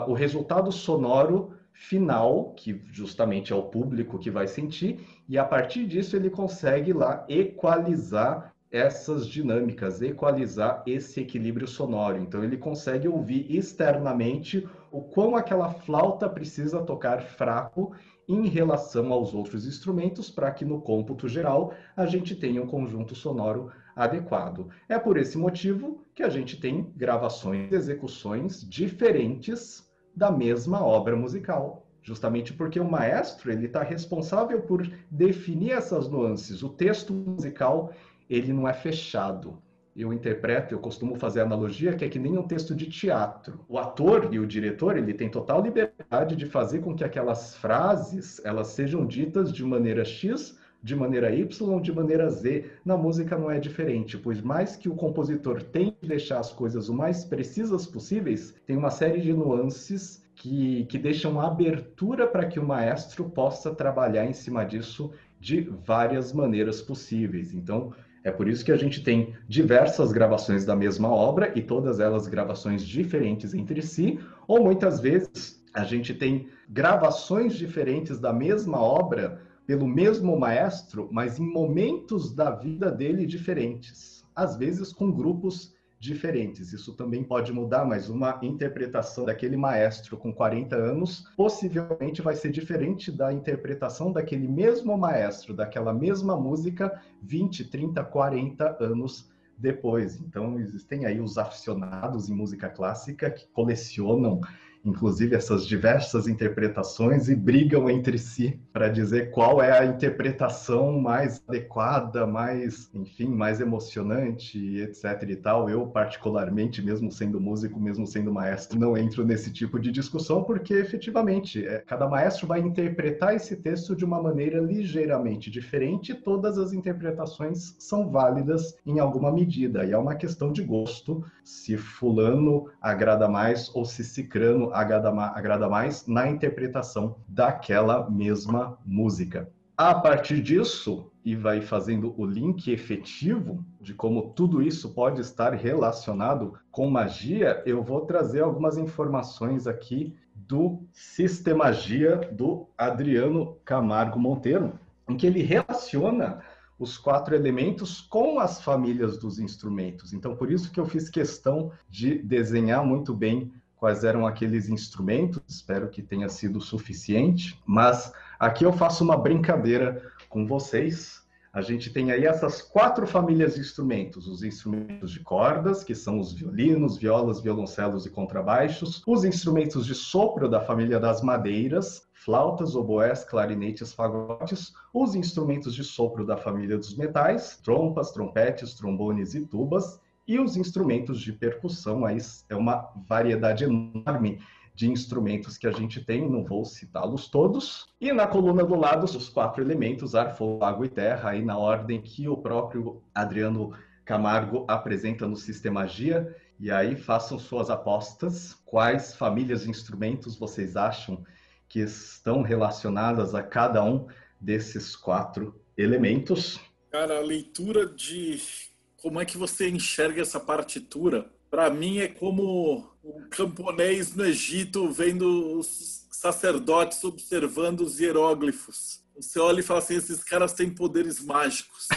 o 0.07 0.13
resultado 0.13 0.71
sonoro 0.71 1.53
final, 1.73 2.53
que 2.55 2.83
justamente 2.91 3.51
é 3.51 3.55
o 3.55 3.63
público 3.63 4.19
que 4.19 4.29
vai 4.29 4.47
sentir, 4.47 4.99
e 5.27 5.39
a 5.39 5.43
partir 5.43 5.87
disso 5.87 6.15
ele 6.15 6.29
consegue 6.29 6.93
lá 6.93 7.25
equalizar 7.27 8.53
essas 8.71 9.25
dinâmicas, 9.25 9.99
equalizar 10.03 10.83
esse 10.85 11.21
equilíbrio 11.21 11.67
sonoro. 11.67 12.19
Então 12.19 12.43
ele 12.43 12.57
consegue 12.57 13.07
ouvir 13.07 13.47
externamente 13.49 14.69
o 14.91 15.01
quão 15.01 15.35
aquela 15.35 15.71
flauta 15.71 16.29
precisa 16.29 16.83
tocar 16.83 17.23
fraco 17.23 17.91
em 18.29 18.47
relação 18.47 19.11
aos 19.11 19.33
outros 19.33 19.65
instrumentos, 19.65 20.29
para 20.29 20.51
que 20.51 20.63
no 20.63 20.79
cômputo 20.79 21.27
geral 21.27 21.73
a 21.97 22.05
gente 22.05 22.35
tenha 22.35 22.61
um 22.61 22.67
conjunto 22.67 23.15
sonoro 23.15 23.71
adequado. 23.95 24.69
É 24.87 24.99
por 24.99 25.17
esse 25.17 25.35
motivo 25.35 26.05
que 26.13 26.21
a 26.21 26.29
gente 26.29 26.59
tem 26.59 26.93
gravações, 26.95 27.71
execuções 27.71 28.61
diferentes 28.61 29.89
da 30.15 30.31
mesma 30.31 30.85
obra 30.85 31.15
musical. 31.15 31.87
Justamente 32.03 32.53
porque 32.53 32.79
o 32.79 32.89
maestro 32.89 33.51
ele 33.51 33.65
está 33.65 33.81
responsável 33.81 34.61
por 34.61 34.87
definir 35.09 35.71
essas 35.71 36.07
nuances. 36.07 36.61
O 36.61 36.69
texto 36.69 37.11
musical 37.11 37.91
ele 38.29 38.53
não 38.53 38.67
é 38.67 38.73
fechado 38.73 39.59
eu 40.01 40.13
interpreto, 40.13 40.73
eu 40.73 40.79
costumo 40.79 41.15
fazer 41.15 41.41
a 41.41 41.43
analogia 41.43 41.93
que 41.93 42.05
é 42.05 42.09
que 42.09 42.19
nem 42.19 42.37
um 42.37 42.47
texto 42.47 42.73
de 42.73 42.87
teatro. 42.87 43.59
O 43.67 43.77
ator 43.77 44.29
e 44.31 44.39
o 44.39 44.47
diretor, 44.47 44.97
ele 44.97 45.13
tem 45.13 45.29
total 45.29 45.61
liberdade 45.61 46.35
de 46.35 46.45
fazer 46.45 46.79
com 46.79 46.95
que 46.95 47.03
aquelas 47.03 47.55
frases, 47.55 48.41
elas 48.45 48.67
sejam 48.67 49.05
ditas 49.05 49.51
de 49.51 49.63
maneira 49.63 50.05
X, 50.05 50.57
de 50.81 50.95
maneira 50.95 51.33
Y, 51.33 51.81
de 51.81 51.91
maneira 51.91 52.29
Z. 52.29 52.65
Na 52.85 52.95
música 52.95 53.37
não 53.37 53.51
é 53.51 53.59
diferente, 53.59 54.17
pois 54.17 54.41
mais 54.41 54.75
que 54.75 54.87
o 54.87 54.95
compositor 54.95 55.61
tem 55.61 55.91
que 55.91 56.07
deixar 56.07 56.39
as 56.39 56.53
coisas 56.53 56.87
o 56.87 56.93
mais 56.93 57.25
precisas 57.25 57.85
possíveis, 57.85 58.55
tem 58.65 58.77
uma 58.77 58.89
série 58.89 59.19
de 59.19 59.33
nuances 59.33 60.23
que, 60.35 60.85
que 60.85 60.97
deixam 60.97 61.41
abertura 61.41 62.25
para 62.25 62.45
que 62.45 62.59
o 62.59 62.65
maestro 62.65 63.29
possa 63.29 63.75
trabalhar 63.75 64.25
em 64.25 64.33
cima 64.33 64.63
disso 64.63 65.11
de 65.37 65.61
várias 65.85 66.31
maneiras 66.31 66.81
possíveis. 66.81 67.53
Então, 67.53 67.93
é 68.23 68.31
por 68.31 68.47
isso 68.47 68.65
que 68.65 68.71
a 68.71 68.77
gente 68.77 69.03
tem 69.03 69.33
diversas 69.47 70.11
gravações 70.11 70.65
da 70.65 70.75
mesma 70.75 71.09
obra 71.09 71.51
e 71.55 71.61
todas 71.61 71.99
elas 71.99 72.27
gravações 72.27 72.83
diferentes 72.83 73.53
entre 73.53 73.81
si, 73.81 74.19
ou 74.47 74.63
muitas 74.63 74.99
vezes 74.99 75.63
a 75.73 75.83
gente 75.83 76.13
tem 76.13 76.47
gravações 76.67 77.55
diferentes 77.55 78.19
da 78.19 78.33
mesma 78.33 78.81
obra 78.81 79.41
pelo 79.65 79.87
mesmo 79.87 80.37
maestro, 80.37 81.07
mas 81.11 81.39
em 81.39 81.45
momentos 81.45 82.33
da 82.33 82.49
vida 82.49 82.91
dele 82.91 83.25
diferentes, 83.25 84.25
às 84.35 84.57
vezes 84.57 84.91
com 84.91 85.11
grupos 85.11 85.73
diferentes. 85.99 86.71
Isso 86.71 86.93
também 86.93 87.23
pode 87.23 87.51
mudar, 87.51 87.85
mas 87.85 88.09
uma 88.09 88.39
interpretação 88.41 89.25
daquele 89.25 89.57
maestro 89.57 90.17
com 90.17 90.33
40 90.33 90.75
anos 90.75 91.27
possivelmente 91.35 92.21
vai 92.21 92.35
ser 92.35 92.49
diferente 92.49 93.11
da 93.11 93.33
interpretação 93.33 94.11
daquele 94.11 94.47
mesmo 94.47 94.97
maestro, 94.97 95.53
daquela 95.53 95.93
mesma 95.93 96.37
música 96.37 97.01
20, 97.21 97.65
30, 97.65 98.03
40 98.05 98.77
anos 98.79 99.29
depois. 99.57 100.19
Então, 100.21 100.57
existem 100.57 101.05
aí 101.05 101.19
os 101.19 101.37
aficionados 101.37 102.29
em 102.29 102.33
música 102.33 102.69
clássica 102.69 103.29
que 103.29 103.45
colecionam 103.47 104.39
inclusive 104.85 105.35
essas 105.35 105.65
diversas 105.65 106.27
interpretações 106.27 107.29
e 107.29 107.35
brigam 107.35 107.89
entre 107.89 108.17
si 108.17 108.59
para 108.71 108.87
dizer 108.87 109.31
qual 109.31 109.61
é 109.61 109.77
a 109.77 109.85
interpretação 109.85 110.99
mais 110.99 111.41
adequada, 111.47 112.25
mais, 112.25 112.89
enfim, 112.93 113.27
mais 113.27 113.59
emocionante, 113.59 114.77
etc 114.77 115.23
e 115.29 115.35
tal. 115.35 115.69
Eu 115.69 115.87
particularmente, 115.87 116.81
mesmo 116.81 117.11
sendo 117.11 117.39
músico, 117.39 117.79
mesmo 117.79 118.07
sendo 118.07 118.31
maestro, 118.31 118.79
não 118.79 118.97
entro 118.97 119.25
nesse 119.25 119.51
tipo 119.51 119.79
de 119.79 119.91
discussão 119.91 120.43
porque 120.43 120.73
efetivamente 120.73 121.65
é, 121.65 121.79
cada 121.79 122.07
maestro 122.07 122.47
vai 122.47 122.59
interpretar 122.59 123.35
esse 123.35 123.55
texto 123.57 123.95
de 123.95 124.05
uma 124.05 124.21
maneira 124.21 124.59
ligeiramente 124.59 125.49
diferente. 125.49 126.11
E 126.11 126.15
todas 126.15 126.57
as 126.57 126.73
interpretações 126.73 127.75
são 127.79 128.09
válidas 128.09 128.77
em 128.85 128.99
alguma 128.99 129.31
medida 129.31 129.85
e 129.85 129.91
é 129.91 129.97
uma 129.97 130.15
questão 130.15 130.51
de 130.51 130.63
gosto 130.63 131.23
se 131.43 131.77
fulano 131.77 132.67
agrada 132.81 133.27
mais 133.27 133.73
ou 133.75 133.83
se 133.83 134.03
cicrano 134.03 134.68
agrada, 134.73 135.09
agrada 135.09 135.69
mais 135.69 136.07
na 136.07 136.29
interpretação 136.29 137.17
daquela 137.27 138.09
mesma 138.09 138.77
música. 138.85 139.49
A 139.77 139.95
partir 139.95 140.41
disso, 140.41 141.09
e 141.23 141.35
vai 141.35 141.61
fazendo 141.61 142.13
o 142.17 142.25
link 142.25 142.69
efetivo 142.71 143.63
de 143.79 143.93
como 143.93 144.33
tudo 144.33 144.61
isso 144.61 144.93
pode 144.93 145.21
estar 145.21 145.53
relacionado 145.53 146.53
com 146.71 146.89
magia, 146.89 147.63
eu 147.65 147.83
vou 147.83 148.01
trazer 148.01 148.41
algumas 148.41 148.77
informações 148.77 149.67
aqui 149.67 150.15
do 150.35 150.81
Sistemagia 150.91 152.17
do 152.31 152.67
Adriano 152.77 153.57
Camargo 153.63 154.19
Monteiro, 154.19 154.79
em 155.07 155.15
que 155.15 155.27
ele 155.27 155.41
relaciona 155.43 156.41
os 156.79 156.97
quatro 156.97 157.35
elementos 157.35 158.01
com 158.01 158.39
as 158.39 158.61
famílias 158.61 159.17
dos 159.17 159.37
instrumentos. 159.37 160.13
Então, 160.13 160.35
por 160.35 160.49
isso 160.51 160.71
que 160.71 160.79
eu 160.79 160.85
fiz 160.85 161.09
questão 161.09 161.71
de 161.89 162.17
desenhar 162.19 162.85
muito 162.85 163.13
bem 163.13 163.51
quais 163.79 164.03
eram 164.03 164.27
aqueles 164.27 164.67
instrumentos, 164.67 165.41
espero 165.47 165.87
que 165.87 166.03
tenha 166.03 166.27
sido 166.27 166.59
suficiente, 166.59 167.57
mas 167.65 168.11
aqui 168.37 168.65
eu 168.65 168.73
faço 168.73 169.03
uma 169.03 169.17
brincadeira 169.17 170.03
com 170.27 170.45
vocês. 170.45 171.23
A 171.51 171.61
gente 171.61 171.89
tem 171.89 172.11
aí 172.11 172.25
essas 172.25 172.61
quatro 172.61 173.07
famílias 173.07 173.55
de 173.55 173.61
instrumentos: 173.61 174.27
os 174.27 174.43
instrumentos 174.43 175.11
de 175.11 175.21
cordas, 175.21 175.83
que 175.83 175.95
são 175.95 176.19
os 176.19 176.33
violinos, 176.33 176.97
violas, 176.97 177.41
violoncelos 177.41 178.05
e 178.05 178.09
contrabaixos, 178.09 179.01
os 179.07 179.23
instrumentos 179.23 179.85
de 179.85 179.95
sopro 179.95 180.47
da 180.47 180.59
família 180.59 180.99
das 180.99 181.23
madeiras, 181.23 182.03
flautas, 182.13 182.75
oboés, 182.75 183.23
clarinetes, 183.23 183.93
fagotes, 183.93 184.73
os 184.93 185.15
instrumentos 185.15 185.73
de 185.73 185.83
sopro 185.83 186.25
da 186.25 186.37
família 186.37 186.77
dos 186.77 186.95
metais, 186.95 187.57
trompas, 187.63 188.11
trompetes, 188.11 188.75
trombones 188.75 189.33
e 189.33 189.41
tubas, 189.41 189.99
e 190.29 190.39
os 190.39 190.55
instrumentos 190.55 191.19
de 191.19 191.33
percussão, 191.33 192.05
aí 192.05 192.19
é 192.47 192.55
uma 192.55 192.93
variedade 193.07 193.63
enorme 193.63 194.39
de 194.75 194.87
instrumentos 194.87 195.57
que 195.57 195.65
a 195.65 195.71
gente 195.71 196.05
tem, 196.05 196.29
não 196.29 196.45
vou 196.45 196.63
citá-los 196.63 197.27
todos. 197.27 197.89
E 197.99 198.13
na 198.13 198.27
coluna 198.27 198.63
do 198.63 198.75
lado, 198.75 199.05
os 199.05 199.27
quatro 199.27 199.63
elementos, 199.63 200.13
ar, 200.13 200.37
fogo, 200.37 200.63
água 200.63 200.85
e 200.85 200.89
terra, 200.89 201.31
aí 201.31 201.43
na 201.43 201.57
ordem 201.57 201.99
que 201.99 202.29
o 202.29 202.37
próprio 202.37 203.01
Adriano 203.13 203.73
Camargo 204.05 204.65
apresenta 204.67 205.27
no 205.27 205.35
Sistemagia. 205.35 206.35
E 206.59 206.69
aí 206.69 206.95
façam 206.95 207.39
suas 207.39 207.71
apostas. 207.71 208.53
Quais 208.65 209.15
famílias 209.15 209.63
de 209.63 209.71
instrumentos 209.71 210.37
vocês 210.37 210.77
acham 210.77 211.25
que 211.67 211.79
estão 211.79 212.43
relacionadas 212.43 213.33
a 213.33 213.41
cada 213.41 213.83
um 213.83 214.05
desses 214.39 214.95
quatro 214.95 215.59
elementos? 215.75 216.59
Cara, 216.91 217.17
a 217.17 217.21
leitura 217.21 217.87
de 217.87 218.68
como 219.01 219.19
é 219.19 219.25
que 219.25 219.37
você 219.37 219.69
enxerga 219.69 220.21
essa 220.21 220.39
partitura? 220.39 221.29
Para 221.49 221.69
mim 221.69 221.99
é 221.99 222.07
como 222.07 222.87
um 223.03 223.27
camponês 223.29 224.15
no 224.15 224.25
Egito 224.25 224.91
vendo 224.91 225.57
os 225.57 226.07
sacerdotes 226.11 227.03
observando 227.03 227.81
os 227.81 227.99
hieróglifos. 227.99 229.03
Você 229.15 229.39
olha 229.39 229.59
e 229.59 229.63
fala 229.63 229.79
assim: 229.79 229.95
esses 229.95 230.23
caras 230.23 230.53
têm 230.53 230.69
poderes 230.69 231.23
mágicos. 231.23 231.87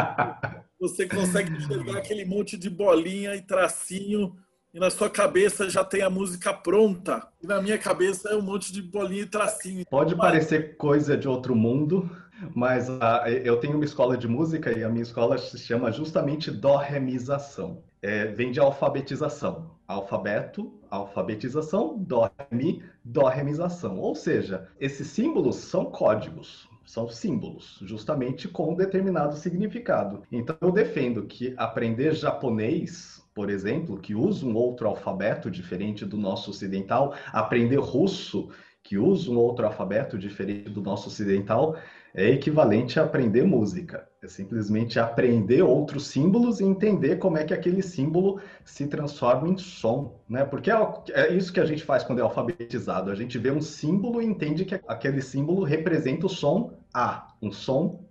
você 0.78 1.06
consegue 1.06 1.52
enxergar 1.52 1.98
aquele 1.98 2.24
monte 2.24 2.56
de 2.56 2.70
bolinha 2.70 3.34
e 3.34 3.42
tracinho 3.42 4.36
e 4.74 4.80
na 4.80 4.88
sua 4.88 5.10
cabeça 5.10 5.68
já 5.68 5.84
tem 5.84 6.00
a 6.00 6.08
música 6.08 6.52
pronta. 6.52 7.28
E 7.42 7.46
na 7.46 7.60
minha 7.60 7.76
cabeça 7.76 8.30
é 8.30 8.36
um 8.36 8.40
monte 8.40 8.72
de 8.72 8.80
bolinha 8.80 9.22
e 9.22 9.26
tracinho. 9.26 9.84
Pode 9.90 10.16
parecer 10.16 10.76
coisa 10.78 11.14
de 11.14 11.28
outro 11.28 11.54
mundo, 11.54 12.10
mas 12.54 12.88
uh, 12.88 13.26
eu 13.44 13.58
tenho 13.58 13.76
uma 13.76 13.84
escola 13.84 14.16
de 14.16 14.28
música 14.28 14.76
e 14.76 14.82
a 14.84 14.88
minha 14.88 15.02
escola 15.02 15.38
se 15.38 15.58
chama 15.58 15.92
justamente 15.92 16.50
dorremização. 16.50 17.82
É, 18.00 18.26
vem 18.26 18.50
de 18.50 18.58
alfabetização. 18.58 19.70
Alfabeto, 19.86 20.72
alfabetização, 20.90 21.96
dormi, 21.98 22.82
dorremização. 23.04 23.98
Ou 23.98 24.14
seja, 24.14 24.68
esses 24.80 25.06
símbolos 25.08 25.56
são 25.56 25.86
códigos 25.86 26.70
são 26.84 27.08
símbolos, 27.08 27.78
justamente 27.82 28.48
com 28.48 28.72
um 28.72 28.74
determinado 28.74 29.36
significado. 29.36 30.24
Então, 30.30 30.56
eu 30.60 30.72
defendo 30.72 31.22
que 31.22 31.54
aprender 31.56 32.12
japonês 32.12 33.22
por 33.34 33.48
exemplo, 33.48 33.98
que 33.98 34.14
usa 34.14 34.44
um 34.44 34.54
outro 34.54 34.86
alfabeto 34.88 35.50
diferente 35.50 36.04
do 36.04 36.16
nosso 36.16 36.50
ocidental, 36.50 37.14
aprender 37.32 37.78
russo, 37.78 38.50
que 38.82 38.98
usa 38.98 39.30
um 39.30 39.38
outro 39.38 39.64
alfabeto 39.64 40.18
diferente 40.18 40.68
do 40.68 40.82
nosso 40.82 41.08
ocidental, 41.08 41.76
é 42.14 42.30
equivalente 42.30 43.00
a 43.00 43.04
aprender 43.04 43.42
música. 43.42 44.06
É 44.22 44.28
simplesmente 44.28 45.00
aprender 45.00 45.62
outros 45.62 46.06
símbolos 46.06 46.60
e 46.60 46.64
entender 46.64 47.16
como 47.16 47.38
é 47.38 47.44
que 47.44 47.54
aquele 47.54 47.82
símbolo 47.82 48.40
se 48.64 48.86
transforma 48.86 49.48
em 49.48 49.56
som, 49.56 50.20
né? 50.28 50.44
Porque 50.44 50.70
é, 50.70 50.76
é 51.12 51.32
isso 51.34 51.52
que 51.52 51.60
a 51.60 51.64
gente 51.64 51.82
faz 51.82 52.04
quando 52.04 52.18
é 52.18 52.22
alfabetizado. 52.22 53.10
A 53.10 53.14
gente 53.14 53.38
vê 53.38 53.50
um 53.50 53.62
símbolo 53.62 54.20
e 54.20 54.26
entende 54.26 54.64
que 54.64 54.74
aquele 54.86 55.22
símbolo 55.22 55.64
representa 55.64 56.26
o 56.26 56.28
som 56.28 56.74
A, 56.92 57.28
um 57.40 57.50
som 57.50 58.04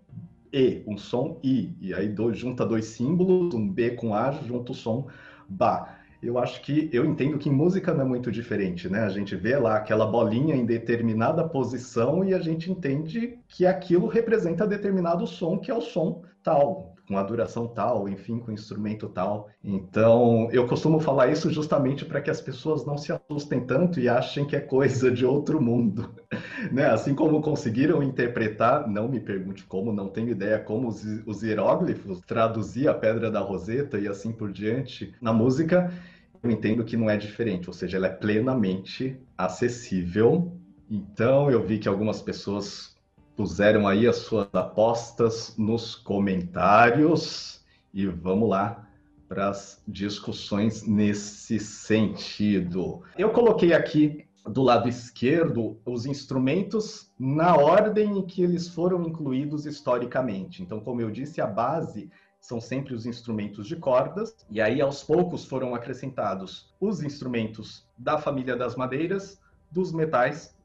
e, 0.52 0.84
um 0.86 0.98
som 0.98 1.40
I. 1.44 1.74
E 1.80 1.94
aí 1.94 2.10
dois, 2.10 2.38
junta 2.38 2.66
dois 2.66 2.86
símbolos, 2.86 3.54
um 3.54 3.70
B 3.70 3.92
com 3.92 4.14
A, 4.14 4.32
junta 4.32 4.72
o 4.72 4.76
som 4.76 5.08
Ba. 5.48 6.01
Eu 6.22 6.38
acho 6.38 6.62
que 6.62 6.90
eu 6.94 7.04
entendo 7.04 7.38
que 7.40 7.50
em 7.50 7.52
música 7.52 7.94
não 7.94 8.02
é 8.06 8.08
muito 8.08 8.32
diferente, 8.32 8.88
né? 8.88 9.02
A 9.02 9.10
gente 9.10 9.36
vê 9.36 9.58
lá 9.58 9.78
aquela 9.78 10.06
bolinha 10.06 10.56
em 10.56 10.66
determinada 10.66 11.48
posição 11.48 12.24
e 12.24 12.34
a 12.34 12.40
gente 12.40 12.72
entende 12.72 13.40
que 13.48 13.66
aquilo 13.66 14.08
representa 14.08 14.68
determinado 14.68 15.26
som, 15.26 15.58
que 15.58 15.72
é 15.72 15.74
o 15.74 15.82
som 15.82 16.24
tal 16.44 16.91
com 17.12 17.18
a 17.18 17.24
duração 17.24 17.68
tal, 17.68 18.08
enfim, 18.08 18.40
com 18.40 18.54
instrumento 18.54 19.10
tal. 19.10 19.50
Então, 19.62 20.48
eu 20.54 20.66
costumo 20.66 20.98
falar 21.02 21.30
isso 21.30 21.52
justamente 21.52 22.06
para 22.06 22.22
que 22.22 22.30
as 22.30 22.40
pessoas 22.40 22.86
não 22.86 22.98
se 22.98 23.12
assustem 23.12 23.60
tanto 23.66 24.00
e 24.00 24.08
achem 24.08 24.46
que 24.46 24.56
é 24.56 24.62
coisa 24.62 25.12
de 25.12 25.26
outro 25.26 25.62
mundo. 25.62 26.10
né? 26.72 26.86
Assim 26.86 27.14
como 27.14 27.42
conseguiram 27.42 28.02
interpretar, 28.02 28.88
não 28.88 29.10
me 29.10 29.20
pergunte 29.20 29.66
como, 29.66 29.92
não 29.92 30.08
tenho 30.08 30.30
ideia 30.30 30.58
como 30.58 30.88
os, 30.88 31.04
os 31.26 31.44
hieróglifos 31.44 32.22
traduzir 32.22 32.88
a 32.88 32.94
Pedra 32.94 33.30
da 33.30 33.42
Roseta 33.42 34.00
e 34.00 34.08
assim 34.08 34.32
por 34.32 34.50
diante 34.50 35.14
na 35.22 35.34
música, 35.34 35.92
eu 36.42 36.50
entendo 36.50 36.86
que 36.86 36.96
não 36.96 37.10
é 37.10 37.18
diferente, 37.18 37.68
ou 37.68 37.74
seja, 37.74 37.98
ela 37.98 38.08
é 38.08 38.12
plenamente 38.12 39.20
acessível. 39.38 40.58
Então, 40.90 41.52
eu 41.52 41.62
vi 41.62 41.78
que 41.78 41.90
algumas 41.90 42.22
pessoas 42.22 42.91
puseram 43.42 43.88
aí 43.88 44.06
as 44.06 44.18
suas 44.18 44.54
apostas 44.54 45.58
nos 45.58 45.96
comentários 45.96 47.66
e 47.92 48.06
vamos 48.06 48.48
lá 48.48 48.88
para 49.28 49.50
as 49.50 49.82
discussões 49.88 50.86
nesse 50.86 51.58
sentido. 51.58 53.02
Eu 53.18 53.32
coloquei 53.32 53.74
aqui 53.74 54.28
do 54.46 54.62
lado 54.62 54.88
esquerdo 54.88 55.80
os 55.84 56.06
instrumentos 56.06 57.12
na 57.18 57.56
ordem 57.56 58.20
em 58.20 58.22
que 58.28 58.44
eles 58.44 58.68
foram 58.68 59.02
incluídos 59.08 59.66
historicamente. 59.66 60.62
Então, 60.62 60.80
como 60.80 61.02
eu 61.02 61.10
disse, 61.10 61.42
a 61.42 61.48
base 61.48 62.12
são 62.40 62.62
sempre 62.62 62.94
os 62.94 63.08
instrumentos 63.08 63.66
de 63.66 63.76
cordas, 63.76 64.36
e 64.52 64.62
aí 64.62 64.80
aos 64.80 65.04
poucos 65.04 65.46
foram 65.46 65.74
acrescentados 65.74 66.72
os 66.80 67.02
instrumentos 67.02 67.88
da 67.98 68.20
família 68.20 68.56
das 68.56 68.76
madeiras, 68.76 69.42
dos 69.72 69.92
metais 69.92 70.56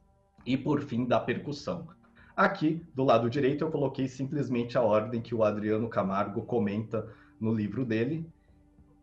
e, 0.45 0.55
por 0.55 0.83
fim, 0.83 1.05
da 1.05 1.19
percussão. 1.19 1.96
Aqui, 2.37 2.85
do 2.93 3.03
lado 3.03 3.31
direito, 3.31 3.63
eu 3.63 3.71
coloquei 3.71 4.07
simplesmente 4.07 4.77
a 4.77 4.81
ordem 4.83 5.19
que 5.19 5.33
o 5.33 5.43
Adriano 5.43 5.89
Camargo 5.89 6.43
comenta 6.43 7.07
no 7.41 7.51
livro 7.51 7.83
dele, 7.83 8.29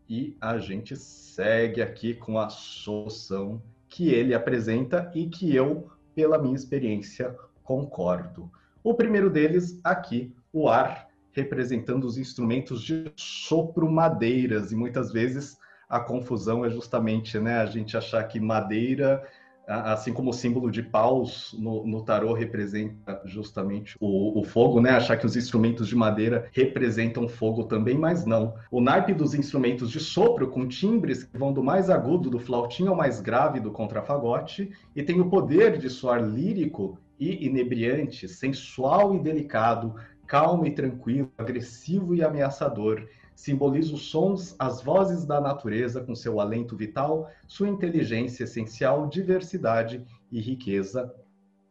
e 0.07 0.37
a 0.39 0.57
gente 0.57 0.95
segue 0.95 1.81
aqui 1.81 2.13
com 2.13 2.39
a 2.39 2.47
solução 2.47 3.61
que 3.89 4.07
ele 4.07 4.33
apresenta 4.33 5.11
e 5.13 5.27
que 5.27 5.53
eu, 5.53 5.91
pela 6.15 6.37
minha 6.37 6.55
experiência, 6.55 7.35
concordo. 7.61 8.49
O 8.81 8.93
primeiro 8.93 9.29
deles, 9.29 9.81
aqui, 9.83 10.33
o 10.53 10.69
ar, 10.69 11.09
representando 11.33 12.05
os 12.05 12.17
instrumentos 12.17 12.81
de 12.81 13.11
sopro 13.17 13.91
madeiras, 13.91 14.71
e 14.71 14.77
muitas 14.77 15.11
vezes 15.11 15.57
a 15.89 15.99
confusão 15.99 16.63
é 16.63 16.69
justamente 16.69 17.37
né, 17.37 17.57
a 17.57 17.65
gente 17.65 17.97
achar 17.97 18.23
que 18.23 18.39
madeira 18.39 19.27
assim 19.67 20.13
como 20.13 20.29
o 20.29 20.33
símbolo 20.33 20.69
de 20.69 20.83
paus 20.83 21.55
no, 21.59 21.85
no 21.85 22.03
tarô 22.03 22.33
representa 22.33 23.21
justamente 23.25 23.95
o, 23.99 24.39
o, 24.39 24.43
fogo, 24.43 24.79
né? 24.79 24.91
Achar 24.91 25.17
que 25.17 25.25
os 25.25 25.35
instrumentos 25.35 25.87
de 25.87 25.95
madeira 25.95 26.47
representam 26.51 27.27
fogo 27.27 27.63
também, 27.63 27.97
mas 27.97 28.25
não. 28.25 28.53
O 28.69 28.79
naipe 28.79 29.13
dos 29.13 29.33
instrumentos 29.33 29.89
de 29.89 29.99
sopro, 29.99 30.49
com 30.49 30.67
timbres 30.67 31.23
que 31.23 31.37
vão 31.37 31.51
do 31.51 31.63
mais 31.63 31.89
agudo 31.89 32.29
do 32.29 32.39
flautim 32.39 32.87
ao 32.87 32.95
mais 32.95 33.19
grave 33.19 33.59
do 33.59 33.71
contrafagote, 33.71 34.71
e 34.95 35.03
tem 35.03 35.19
o 35.19 35.29
poder 35.29 35.77
de 35.77 35.89
soar 35.89 36.23
lírico 36.23 36.97
e 37.19 37.45
inebriante, 37.45 38.27
sensual 38.27 39.15
e 39.15 39.19
delicado, 39.19 39.95
calmo 40.27 40.65
e 40.65 40.71
tranquilo, 40.71 41.31
agressivo 41.37 42.13
e 42.13 42.23
ameaçador 42.23 43.07
simboliza 43.35 43.93
os 43.93 44.09
sons, 44.09 44.55
as 44.57 44.81
vozes 44.81 45.25
da 45.25 45.41
natureza 45.41 46.01
com 46.01 46.15
seu 46.15 46.39
alento 46.39 46.75
vital, 46.75 47.29
sua 47.47 47.67
inteligência 47.67 48.45
essencial, 48.45 49.07
diversidade 49.07 50.03
e 50.31 50.39
riqueza. 50.39 51.13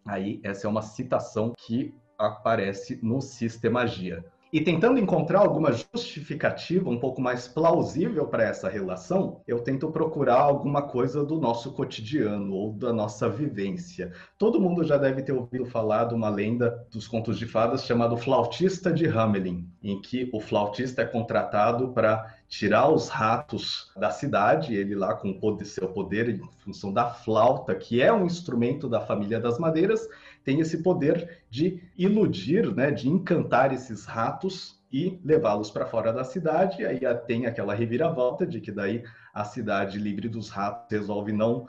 Aí, 0.06 0.40
essa 0.44 0.66
é 0.66 0.70
uma 0.70 0.82
citação 0.82 1.52
que 1.56 1.94
aparece 2.18 3.00
no 3.02 3.20
Sistemagia. 3.20 4.24
E 4.54 4.60
tentando 4.60 5.00
encontrar 5.00 5.40
alguma 5.40 5.72
justificativa 5.72 6.88
um 6.88 7.00
pouco 7.00 7.20
mais 7.20 7.48
plausível 7.48 8.24
para 8.28 8.44
essa 8.44 8.68
relação, 8.68 9.40
eu 9.48 9.58
tento 9.58 9.90
procurar 9.90 10.38
alguma 10.38 10.82
coisa 10.82 11.24
do 11.24 11.40
nosso 11.40 11.72
cotidiano 11.72 12.54
ou 12.54 12.72
da 12.72 12.92
nossa 12.92 13.28
vivência. 13.28 14.12
Todo 14.38 14.60
mundo 14.60 14.84
já 14.84 14.96
deve 14.96 15.22
ter 15.22 15.32
ouvido 15.32 15.66
falar 15.66 16.04
de 16.04 16.14
uma 16.14 16.28
lenda 16.28 16.86
dos 16.88 17.08
contos 17.08 17.36
de 17.36 17.46
fadas 17.46 17.84
chamado 17.84 18.16
Flautista 18.16 18.92
de 18.92 19.08
Hamelin, 19.08 19.68
em 19.82 20.00
que 20.00 20.30
o 20.32 20.38
flautista 20.38 21.02
é 21.02 21.04
contratado 21.04 21.88
para 21.88 22.36
tirar 22.48 22.88
os 22.88 23.08
ratos 23.08 23.90
da 23.96 24.12
cidade, 24.12 24.76
ele 24.76 24.94
lá 24.94 25.14
com 25.14 25.36
o 25.42 25.64
seu 25.64 25.88
poder 25.88 26.28
em 26.28 26.40
função 26.58 26.92
da 26.92 27.10
flauta, 27.10 27.74
que 27.74 28.00
é 28.00 28.12
um 28.12 28.24
instrumento 28.24 28.88
da 28.88 29.00
família 29.00 29.40
das 29.40 29.58
madeiras, 29.58 30.08
tem 30.44 30.60
esse 30.60 30.82
poder 30.82 31.42
de 31.50 31.82
iludir, 31.96 32.72
né, 32.74 32.90
de 32.90 33.08
encantar 33.08 33.72
esses 33.72 34.04
ratos 34.04 34.78
e 34.92 35.18
levá-los 35.24 35.70
para 35.70 35.86
fora 35.86 36.12
da 36.12 36.22
cidade. 36.22 36.84
Aí 36.84 37.00
tem 37.26 37.46
aquela 37.46 37.74
reviravolta 37.74 38.46
de 38.46 38.60
que 38.60 38.70
daí 38.70 39.02
a 39.32 39.42
cidade 39.42 39.98
livre 39.98 40.28
dos 40.28 40.50
ratos 40.50 40.86
resolve 40.90 41.32
não 41.32 41.66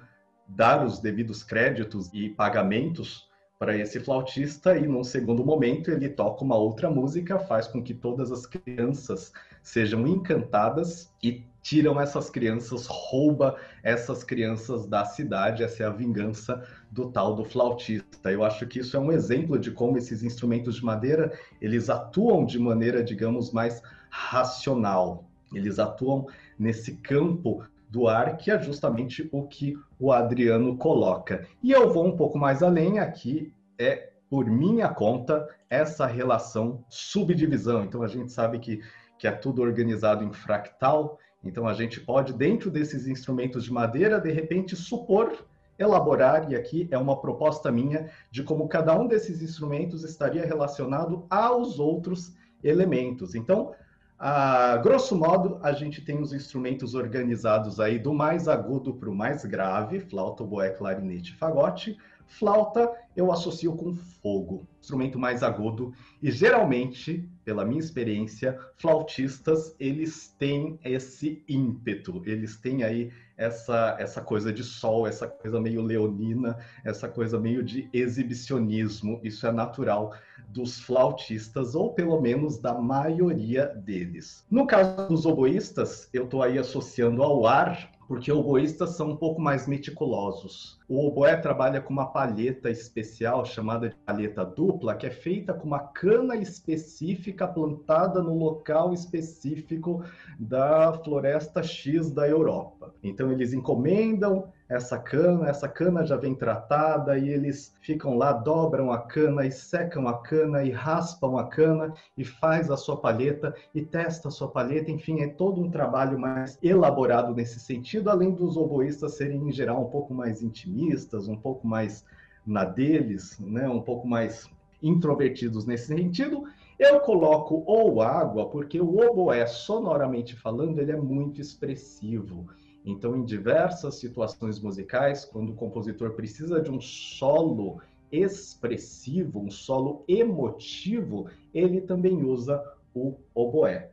dar 0.48 0.86
os 0.86 1.00
devidos 1.00 1.42
créditos 1.42 2.12
e 2.14 2.30
pagamentos 2.30 3.25
para 3.58 3.78
esse 3.78 4.00
flautista 4.00 4.78
e 4.78 4.86
num 4.86 5.04
segundo 5.04 5.44
momento 5.46 5.90
ele 5.90 6.10
toca 6.10 6.44
uma 6.44 6.58
outra 6.58 6.90
música, 6.90 7.40
faz 7.40 7.68
com 7.68 7.82
que 7.82 7.94
todas 7.94 8.32
as 8.32 8.46
crianças 8.46 9.32
sejam 9.64 10.06
encantadas 10.06 11.12
e 11.24 11.44
tiram 11.62 12.00
essas 12.00 12.30
crianças, 12.30 12.86
rouba 12.86 13.58
essas 13.82 14.24
crianças 14.24 14.86
da 14.86 15.06
cidade. 15.06 15.64
Essa 15.64 15.84
é 15.84 15.86
a 15.88 15.90
vingança 15.90 16.64
do 16.92 17.10
tal 17.10 17.34
do 17.34 17.44
flautista. 17.44 18.32
Eu 18.32 18.44
acho 18.44 18.68
que 18.68 18.80
isso 18.80 18.96
é 18.96 19.00
um 19.00 19.12
exemplo 19.12 19.58
de 19.58 19.72
como 19.72 19.98
esses 19.98 20.22
instrumentos 20.22 20.76
de 20.76 20.86
madeira, 20.86 21.34
eles 21.60 21.90
atuam 21.90 22.46
de 22.46 22.60
maneira, 22.60 23.04
digamos, 23.04 23.52
mais 23.52 23.82
racional. 24.10 25.24
Eles 25.54 25.80
atuam 25.80 26.28
nesse 26.60 26.98
campo 26.98 27.64
do 27.96 28.08
ar, 28.08 28.36
que 28.36 28.52
é 28.52 28.62
justamente 28.62 29.30
o 29.32 29.48
que 29.48 29.78
o 29.98 30.12
Adriano 30.12 30.78
coloca. 30.78 31.48
E 31.64 31.72
eu 31.72 31.92
vou 31.92 32.06
um 32.06 32.18
pouco 32.18 32.38
mais 32.38 32.62
além 32.62 33.00
aqui, 33.00 33.54
é 33.80 34.12
por 34.30 34.46
minha 34.46 34.90
conta 34.90 35.48
essa 35.70 36.06
relação 36.06 36.84
subdivisão. 36.90 37.86
Então 37.86 38.04
a 38.04 38.08
gente 38.08 38.32
sabe 38.32 38.60
que, 38.60 38.82
que 39.18 39.28
é 39.28 39.32
tudo 39.32 39.62
organizado 39.62 40.24
em 40.24 40.34
fractal, 40.34 41.18
então, 41.46 41.68
a 41.68 41.74
gente 41.74 42.02
pode, 42.02 42.34
dentro 42.34 42.72
desses 42.72 43.08
instrumentos 43.08 43.64
de 43.64 43.72
madeira, 43.72 44.20
de 44.20 44.32
repente 44.32 44.76
supor, 44.76 45.46
elaborar, 45.78 46.52
e 46.52 46.56
aqui 46.56 46.88
é 46.90 46.98
uma 46.98 47.22
proposta 47.22 47.72
minha, 47.72 48.10
de 48.32 48.42
como 48.42 48.68
cada 48.68 49.00
um 49.00 49.08
desses 49.08 49.44
instrumentos 49.44 50.04
estaria 50.04 50.44
relacionado 50.44 51.28
aos 51.30 51.78
outros 51.78 52.34
elementos. 52.64 53.36
Então, 53.36 53.76
a 54.18 54.78
grosso 54.78 55.16
modo, 55.16 55.60
a 55.62 55.74
gente 55.74 56.02
tem 56.02 56.22
os 56.22 56.32
instrumentos 56.32 56.96
organizados 56.96 57.80
aí 57.80 58.00
do 58.00 58.14
mais 58.14 58.48
agudo 58.48 58.94
para 58.94 59.10
o 59.10 59.16
mais 59.16 59.44
grave, 59.44 60.00
flauta, 60.00 60.44
oboé, 60.44 60.70
clarinete, 60.70 61.36
fagote. 61.36 61.98
Flauta 62.26 62.92
eu 63.16 63.32
associo 63.32 63.76
com 63.76 63.94
fogo, 63.94 64.68
instrumento 64.82 65.20
mais 65.20 65.44
agudo, 65.44 65.94
e 66.22 66.32
geralmente, 66.32 67.30
pela 67.44 67.64
minha 67.64 67.80
experiência, 67.80 68.60
flautistas, 68.78 69.76
eles 69.80 70.34
têm 70.40 70.80
esse 70.84 71.44
ímpeto, 71.48 72.22
eles 72.26 72.58
têm 72.58 72.84
aí 72.84 73.12
essa, 73.38 73.96
essa 74.00 74.22
coisa 74.22 74.52
de 74.52 74.64
sol, 74.64 75.08
essa 75.08 75.28
coisa 75.28 75.60
meio 75.60 75.82
leonina, 75.82 76.58
essa 76.84 77.08
coisa 77.08 77.40
meio 77.40 77.64
de 77.64 77.90
exibicionismo, 77.94 79.20
isso 79.24 79.46
é 79.46 79.52
natural 79.52 80.14
dos 80.48 80.80
flautistas, 80.80 81.76
ou 81.76 81.94
pelo 81.94 82.20
menos 82.22 82.58
da 82.58 82.74
maioria 82.74 83.68
deles. 83.68 84.46
No 84.50 84.66
caso 84.66 85.08
dos 85.08 85.26
oboístas, 85.26 86.10
eu 86.14 86.26
estou 86.26 86.42
aí 86.42 86.58
associando 86.58 87.24
ao 87.24 87.46
ar 87.46 87.92
porque 88.08 88.32
oboístas 88.32 88.92
são 88.92 89.12
um 89.12 89.16
pouco 89.16 89.42
mais 89.42 89.68
meticulosos. 89.68 90.80
O 90.88 91.08
oboé 91.08 91.36
trabalha 91.36 91.82
com 91.82 91.92
uma 91.92 92.06
palheta 92.06 92.70
especial 92.70 93.46
chamada 93.46 93.90
de 93.90 93.96
palheta 93.96 94.46
dupla, 94.46 94.96
que 94.96 95.08
é 95.08 95.12
feita 95.12 95.54
com 95.54 95.66
uma 95.66 95.80
cana 95.80 96.36
específica 96.36 97.48
plantada 97.48 98.22
no 98.22 98.38
local 98.38 98.94
específico 98.94 100.04
da 100.40 100.94
floresta 101.04 101.64
X 101.64 102.12
da 102.12 102.28
Europa. 102.28 102.94
Então 103.04 103.32
eles 103.32 103.54
encomendam 103.54 104.54
essa 104.68 104.98
cana, 104.98 105.48
essa 105.48 105.68
cana 105.68 106.06
já 106.06 106.16
vem 106.16 106.34
tratada 106.34 107.18
e 107.18 107.30
eles 107.30 107.76
ficam 107.82 108.18
lá, 108.18 108.34
dobram 108.34 108.92
a 108.92 109.00
cana 109.00 109.46
e 109.46 109.52
secam 109.52 110.08
a 110.08 110.18
cana 110.18 110.64
e 110.64 110.72
raspam 110.72 111.38
a 111.38 111.44
cana 111.44 111.94
e 112.18 112.26
faz 112.26 112.72
a 112.72 112.78
sua 112.78 112.98
palheta 112.98 113.54
e 113.76 113.82
testa 113.84 114.28
a 114.28 114.32
sua 114.32 114.48
palheta, 114.48 114.90
enfim, 114.90 115.22
é 115.22 115.28
todo 115.28 115.62
um 115.62 115.70
trabalho 115.70 116.20
mais 116.20 116.58
elaborado 116.64 117.34
nesse 117.36 117.60
sentido, 117.60 118.10
além 118.10 118.32
dos 118.32 118.58
oboístas 118.58 119.18
serem 119.18 119.48
em 119.48 119.52
geral 119.52 119.82
um 119.84 119.90
pouco 119.90 120.14
mais 120.14 120.42
intimistas, 120.42 121.28
um 121.28 121.38
pouco 121.38 121.68
mais 121.68 122.04
na 122.46 122.66
deles, 122.66 123.40
né, 123.40 123.70
um 123.70 123.82
pouco 123.82 124.08
mais 124.08 124.50
introvertidos 124.82 125.66
nesse 125.66 125.88
sentido. 125.88 126.44
Eu 126.78 127.00
coloco 127.00 127.64
ou 127.66 128.02
água 128.02 128.50
porque 128.50 128.82
o 128.82 128.98
oboé, 128.98 129.46
sonoramente 129.46 130.36
falando, 130.36 130.80
ele 130.80 130.92
é 130.92 130.98
muito 130.98 131.40
expressivo. 131.40 132.46
Então, 132.86 133.16
em 133.16 133.26
diversas 133.26 133.96
situações 133.96 134.60
musicais, 134.60 135.26
quando 135.26 135.52
o 135.52 135.56
compositor 135.56 136.12
precisa 136.12 136.62
de 136.62 136.70
um 136.70 136.80
solo 136.80 137.82
expressivo, 138.12 139.40
um 139.40 139.50
solo 139.50 140.04
emotivo, 140.08 141.28
ele 141.52 141.82
também 141.82 142.24
usa 142.24 142.64
o 142.94 143.16
oboé. 143.34 143.90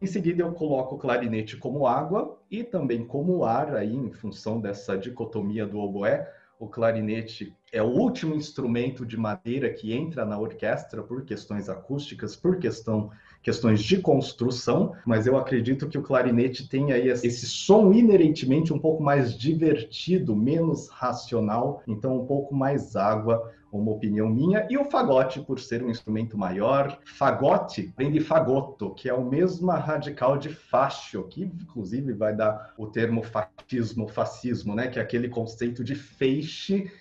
Em 0.00 0.06
seguida, 0.06 0.42
eu 0.42 0.52
coloco 0.52 0.96
o 0.96 0.98
clarinete 0.98 1.56
como 1.56 1.86
água 1.86 2.36
e 2.50 2.64
também 2.64 3.06
como 3.06 3.44
ar, 3.44 3.76
aí, 3.76 3.94
em 3.94 4.10
função 4.10 4.60
dessa 4.60 4.98
dicotomia 4.98 5.64
do 5.64 5.78
oboé. 5.78 6.28
O 6.58 6.66
clarinete 6.66 7.56
é 7.72 7.82
o 7.82 7.86
último 7.86 8.34
instrumento 8.34 9.06
de 9.06 9.16
madeira 9.16 9.72
que 9.72 9.94
entra 9.94 10.26
na 10.26 10.38
orquestra 10.38 11.02
por 11.02 11.24
questões 11.24 11.70
acústicas, 11.70 12.36
por 12.36 12.58
questão 12.58 13.10
questões 13.42 13.82
de 13.82 13.98
construção, 13.98 14.94
mas 15.04 15.26
eu 15.26 15.36
acredito 15.36 15.88
que 15.88 15.98
o 15.98 16.02
clarinete 16.02 16.68
tem 16.68 16.92
aí 16.92 17.08
esse 17.08 17.44
som 17.46 17.92
inerentemente 17.92 18.72
um 18.72 18.78
pouco 18.78 19.02
mais 19.02 19.36
divertido, 19.36 20.36
menos 20.36 20.88
racional, 20.88 21.82
então 21.88 22.20
um 22.20 22.24
pouco 22.24 22.54
mais 22.54 22.94
água, 22.94 23.52
uma 23.72 23.90
opinião 23.90 24.28
minha, 24.28 24.64
e 24.70 24.78
o 24.78 24.84
fagote, 24.84 25.40
por 25.40 25.58
ser 25.58 25.82
um 25.82 25.90
instrumento 25.90 26.38
maior. 26.38 27.00
Fagote 27.04 27.92
vem 27.96 28.12
de 28.12 28.20
fagoto, 28.20 28.94
que 28.94 29.08
é 29.08 29.14
o 29.14 29.24
mesmo 29.24 29.72
radical 29.72 30.36
de 30.36 30.50
fascio, 30.50 31.24
que 31.24 31.42
inclusive 31.42 32.12
vai 32.12 32.36
dar 32.36 32.74
o 32.78 32.86
termo 32.86 33.24
fascismo, 33.24 34.06
fascismo, 34.06 34.74
né, 34.76 34.86
que 34.86 35.00
é 35.00 35.02
aquele 35.02 35.28
conceito 35.28 35.82
de 35.82 35.96
feixe 35.96 36.92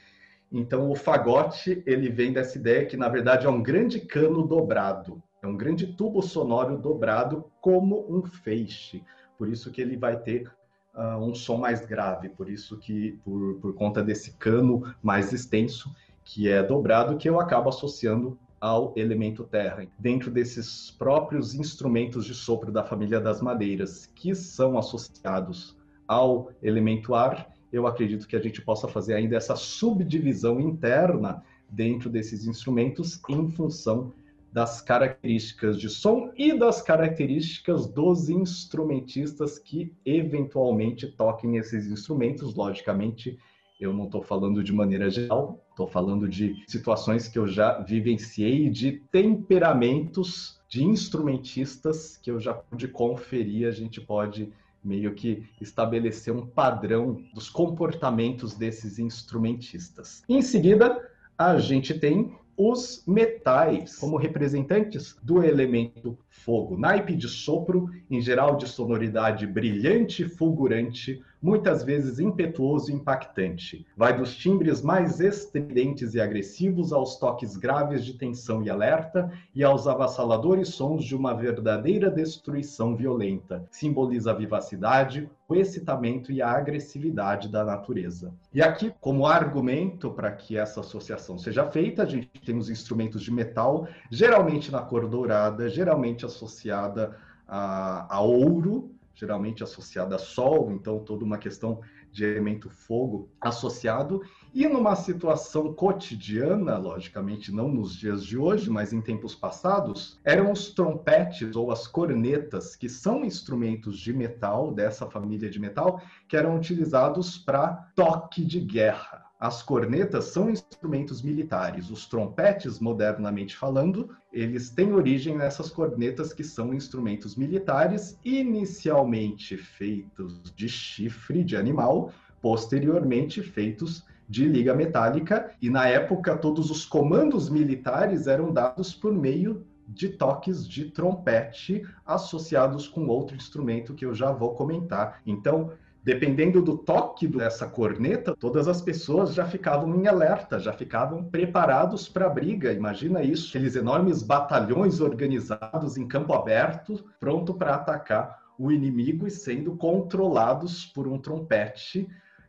então, 0.51 0.89
o 0.89 0.95
fagote 0.95 1.81
ele 1.85 2.09
vem 2.09 2.33
dessa 2.33 2.57
ideia 2.57 2.85
que, 2.85 2.97
na 2.97 3.07
verdade, 3.07 3.45
é 3.45 3.49
um 3.49 3.63
grande 3.63 4.01
cano 4.01 4.45
dobrado. 4.45 5.23
É 5.41 5.47
um 5.47 5.55
grande 5.55 5.87
tubo 5.87 6.21
sonoro 6.21 6.77
dobrado 6.77 7.45
como 7.61 8.05
um 8.09 8.21
feixe. 8.23 9.01
Por 9.37 9.47
isso 9.47 9.71
que 9.71 9.81
ele 9.81 9.95
vai 9.95 10.19
ter 10.19 10.51
uh, 10.93 11.17
um 11.17 11.33
som 11.33 11.57
mais 11.57 11.85
grave. 11.85 12.27
Por 12.29 12.49
isso 12.49 12.77
que, 12.77 13.17
por, 13.23 13.55
por 13.61 13.73
conta 13.73 14.03
desse 14.03 14.33
cano 14.33 14.93
mais 15.01 15.31
extenso, 15.31 15.89
que 16.23 16.49
é 16.49 16.61
dobrado, 16.61 17.17
que 17.17 17.29
eu 17.29 17.39
acabo 17.39 17.69
associando 17.69 18.37
ao 18.59 18.93
elemento 18.95 19.45
terra. 19.45 19.87
Dentro 19.97 20.29
desses 20.29 20.91
próprios 20.91 21.55
instrumentos 21.55 22.25
de 22.25 22.35
sopro 22.35 22.71
da 22.71 22.83
família 22.83 23.19
das 23.19 23.41
madeiras, 23.41 24.05
que 24.13 24.35
são 24.35 24.77
associados 24.77 25.75
ao 26.07 26.51
elemento 26.61 27.15
ar, 27.15 27.50
eu 27.71 27.87
acredito 27.87 28.27
que 28.27 28.35
a 28.35 28.41
gente 28.41 28.61
possa 28.61 28.87
fazer 28.87 29.13
ainda 29.13 29.35
essa 29.35 29.55
subdivisão 29.55 30.59
interna 30.59 31.43
dentro 31.69 32.09
desses 32.09 32.45
instrumentos 32.45 33.21
em 33.29 33.49
função 33.49 34.13
das 34.51 34.81
características 34.81 35.79
de 35.79 35.89
som 35.89 36.31
e 36.35 36.53
das 36.53 36.81
características 36.81 37.87
dos 37.87 38.29
instrumentistas 38.29 39.57
que 39.57 39.93
eventualmente 40.05 41.07
toquem 41.07 41.55
esses 41.55 41.87
instrumentos. 41.87 42.53
Logicamente, 42.53 43.39
eu 43.79 43.93
não 43.93 44.05
estou 44.05 44.21
falando 44.21 44.61
de 44.61 44.73
maneira 44.73 45.09
geral, 45.09 45.65
estou 45.69 45.87
falando 45.87 46.27
de 46.27 46.61
situações 46.67 47.29
que 47.29 47.39
eu 47.39 47.47
já 47.47 47.79
vivenciei, 47.79 48.69
de 48.69 49.01
temperamentos 49.11 50.59
de 50.67 50.83
instrumentistas 50.83 52.17
que 52.17 52.29
eu 52.29 52.39
já 52.39 52.53
pude 52.53 52.89
conferir. 52.89 53.67
A 53.67 53.71
gente 53.71 54.01
pode 54.01 54.51
meio 54.83 55.13
que 55.13 55.49
estabelecer 55.59 56.33
um 56.33 56.45
padrão 56.45 57.23
dos 57.33 57.49
comportamentos 57.49 58.55
desses 58.55 58.99
instrumentistas. 58.99 60.23
Em 60.27 60.41
seguida, 60.41 61.09
a 61.37 61.57
gente 61.59 61.93
tem 61.99 62.35
os 62.57 63.03
metais 63.07 63.95
como 63.95 64.17
representantes 64.17 65.15
do 65.23 65.43
elemento 65.43 66.17
fogo. 66.31 66.77
Naipe 66.77 67.15
de 67.15 67.27
sopro, 67.27 67.89
em 68.09 68.21
geral 68.21 68.55
de 68.55 68.67
sonoridade 68.67 69.45
brilhante 69.45 70.23
e 70.23 70.29
fulgurante, 70.29 71.21
muitas 71.41 71.83
vezes 71.83 72.19
impetuoso 72.19 72.91
e 72.91 72.93
impactante. 72.93 73.85
Vai 73.97 74.15
dos 74.15 74.35
timbres 74.35 74.81
mais 74.81 75.19
estridentes 75.19 76.13
e 76.13 76.21
agressivos 76.21 76.93
aos 76.93 77.17
toques 77.17 77.57
graves 77.57 78.05
de 78.05 78.13
tensão 78.13 78.63
e 78.63 78.69
alerta 78.69 79.31
e 79.53 79.63
aos 79.63 79.87
avassaladores 79.87 80.69
sons 80.69 81.03
de 81.03 81.15
uma 81.15 81.33
verdadeira 81.33 82.09
destruição 82.09 82.95
violenta. 82.95 83.65
Simboliza 83.71 84.31
a 84.31 84.35
vivacidade, 84.35 85.29
o 85.49 85.55
excitamento 85.55 86.31
e 86.31 86.41
a 86.41 86.49
agressividade 86.49 87.49
da 87.49 87.65
natureza. 87.65 88.33
E 88.53 88.61
aqui, 88.61 88.93
como 89.01 89.25
argumento 89.25 90.09
para 90.11 90.31
que 90.31 90.57
essa 90.57 90.79
associação 90.79 91.37
seja 91.37 91.65
feita, 91.65 92.03
a 92.03 92.05
gente 92.05 92.29
tem 92.45 92.57
os 92.57 92.69
instrumentos 92.69 93.21
de 93.21 93.31
metal, 93.31 93.87
geralmente 94.09 94.71
na 94.71 94.81
cor 94.81 95.07
dourada, 95.07 95.67
geralmente 95.67 96.20
associada 96.25 97.17
a, 97.47 98.15
a 98.15 98.21
ouro, 98.21 98.95
geralmente 99.13 99.63
associada 99.63 100.15
a 100.15 100.19
sol, 100.19 100.71
então 100.71 100.99
toda 100.99 101.23
uma 101.23 101.37
questão 101.37 101.81
de 102.11 102.25
elemento 102.25 102.69
fogo 102.69 103.29
associado, 103.39 104.21
e 104.53 104.67
numa 104.67 104.95
situação 104.95 105.73
cotidiana, 105.73 106.77
logicamente 106.77 107.51
não 107.51 107.69
nos 107.69 107.95
dias 107.95 108.25
de 108.25 108.37
hoje, 108.37 108.69
mas 108.69 108.91
em 108.91 109.01
tempos 109.01 109.33
passados, 109.33 110.19
eram 110.23 110.51
os 110.51 110.71
trompetes 110.71 111.55
ou 111.55 111.71
as 111.71 111.87
cornetas, 111.87 112.75
que 112.75 112.89
são 112.89 113.23
instrumentos 113.23 113.97
de 113.97 114.11
metal, 114.11 114.73
dessa 114.73 115.09
família 115.09 115.49
de 115.49 115.59
metal, 115.59 116.01
que 116.27 116.35
eram 116.35 116.57
utilizados 116.57 117.37
para 117.37 117.91
toque 117.95 118.43
de 118.43 118.59
guerra. 118.59 119.30
As 119.41 119.63
cornetas 119.63 120.25
são 120.25 120.51
instrumentos 120.51 121.23
militares. 121.23 121.89
Os 121.89 122.05
trompetes, 122.05 122.79
modernamente 122.79 123.57
falando, 123.57 124.15
eles 124.31 124.69
têm 124.69 124.93
origem 124.93 125.35
nessas 125.35 125.71
cornetas 125.71 126.31
que 126.31 126.43
são 126.43 126.71
instrumentos 126.75 127.35
militares, 127.35 128.19
inicialmente 128.23 129.57
feitos 129.57 130.43
de 130.55 130.69
chifre 130.69 131.43
de 131.43 131.57
animal, 131.57 132.13
posteriormente 132.39 133.41
feitos 133.41 134.05
de 134.29 134.45
liga 134.45 134.75
metálica, 134.75 135.49
e 135.59 135.71
na 135.71 135.87
época 135.87 136.37
todos 136.37 136.69
os 136.69 136.85
comandos 136.85 137.49
militares 137.49 138.27
eram 138.27 138.53
dados 138.53 138.93
por 138.93 139.11
meio 139.11 139.65
de 139.87 140.09
toques 140.09 140.67
de 140.67 140.85
trompete 140.85 141.83
associados 142.05 142.87
com 142.87 143.07
outro 143.07 143.35
instrumento 143.35 143.95
que 143.95 144.05
eu 144.05 144.13
já 144.13 144.31
vou 144.31 144.53
comentar. 144.53 145.19
Então, 145.25 145.71
dependendo 146.03 146.61
do 146.61 146.77
toque 146.77 147.27
dessa 147.27 147.67
corneta, 147.67 148.35
todas 148.35 148.67
as 148.67 148.81
pessoas 148.81 149.33
já 149.33 149.45
ficavam 149.45 149.95
em 149.95 150.07
alerta, 150.07 150.59
já 150.59 150.73
ficavam 150.73 151.23
preparados 151.23 152.09
para 152.09 152.25
a 152.25 152.29
briga. 152.29 152.73
Imagina 152.73 153.21
isso, 153.21 153.49
aqueles 153.49 153.75
enormes 153.75 154.23
batalhões 154.23 154.99
organizados 154.99 155.97
em 155.97 156.07
campo 156.07 156.33
aberto, 156.33 157.03
pronto 157.19 157.53
para 157.53 157.75
atacar 157.75 158.41
o 158.57 158.71
inimigo 158.71 159.27
e 159.27 159.31
sendo 159.31 159.75
controlados 159.75 160.85
por 160.85 161.07
um 161.07 161.17
trompete, 161.17 162.07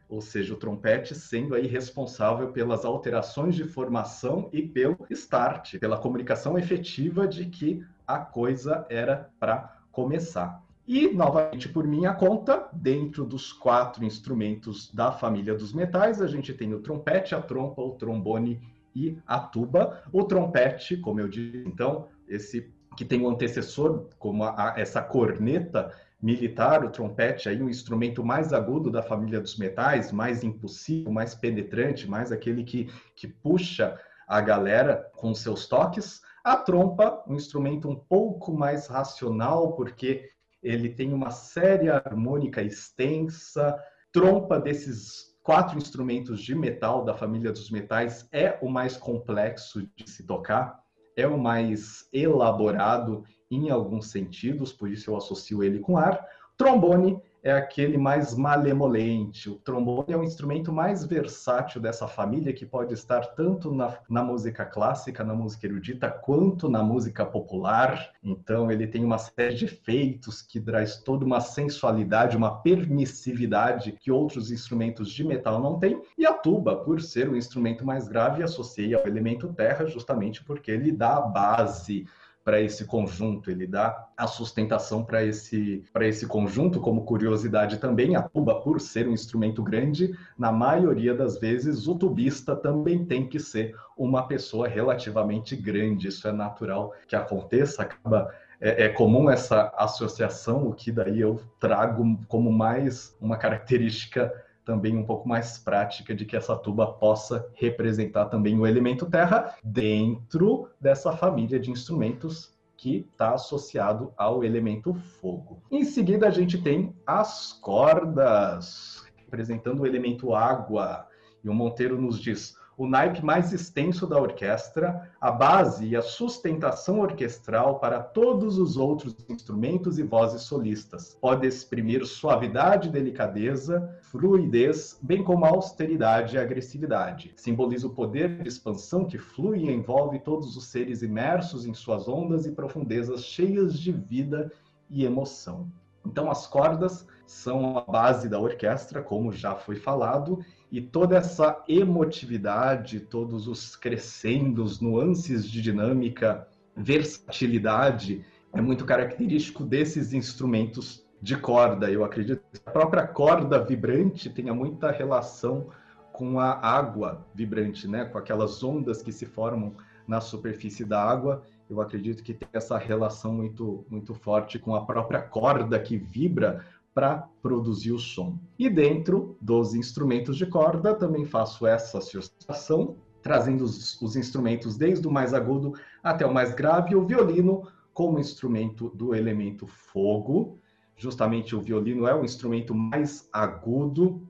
ou 0.09 0.21
seja, 0.21 0.53
o 0.53 0.59
trompete 0.59 1.15
sendo 1.15 1.55
aí 1.55 1.67
responsável 1.67 2.53
pelas 2.53 2.85
alterações 2.85 3.55
de 3.55 3.65
formação 3.65 4.49
e 4.53 4.61
pelo 4.61 5.07
start, 5.11 5.79
pela 5.79 5.97
comunicação 5.97 6.59
efetiva 6.59 7.27
de 7.27 7.47
que 7.47 7.83
a 8.07 8.19
coisa 8.19 8.87
era 8.91 9.31
para 9.41 9.79
começar. 9.91 10.62
E, 10.87 11.09
novamente, 11.13 11.69
por 11.69 11.87
minha 11.87 12.13
conta, 12.13 12.69
dentro 12.73 13.25
dos 13.25 13.53
quatro 13.53 14.05
instrumentos 14.05 14.93
da 14.93 15.13
família 15.13 15.55
dos 15.55 15.73
metais, 15.73 16.21
a 16.21 16.27
gente 16.27 16.53
tem 16.53 16.75
o 16.75 16.81
trompete, 16.81 17.35
a 17.35 17.41
trompa, 17.41 17.81
o 17.81 17.93
trombone 17.93 18.61
e 18.95 19.17
a 19.27 19.39
tuba. 19.39 20.03
O 20.13 20.25
trompete, 20.25 20.97
como 20.97 21.21
eu 21.21 21.29
disse, 21.29 21.63
então, 21.67 22.09
esse 22.29 22.73
que 22.97 23.05
tem 23.05 23.23
o 23.23 23.25
um 23.25 23.31
antecessor, 23.31 24.09
como 24.19 24.45
a, 24.45 24.75
a, 24.75 24.81
essa 24.81 25.01
corneta 25.01 25.95
militar, 26.21 26.85
o 26.85 26.91
trompete, 26.91 27.49
aí 27.49 27.61
um 27.63 27.69
instrumento 27.69 28.25
mais 28.25 28.53
agudo 28.53 28.91
da 28.91 29.03
família 29.03 29.41
dos 29.41 29.57
metais, 29.57 30.13
mais 30.13 30.45
impossível, 30.45 31.13
mais 31.13 31.35
penetrante, 31.35 32.09
mais 32.09 32.31
aquele 32.31 32.65
que, 32.65 32.91
que 33.17 33.27
puxa 33.27 33.99
a 34.27 34.41
galera 34.41 35.11
com 35.17 35.35
seus 35.35 35.67
toques. 35.67 36.23
A 36.45 36.57
trompa, 36.57 37.23
um 37.27 37.35
instrumento 37.35 37.89
um 37.89 37.97
pouco 37.97 38.53
mais 38.53 38.89
racional, 38.89 39.73
porque 39.73 40.31
ele 40.63 40.89
tem 40.89 41.13
uma 41.13 41.31
série 41.31 41.91
harmônica 41.91 42.63
extensa, 42.63 43.77
trompa 44.13 44.61
desses 44.61 45.33
quatro 45.43 45.77
instrumentos 45.77 46.41
de 46.41 46.55
metal 46.55 47.05
da 47.05 47.15
família 47.15 47.51
dos 47.51 47.71
metais 47.71 48.29
é 48.31 48.59
o 48.63 48.69
mais 48.69 48.97
complexo 48.97 49.89
de 49.97 50.09
se 50.09 50.25
tocar, 50.25 50.81
é 51.17 51.27
o 51.27 51.39
mais 51.39 52.09
elaborado 52.13 53.25
em 53.51 53.71
alguns 53.71 54.11
sentidos, 54.11 54.73
por 54.73 54.89
isso 54.89 55.11
eu 55.11 55.17
associo 55.17 55.63
ele 55.63 55.81
com 55.81 55.97
ar. 55.97 56.25
Trombone 56.57 57.21
é 57.43 57.51
aquele 57.51 57.99
mais 57.99 58.35
malemolente. 58.35 59.51
O 59.51 59.57
trombone 59.57 60.13
é 60.13 60.17
o 60.17 60.23
instrumento 60.23 60.73
mais 60.73 61.05
versátil 61.05 61.81
dessa 61.81 62.07
família, 62.07 62.53
que 62.53 62.65
pode 62.65 62.95
estar 62.95 63.21
tanto 63.35 63.75
na, 63.75 63.99
na 64.09 64.23
música 64.23 64.65
clássica, 64.65 65.25
na 65.25 65.35
música 65.35 65.67
erudita, 65.67 66.09
quanto 66.09 66.69
na 66.69 66.83
música 66.83 67.27
popular. 67.27 68.13
Então, 68.23 68.71
ele 68.71 68.87
tem 68.87 69.05
uma 69.05 69.19
série 69.19 69.57
de 69.57 69.65
efeitos 69.65 70.41
que 70.41 70.61
traz 70.61 70.99
toda 70.99 71.25
uma 71.25 71.41
sensualidade, 71.41 72.37
uma 72.37 72.63
permissividade 72.63 73.93
que 73.93 74.13
outros 74.13 74.53
instrumentos 74.53 75.11
de 75.11 75.25
metal 75.25 75.61
não 75.61 75.81
têm. 75.81 76.01
E 76.17 76.25
a 76.25 76.33
tuba, 76.33 76.77
por 76.77 77.01
ser 77.01 77.29
o 77.29 77.37
instrumento 77.37 77.85
mais 77.85 78.07
grave, 78.07 78.43
associa 78.43 78.99
ao 78.99 79.07
elemento 79.07 79.53
terra, 79.53 79.85
justamente 79.87 80.45
porque 80.45 80.71
ele 80.71 80.93
dá 80.93 81.17
a 81.17 81.23
base 81.23 82.07
para 82.45 82.61
esse 82.61 82.85
conjunto, 82.85 83.51
ele 83.51 83.67
dá 83.67 84.09
a 84.17 84.27
sustentação 84.27 85.05
para 85.05 85.25
esse, 85.25 85.85
esse 86.01 86.27
conjunto, 86.27 86.81
como 86.81 87.05
curiosidade 87.05 87.79
também, 87.79 88.17
a 88.17 88.23
tuba, 88.23 88.61
por 88.61 88.81
ser 88.81 89.09
um 89.09 89.13
instrumento 89.13 89.63
grande, 89.63 90.17
na 90.37 90.51
maioria 90.51 91.15
das 91.15 91.39
vezes 91.39 91.87
o 91.87 91.95
tubista 91.95 92.57
também 92.57 93.05
tem 93.05 93.29
que 93.29 93.39
ser 93.39 93.77
uma 93.97 94.27
pessoa 94.27 94.67
relativamente 94.67 95.55
grande, 95.55 96.09
isso 96.09 96.27
é 96.27 96.33
natural 96.33 96.93
que 97.07 97.15
aconteça, 97.15 97.83
acaba 97.83 98.33
é, 98.61 98.85
é, 98.85 98.89
comum 98.89 99.29
essa 99.29 99.73
associação, 99.77 100.69
o 100.69 100.73
que 100.73 100.93
daí 100.93 101.21
eu 101.21 101.41
trago 101.59 102.19
como 102.29 102.51
mais 102.53 103.17
uma 103.21 103.37
característica 103.37 104.33
também 104.65 104.97
um 104.97 105.05
pouco 105.05 105.29
mais 105.29 105.59
prática 105.59 106.15
de 106.15 106.25
que 106.25 106.37
essa 106.37 106.57
tuba 106.57 106.87
possa 106.87 107.49
representar 107.55 108.27
também 108.27 108.59
o 108.59 108.67
elemento 108.67 109.07
terra 109.07 109.57
dentro 109.63 110.69
dessa 110.81 111.13
família 111.13 111.59
de 111.59 111.71
instrumentos 111.71 112.53
que 112.77 113.07
está 113.13 113.35
associado 113.35 114.13
ao 114.17 114.43
elemento 114.43 114.93
fogo. 114.93 115.63
Em 115.71 115.85
seguida, 115.85 116.27
a 116.27 116.31
gente 116.31 116.61
tem 116.61 116.95
as 117.07 117.53
cordas, 117.53 119.05
representando 119.17 119.81
o 119.81 119.87
elemento 119.87 120.35
água. 120.35 121.07
E 121.45 121.49
o 121.49 121.55
Monteiro 121.55 122.01
nos 122.01 122.21
diz: 122.21 122.57
o 122.77 122.87
naipe 122.87 123.25
mais 123.25 123.53
extenso 123.53 124.07
da 124.07 124.21
orquestra, 124.21 125.11
a 125.21 125.31
base 125.31 125.87
e 125.87 125.97
a 125.97 126.03
sustentação 126.03 127.01
orquestral 127.01 127.79
para 127.79 128.01
todos 128.01 128.59
os 128.59 128.77
outros 128.77 129.15
instrumentos 129.29 129.99
e 129.99 130.03
vozes 130.03 130.43
solistas. 130.43 131.17
Pode 131.21 131.47
exprimir 131.47 132.05
suavidade 132.07 132.89
e 132.89 132.93
delicadeza, 132.93 133.99
fluidez, 134.03 134.99
bem 135.03 135.23
como 135.23 135.45
austeridade 135.45 136.37
e 136.37 136.39
agressividade. 136.39 137.33
Simboliza 137.37 137.87
o 137.87 137.95
poder 137.95 138.43
de 138.43 138.49
expansão 138.49 139.05
que 139.05 139.19
flui 139.19 139.61
e 139.61 139.71
envolve 139.71 140.19
todos 140.19 140.57
os 140.57 140.67
seres 140.67 141.03
imersos 141.03 141.67
em 141.67 141.75
suas 141.75 142.09
ondas 142.09 142.47
e 142.47 142.53
profundezas 142.53 143.25
cheias 143.25 143.79
de 143.79 143.93
vida 143.93 144.51
e 144.89 145.05
emoção. 145.05 145.71
Então, 146.05 146.31
as 146.31 146.47
cordas 146.47 147.07
são 147.27 147.79
a 147.79 147.81
base 147.81 148.29
da 148.29 148.39
orquestra, 148.39 149.03
como 149.03 149.33
já 149.33 149.55
foi 149.55 149.77
falado, 149.77 150.45
e 150.73 150.81
toda 150.81 151.19
essa 151.19 151.63
emotividade, 151.69 152.99
todos 152.99 153.47
os 153.47 153.77
crescendos, 153.77 154.81
nuances 154.81 155.49
de 155.49 155.61
dinâmica, 155.61 156.49
versatilidade, 156.75 158.25
é 158.55 158.61
muito 158.61 158.87
característico 158.87 159.65
desses 159.65 160.15
instrumentos 160.15 161.07
de 161.21 161.37
corda. 161.37 161.91
Eu 161.91 162.05
acredito 162.05 162.43
que 162.51 162.61
a 162.65 162.71
própria 162.71 163.07
corda 163.07 163.63
vibrante 163.63 164.31
tenha 164.31 164.55
muita 164.55 164.91
relação 164.91 165.69
com 166.11 166.41
a 166.41 166.53
água 166.53 167.27
vibrante, 167.35 167.87
né? 167.87 168.07
com 168.07 168.17
aquelas 168.17 168.65
ondas 168.65 169.03
que 169.03 169.13
se 169.13 169.27
formam 169.27 169.75
na 170.09 170.21
superfície 170.21 170.85
da 170.85 171.03
água 171.03 171.43
eu 171.73 171.81
acredito 171.81 172.23
que 172.23 172.35
tem 172.35 172.49
essa 172.53 172.77
relação 172.77 173.33
muito, 173.33 173.85
muito 173.89 174.15
forte 174.15 174.59
com 174.59 174.75
a 174.75 174.85
própria 174.85 175.23
corda 175.23 175.81
que 175.81 175.97
vibra 175.97 176.65
para 176.95 177.29
produzir 177.43 177.93
o 177.93 177.99
som. 177.99 178.39
E 178.59 178.69
dentro 178.69 179.37
dos 179.41 179.75
instrumentos 179.75 180.37
de 180.37 180.47
corda, 180.47 180.95
também 180.95 181.25
faço 181.25 181.67
essa 181.67 181.99
associação, 181.99 182.97
trazendo 183.23 183.65
os, 183.65 184.01
os 184.01 184.17
instrumentos 184.17 184.77
desde 184.77 185.07
o 185.07 185.11
mais 185.11 185.33
agudo 185.33 185.73
até 186.03 186.27
o 186.27 186.35
mais 186.35 186.55
grave, 186.55 186.95
o 186.95 187.07
violino 187.07 187.67
como 187.95 188.19
instrumento 188.19 188.91
do 188.91 189.15
elemento 189.15 189.67
fogo. 189.67 190.59
Justamente 190.97 191.57
o 191.57 191.61
violino 191.61 192.07
é 192.07 192.15
o 192.15 192.25
instrumento 192.25 192.75
mais 192.75 193.29
agudo, 193.33 194.29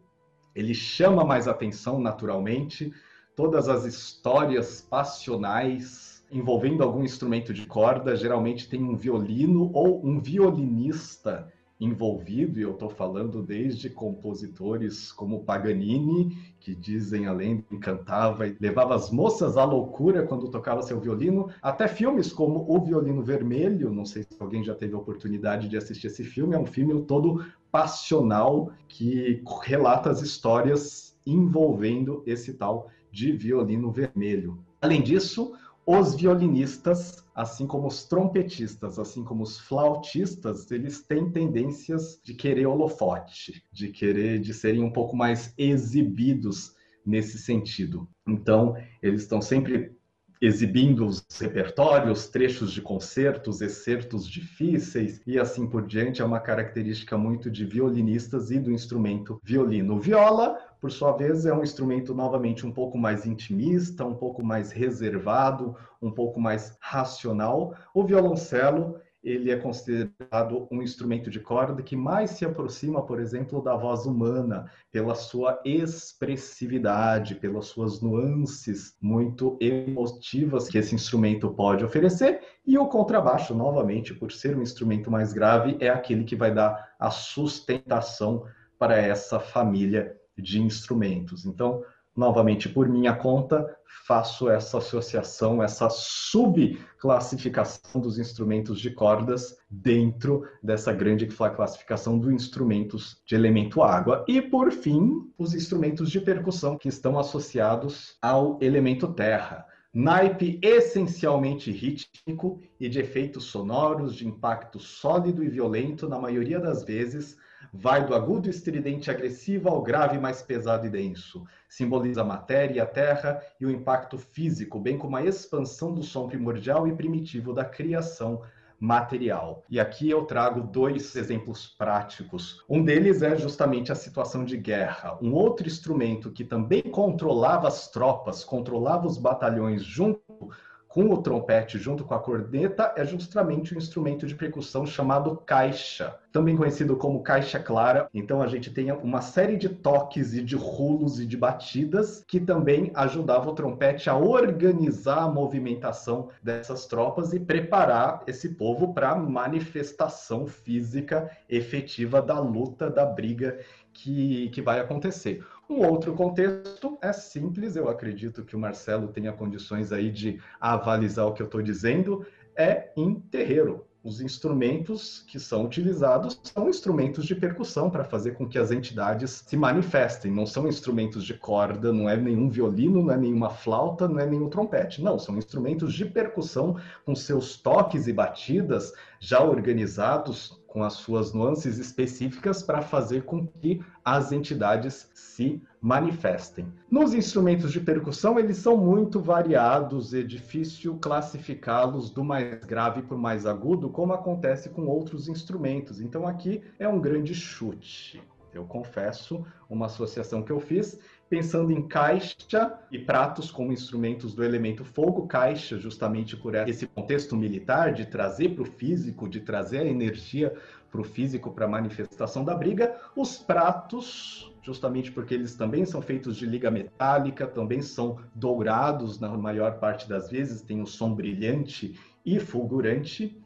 ele 0.54 0.74
chama 0.74 1.24
mais 1.24 1.48
atenção 1.48 2.00
naturalmente. 2.00 2.92
Todas 3.34 3.68
as 3.68 3.84
histórias 3.84 4.80
passionais 4.82 6.12
envolvendo 6.32 6.82
algum 6.82 7.04
instrumento 7.04 7.52
de 7.52 7.66
corda, 7.66 8.16
geralmente 8.16 8.66
tem 8.68 8.82
um 8.82 8.96
violino 8.96 9.70
ou 9.74 10.04
um 10.04 10.18
violinista 10.18 11.52
envolvido, 11.84 12.58
e 12.58 12.62
eu 12.62 12.72
estou 12.72 12.88
falando 12.88 13.42
desde 13.42 13.90
compositores 13.90 15.10
como 15.10 15.42
Paganini, 15.42 16.36
que 16.60 16.74
dizem 16.74 17.26
a 17.26 17.32
lenda 17.32 17.64
encantava 17.72 18.46
e 18.46 18.56
levava 18.60 18.94
as 18.94 19.10
moças 19.10 19.56
à 19.56 19.64
loucura 19.64 20.24
quando 20.24 20.48
tocava 20.48 20.82
seu 20.82 21.00
violino, 21.00 21.48
até 21.60 21.88
filmes 21.88 22.32
como 22.32 22.64
O 22.68 22.80
Violino 22.80 23.22
Vermelho, 23.22 23.92
não 23.92 24.04
sei 24.04 24.22
se 24.22 24.36
alguém 24.38 24.62
já 24.62 24.74
teve 24.74 24.94
a 24.94 24.98
oportunidade 24.98 25.68
de 25.68 25.76
assistir 25.76 26.06
esse 26.06 26.22
filme, 26.22 26.54
é 26.54 26.58
um 26.58 26.66
filme 26.66 27.02
todo 27.02 27.44
passional 27.70 28.70
que 28.86 29.42
relata 29.62 30.10
as 30.10 30.22
histórias 30.22 31.16
envolvendo 31.26 32.22
esse 32.26 32.54
tal 32.54 32.90
de 33.10 33.32
violino 33.32 33.90
vermelho. 33.90 34.58
Além 34.80 35.02
disso, 35.02 35.54
os 35.84 36.14
violinistas, 36.14 37.21
assim 37.34 37.66
como 37.66 37.86
os 37.86 38.04
trompetistas, 38.04 38.98
assim 38.98 39.24
como 39.24 39.42
os 39.42 39.58
flautistas, 39.58 40.70
eles 40.70 41.02
têm 41.02 41.30
tendências 41.30 42.20
de 42.22 42.34
querer 42.34 42.66
holofote, 42.66 43.64
de 43.72 43.88
querer 43.88 44.38
de 44.38 44.52
serem 44.52 44.82
um 44.82 44.90
pouco 44.90 45.16
mais 45.16 45.54
exibidos 45.56 46.74
nesse 47.04 47.38
sentido. 47.38 48.08
Então, 48.26 48.76
eles 49.02 49.22
estão 49.22 49.40
sempre 49.40 49.96
exibindo 50.40 51.06
os 51.06 51.24
repertórios, 51.40 52.28
trechos 52.28 52.72
de 52.72 52.82
concertos, 52.82 53.60
excertos 53.60 54.28
difíceis 54.28 55.20
e 55.24 55.38
assim 55.38 55.68
por 55.68 55.86
diante. 55.86 56.20
É 56.20 56.24
uma 56.24 56.40
característica 56.40 57.16
muito 57.16 57.48
de 57.48 57.64
violinistas 57.64 58.50
e 58.50 58.58
do 58.58 58.72
instrumento 58.72 59.40
violino. 59.44 60.00
Viola 60.00 60.58
por 60.82 60.90
sua 60.90 61.12
vez, 61.12 61.46
é 61.46 61.54
um 61.54 61.62
instrumento 61.62 62.12
novamente 62.12 62.66
um 62.66 62.72
pouco 62.72 62.98
mais 62.98 63.24
intimista, 63.24 64.04
um 64.04 64.16
pouco 64.16 64.44
mais 64.44 64.72
reservado, 64.72 65.76
um 66.02 66.10
pouco 66.10 66.40
mais 66.40 66.76
racional. 66.80 67.72
O 67.94 68.02
violoncelo, 68.02 68.98
ele 69.22 69.52
é 69.52 69.56
considerado 69.56 70.66
um 70.72 70.82
instrumento 70.82 71.30
de 71.30 71.38
corda 71.38 71.84
que 71.84 71.94
mais 71.94 72.30
se 72.30 72.44
aproxima, 72.44 73.00
por 73.00 73.20
exemplo, 73.20 73.62
da 73.62 73.76
voz 73.76 74.06
humana, 74.06 74.68
pela 74.90 75.14
sua 75.14 75.60
expressividade, 75.64 77.36
pelas 77.36 77.66
suas 77.66 78.00
nuances 78.00 78.96
muito 79.00 79.56
emotivas 79.60 80.68
que 80.68 80.78
esse 80.78 80.96
instrumento 80.96 81.48
pode 81.48 81.84
oferecer. 81.84 82.40
E 82.66 82.76
o 82.76 82.88
contrabaixo, 82.88 83.54
novamente, 83.54 84.12
por 84.12 84.32
ser 84.32 84.56
um 84.56 84.62
instrumento 84.62 85.12
mais 85.12 85.32
grave, 85.32 85.76
é 85.78 85.88
aquele 85.88 86.24
que 86.24 86.34
vai 86.34 86.52
dar 86.52 86.92
a 86.98 87.08
sustentação 87.08 88.46
para 88.76 88.96
essa 88.96 89.38
família 89.38 90.20
de 90.36 90.60
instrumentos. 90.60 91.46
Então, 91.46 91.84
novamente, 92.16 92.68
por 92.68 92.88
minha 92.88 93.14
conta, 93.14 93.64
faço 94.06 94.48
essa 94.48 94.78
associação, 94.78 95.62
essa 95.62 95.90
subclassificação 95.90 98.00
dos 98.00 98.18
instrumentos 98.18 98.80
de 98.80 98.90
cordas 98.90 99.56
dentro 99.70 100.44
dessa 100.62 100.92
grande 100.92 101.26
classificação 101.26 102.18
dos 102.18 102.32
instrumentos 102.32 103.22
de 103.26 103.34
elemento 103.34 103.82
água. 103.82 104.24
E, 104.28 104.40
por 104.42 104.70
fim, 104.72 105.30
os 105.38 105.54
instrumentos 105.54 106.10
de 106.10 106.20
percussão 106.20 106.76
que 106.76 106.88
estão 106.88 107.18
associados 107.18 108.18
ao 108.20 108.58
elemento 108.60 109.10
terra. 109.12 109.66
Naipe 109.94 110.58
essencialmente 110.62 111.70
rítmico 111.70 112.62
e 112.80 112.88
de 112.88 113.00
efeitos 113.00 113.44
sonoros, 113.44 114.16
de 114.16 114.26
impacto 114.26 114.78
sólido 114.78 115.44
e 115.44 115.50
violento, 115.50 116.08
na 116.08 116.18
maioria 116.18 116.58
das 116.58 116.82
vezes, 116.82 117.36
Vai 117.72 118.06
do 118.06 118.14
agudo 118.14 118.48
estridente 118.48 119.10
agressivo 119.10 119.68
ao 119.68 119.82
grave 119.82 120.18
mais 120.18 120.42
pesado 120.42 120.86
e 120.86 120.90
denso. 120.90 121.44
Simboliza 121.68 122.22
a 122.22 122.24
matéria 122.24 122.76
e 122.76 122.80
a 122.80 122.86
terra 122.86 123.42
e 123.60 123.66
o 123.66 123.70
impacto 123.70 124.16
físico, 124.16 124.78
bem 124.78 124.96
como 124.96 125.16
a 125.16 125.24
expansão 125.24 125.92
do 125.92 126.02
som 126.02 126.26
primordial 126.26 126.88
e 126.88 126.94
primitivo 126.94 127.52
da 127.52 127.64
criação 127.64 128.42
material. 128.82 129.62
E 129.70 129.78
aqui 129.78 130.10
eu 130.10 130.24
trago 130.24 130.60
dois 130.60 131.14
exemplos 131.14 131.68
práticos. 131.68 132.64
Um 132.68 132.84
deles 132.84 133.22
é 133.22 133.36
justamente 133.36 133.92
a 133.92 133.94
situação 133.94 134.44
de 134.44 134.56
guerra. 134.56 135.16
Um 135.22 135.32
outro 135.32 135.68
instrumento 135.68 136.32
que 136.32 136.42
também 136.42 136.82
controlava 136.82 137.68
as 137.68 137.88
tropas, 137.88 138.42
controlava 138.42 139.06
os 139.06 139.18
batalhões 139.18 139.84
junto 139.84 140.50
com 140.92 141.08
o 141.10 141.22
trompete 141.22 141.78
junto 141.78 142.04
com 142.04 142.12
a 142.12 142.18
corneta 142.18 142.92
é 142.94 143.02
justamente 143.02 143.74
um 143.74 143.78
instrumento 143.78 144.26
de 144.26 144.34
percussão 144.34 144.84
chamado 144.84 145.34
caixa, 145.46 146.18
também 146.30 146.54
conhecido 146.54 146.96
como 146.96 147.22
caixa 147.22 147.58
clara. 147.58 148.10
Então 148.12 148.42
a 148.42 148.46
gente 148.46 148.70
tem 148.70 148.92
uma 148.92 149.22
série 149.22 149.56
de 149.56 149.70
toques 149.70 150.34
e 150.34 150.42
de 150.42 150.54
rulos 150.54 151.18
e 151.18 151.24
de 151.24 151.34
batidas 151.34 152.22
que 152.28 152.38
também 152.38 152.90
ajudava 152.94 153.48
o 153.48 153.54
trompete 153.54 154.10
a 154.10 154.16
organizar 154.16 155.22
a 155.22 155.30
movimentação 155.30 156.28
dessas 156.42 156.84
tropas 156.84 157.32
e 157.32 157.40
preparar 157.40 158.22
esse 158.26 158.50
povo 158.50 158.92
para 158.92 159.12
a 159.12 159.16
manifestação 159.16 160.46
física 160.46 161.30
efetiva 161.48 162.20
da 162.20 162.38
luta, 162.38 162.90
da 162.90 163.06
briga 163.06 163.58
que, 163.94 164.50
que 164.50 164.60
vai 164.60 164.78
acontecer. 164.78 165.42
Um 165.72 165.86
outro 165.86 166.12
contexto 166.12 166.98
é 167.00 167.14
simples, 167.14 167.76
eu 167.76 167.88
acredito 167.88 168.44
que 168.44 168.54
o 168.54 168.58
Marcelo 168.58 169.08
tenha 169.08 169.32
condições 169.32 169.90
aí 169.90 170.10
de 170.10 170.38
avalizar 170.60 171.26
o 171.26 171.32
que 171.32 171.40
eu 171.40 171.46
estou 171.46 171.62
dizendo, 171.62 172.26
é 172.54 172.92
em 172.94 173.14
terreiro. 173.14 173.86
Os 174.04 174.20
instrumentos 174.20 175.24
que 175.26 175.40
são 175.40 175.64
utilizados 175.64 176.38
são 176.42 176.68
instrumentos 176.68 177.24
de 177.24 177.34
percussão 177.34 177.88
para 177.88 178.04
fazer 178.04 178.32
com 178.32 178.46
que 178.46 178.58
as 178.58 178.70
entidades 178.70 179.44
se 179.46 179.56
manifestem. 179.56 180.30
Não 180.30 180.44
são 180.44 180.68
instrumentos 180.68 181.24
de 181.24 181.32
corda, 181.32 181.90
não 181.90 182.06
é 182.06 182.18
nenhum 182.18 182.50
violino, 182.50 183.02
não 183.02 183.14
é 183.14 183.16
nenhuma 183.16 183.48
flauta, 183.48 184.06
não 184.06 184.18
é 184.18 184.26
nenhum 184.26 184.50
trompete. 184.50 185.00
Não, 185.00 185.18
são 185.18 185.38
instrumentos 185.38 185.94
de 185.94 186.04
percussão 186.04 186.76
com 187.06 187.14
seus 187.14 187.56
toques 187.56 188.06
e 188.06 188.12
batidas 188.12 188.92
já 189.18 189.40
organizados 189.42 190.61
com 190.72 190.82
as 190.82 190.94
suas 190.94 191.34
nuances 191.34 191.76
específicas 191.76 192.62
para 192.62 192.80
fazer 192.80 193.24
com 193.24 193.46
que 193.46 193.84
as 194.02 194.32
entidades 194.32 195.10
se 195.12 195.62
manifestem. 195.82 196.66
Nos 196.90 197.12
instrumentos 197.12 197.70
de 197.70 197.78
percussão, 197.78 198.38
eles 198.38 198.56
são 198.56 198.74
muito 198.78 199.20
variados, 199.20 200.14
é 200.14 200.22
difícil 200.22 200.96
classificá-los 200.98 202.08
do 202.08 202.24
mais 202.24 202.64
grave 202.64 203.02
para 203.02 203.14
o 203.14 203.20
mais 203.20 203.44
agudo, 203.44 203.90
como 203.90 204.14
acontece 204.14 204.70
com 204.70 204.86
outros 204.86 205.28
instrumentos. 205.28 206.00
Então 206.00 206.26
aqui 206.26 206.62
é 206.78 206.88
um 206.88 206.98
grande 206.98 207.34
chute. 207.34 208.22
Eu 208.54 208.64
confesso, 208.64 209.44
uma 209.68 209.86
associação 209.86 210.42
que 210.42 210.52
eu 210.52 210.60
fiz 210.60 210.98
pensando 211.32 211.72
em 211.72 211.88
caixa 211.88 212.78
e 212.90 212.98
pratos 212.98 213.50
como 213.50 213.72
instrumentos 213.72 214.34
do 214.34 214.44
elemento 214.44 214.84
fogo, 214.84 215.26
caixa 215.26 215.78
justamente 215.78 216.36
por 216.36 216.54
esse 216.54 216.86
contexto 216.86 217.34
militar 217.34 217.94
de 217.94 218.04
trazer 218.04 218.50
para 218.50 218.64
o 218.64 218.66
físico, 218.66 219.26
de 219.26 219.40
trazer 219.40 219.78
a 219.78 219.86
energia 219.86 220.54
para 220.90 221.00
o 221.00 221.04
físico 221.04 221.50
para 221.50 221.64
a 221.64 221.68
manifestação 221.68 222.44
da 222.44 222.54
briga, 222.54 223.00
os 223.16 223.38
pratos, 223.38 224.54
justamente 224.60 225.10
porque 225.10 225.32
eles 225.32 225.54
também 225.54 225.86
são 225.86 226.02
feitos 226.02 226.36
de 226.36 226.44
liga 226.44 226.70
metálica, 226.70 227.46
também 227.46 227.80
são 227.80 228.18
dourados 228.34 229.18
na 229.18 229.30
maior 229.30 229.78
parte 229.78 230.06
das 230.06 230.30
vezes, 230.30 230.60
tem 230.60 230.82
um 230.82 230.86
som 230.86 231.14
brilhante 231.14 231.98
e 232.26 232.38
fulgurante, 232.38 233.41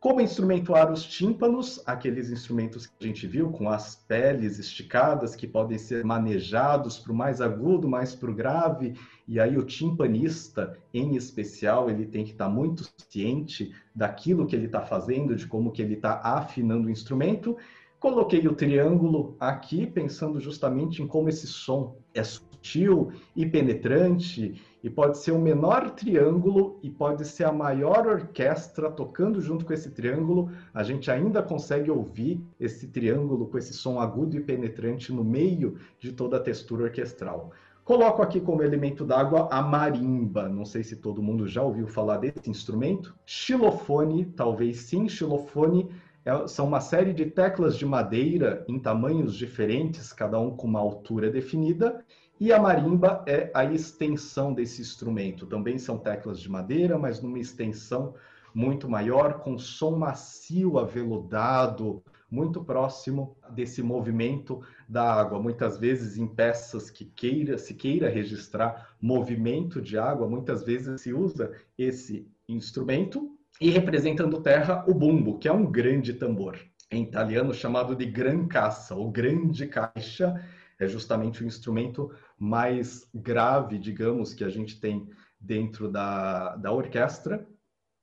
como 0.00 0.20
instrumento 0.20 0.76
ar 0.76 0.92
os 0.92 1.02
tímpanos, 1.02 1.82
aqueles 1.84 2.30
instrumentos 2.30 2.86
que 2.86 2.92
a 3.00 3.06
gente 3.08 3.26
viu 3.26 3.50
com 3.50 3.68
as 3.68 3.96
peles 3.96 4.56
esticadas 4.56 5.34
que 5.34 5.46
podem 5.46 5.76
ser 5.76 6.04
manejados 6.04 7.00
para 7.00 7.12
o 7.12 7.16
mais 7.16 7.40
agudo, 7.40 7.88
mais 7.88 8.14
para 8.14 8.30
o 8.30 8.34
grave, 8.34 8.94
e 9.26 9.40
aí 9.40 9.58
o 9.58 9.64
timpanista, 9.64 10.78
em 10.94 11.16
especial, 11.16 11.90
ele 11.90 12.06
tem 12.06 12.24
que 12.24 12.30
estar 12.30 12.48
muito 12.48 12.88
ciente 13.10 13.74
daquilo 13.92 14.46
que 14.46 14.54
ele 14.54 14.66
está 14.66 14.82
fazendo, 14.82 15.34
de 15.34 15.48
como 15.48 15.72
que 15.72 15.82
ele 15.82 15.94
está 15.94 16.20
afinando 16.22 16.86
o 16.86 16.90
instrumento. 16.90 17.56
Coloquei 17.98 18.46
o 18.46 18.54
triângulo 18.54 19.36
aqui, 19.40 19.84
pensando 19.84 20.38
justamente 20.38 21.02
em 21.02 21.08
como 21.08 21.28
esse 21.28 21.48
som 21.48 21.96
é 22.14 22.22
sutil 22.22 23.12
e 23.34 23.44
penetrante 23.44 24.62
e 24.82 24.88
pode 24.88 25.18
ser 25.18 25.32
o 25.32 25.38
menor 25.38 25.90
triângulo 25.90 26.78
e 26.82 26.90
pode 26.90 27.24
ser 27.24 27.44
a 27.44 27.52
maior 27.52 28.06
orquestra 28.06 28.90
tocando 28.90 29.40
junto 29.40 29.64
com 29.64 29.72
esse 29.72 29.90
triângulo, 29.90 30.50
a 30.72 30.82
gente 30.82 31.10
ainda 31.10 31.42
consegue 31.42 31.90
ouvir 31.90 32.40
esse 32.60 32.88
triângulo 32.88 33.46
com 33.46 33.58
esse 33.58 33.72
som 33.72 34.00
agudo 34.00 34.36
e 34.36 34.40
penetrante 34.40 35.12
no 35.12 35.24
meio 35.24 35.78
de 35.98 36.12
toda 36.12 36.36
a 36.36 36.40
textura 36.40 36.84
orquestral. 36.84 37.50
Coloco 37.84 38.20
aqui 38.20 38.38
como 38.38 38.62
elemento 38.62 39.02
d'água 39.02 39.48
a 39.50 39.62
marimba. 39.62 40.46
Não 40.46 40.66
sei 40.66 40.84
se 40.84 40.96
todo 40.96 41.22
mundo 41.22 41.48
já 41.48 41.62
ouviu 41.62 41.86
falar 41.86 42.18
desse 42.18 42.50
instrumento. 42.50 43.16
Xilofone, 43.24 44.26
talvez 44.26 44.80
sim, 44.80 45.08
xilofone 45.08 45.88
é, 46.22 46.46
são 46.46 46.66
uma 46.66 46.80
série 46.80 47.14
de 47.14 47.24
teclas 47.24 47.78
de 47.78 47.86
madeira 47.86 48.62
em 48.68 48.78
tamanhos 48.78 49.34
diferentes, 49.34 50.12
cada 50.12 50.38
um 50.38 50.54
com 50.54 50.66
uma 50.66 50.78
altura 50.78 51.30
definida, 51.30 52.04
e 52.40 52.52
a 52.52 52.60
marimba 52.60 53.24
é 53.26 53.50
a 53.52 53.64
extensão 53.64 54.52
desse 54.52 54.80
instrumento. 54.80 55.46
Também 55.46 55.78
são 55.78 55.98
teclas 55.98 56.40
de 56.40 56.48
madeira, 56.48 56.98
mas 56.98 57.20
numa 57.20 57.38
extensão 57.38 58.14
muito 58.54 58.88
maior, 58.88 59.40
com 59.40 59.58
som 59.58 59.96
macio, 59.96 60.78
aveludado, 60.78 62.02
muito 62.30 62.62
próximo 62.62 63.36
desse 63.50 63.82
movimento 63.82 64.60
da 64.88 65.12
água. 65.12 65.40
Muitas 65.40 65.78
vezes 65.78 66.16
em 66.16 66.26
peças 66.26 66.90
que 66.90 67.04
queira, 67.04 67.58
se 67.58 67.74
queira 67.74 68.08
registrar 68.08 68.94
movimento 69.00 69.80
de 69.80 69.98
água, 69.98 70.28
muitas 70.28 70.62
vezes 70.62 71.00
se 71.00 71.12
usa 71.12 71.52
esse 71.76 72.28
instrumento 72.48 73.30
e 73.60 73.70
representando 73.70 74.40
terra 74.40 74.84
o 74.86 74.94
bumbo, 74.94 75.38
que 75.38 75.48
é 75.48 75.52
um 75.52 75.66
grande 75.66 76.14
tambor. 76.14 76.58
Em 76.90 77.02
italiano 77.02 77.52
chamado 77.52 77.94
de 77.94 78.06
gran 78.06 78.46
cassa, 78.46 78.94
ou 78.94 79.10
grande 79.10 79.66
caixa, 79.66 80.42
é 80.78 80.86
justamente 80.86 81.42
o 81.42 81.46
instrumento 81.46 82.10
mais 82.38 83.08
grave, 83.14 83.78
digamos, 83.78 84.32
que 84.32 84.44
a 84.44 84.48
gente 84.48 84.80
tem 84.80 85.08
dentro 85.40 85.90
da, 85.90 86.56
da 86.56 86.72
orquestra, 86.72 87.46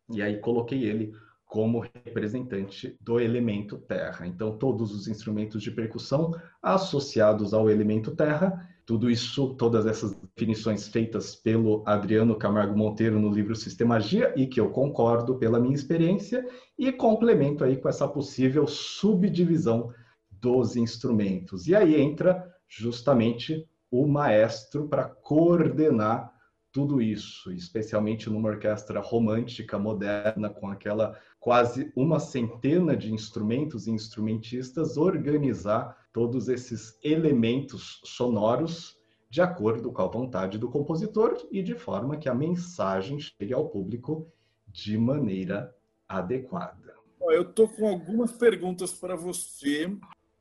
e 0.10 0.22
aí 0.22 0.40
coloquei 0.40 0.84
ele 0.84 1.14
como 1.46 1.80
representante 1.80 2.98
do 3.00 3.20
elemento 3.20 3.78
terra. 3.78 4.28
Então, 4.28 4.58
todos 4.58 4.94
os 4.94 5.08
instrumentos 5.08 5.62
de 5.62 5.72
percussão 5.72 6.34
associados 6.62 7.54
ao 7.54 7.70
elemento 7.70 8.16
terra, 8.16 8.68
tudo 8.86 9.10
isso, 9.10 9.56
todas 9.56 9.86
essas 9.86 10.14
definições 10.36 10.88
feitas 10.88 11.36
pelo 11.36 11.84
Adriano 11.86 12.36
Camargo 12.36 12.78
Monteiro 12.78 13.20
no 13.20 13.30
livro 13.30 13.56
Sistemagia, 13.56 14.34
e 14.36 14.48
que 14.48 14.60
eu 14.60 14.70
concordo 14.70 15.36
pela 15.36 15.60
minha 15.60 15.74
experiência, 15.74 16.46
e 16.78 16.92
complemento 16.92 17.64
aí 17.64 17.78
com 17.78 17.88
essa 17.88 18.08
possível 18.08 18.68
subdivisão 18.68 19.94
dos 20.30 20.76
instrumentos. 20.76 21.68
E 21.68 21.76
aí 21.76 22.00
entra 22.00 22.54
justamente 22.68 23.68
o 23.92 24.08
maestro 24.08 24.88
para 24.88 25.06
coordenar 25.06 26.34
tudo 26.72 27.02
isso, 27.02 27.54
especialmente 27.54 28.30
numa 28.30 28.50
orquestra 28.50 29.00
romântica 29.00 29.80
moderna, 29.80 30.50
com 30.50 30.68
aquela 30.68 31.18
quase 31.40 31.90
uma 31.96 32.20
centena 32.20 32.98
de 32.98 33.14
instrumentos 33.14 33.88
e 33.88 33.92
instrumentistas, 33.92 34.98
organizar 34.98 35.96
todos 36.12 36.50
esses 36.50 37.00
elementos 37.02 38.02
sonoros 38.04 38.98
de 39.30 39.42
acordo 39.42 39.92
com 39.92 40.02
a 40.02 40.08
vontade 40.08 40.58
do 40.58 40.70
compositor 40.70 41.38
e 41.52 41.62
de 41.64 41.76
forma 41.76 42.18
que 42.18 42.28
a 42.28 42.34
mensagem 42.34 43.20
chegue 43.20 43.54
ao 43.54 43.70
público 43.70 44.30
de 44.68 44.98
maneira 44.98 45.74
adequada. 46.08 46.94
Eu 47.22 47.44
estou 47.44 47.68
com 47.68 47.88
algumas 47.88 48.32
perguntas 48.34 48.94
para 48.94 49.16
você. 49.16 49.90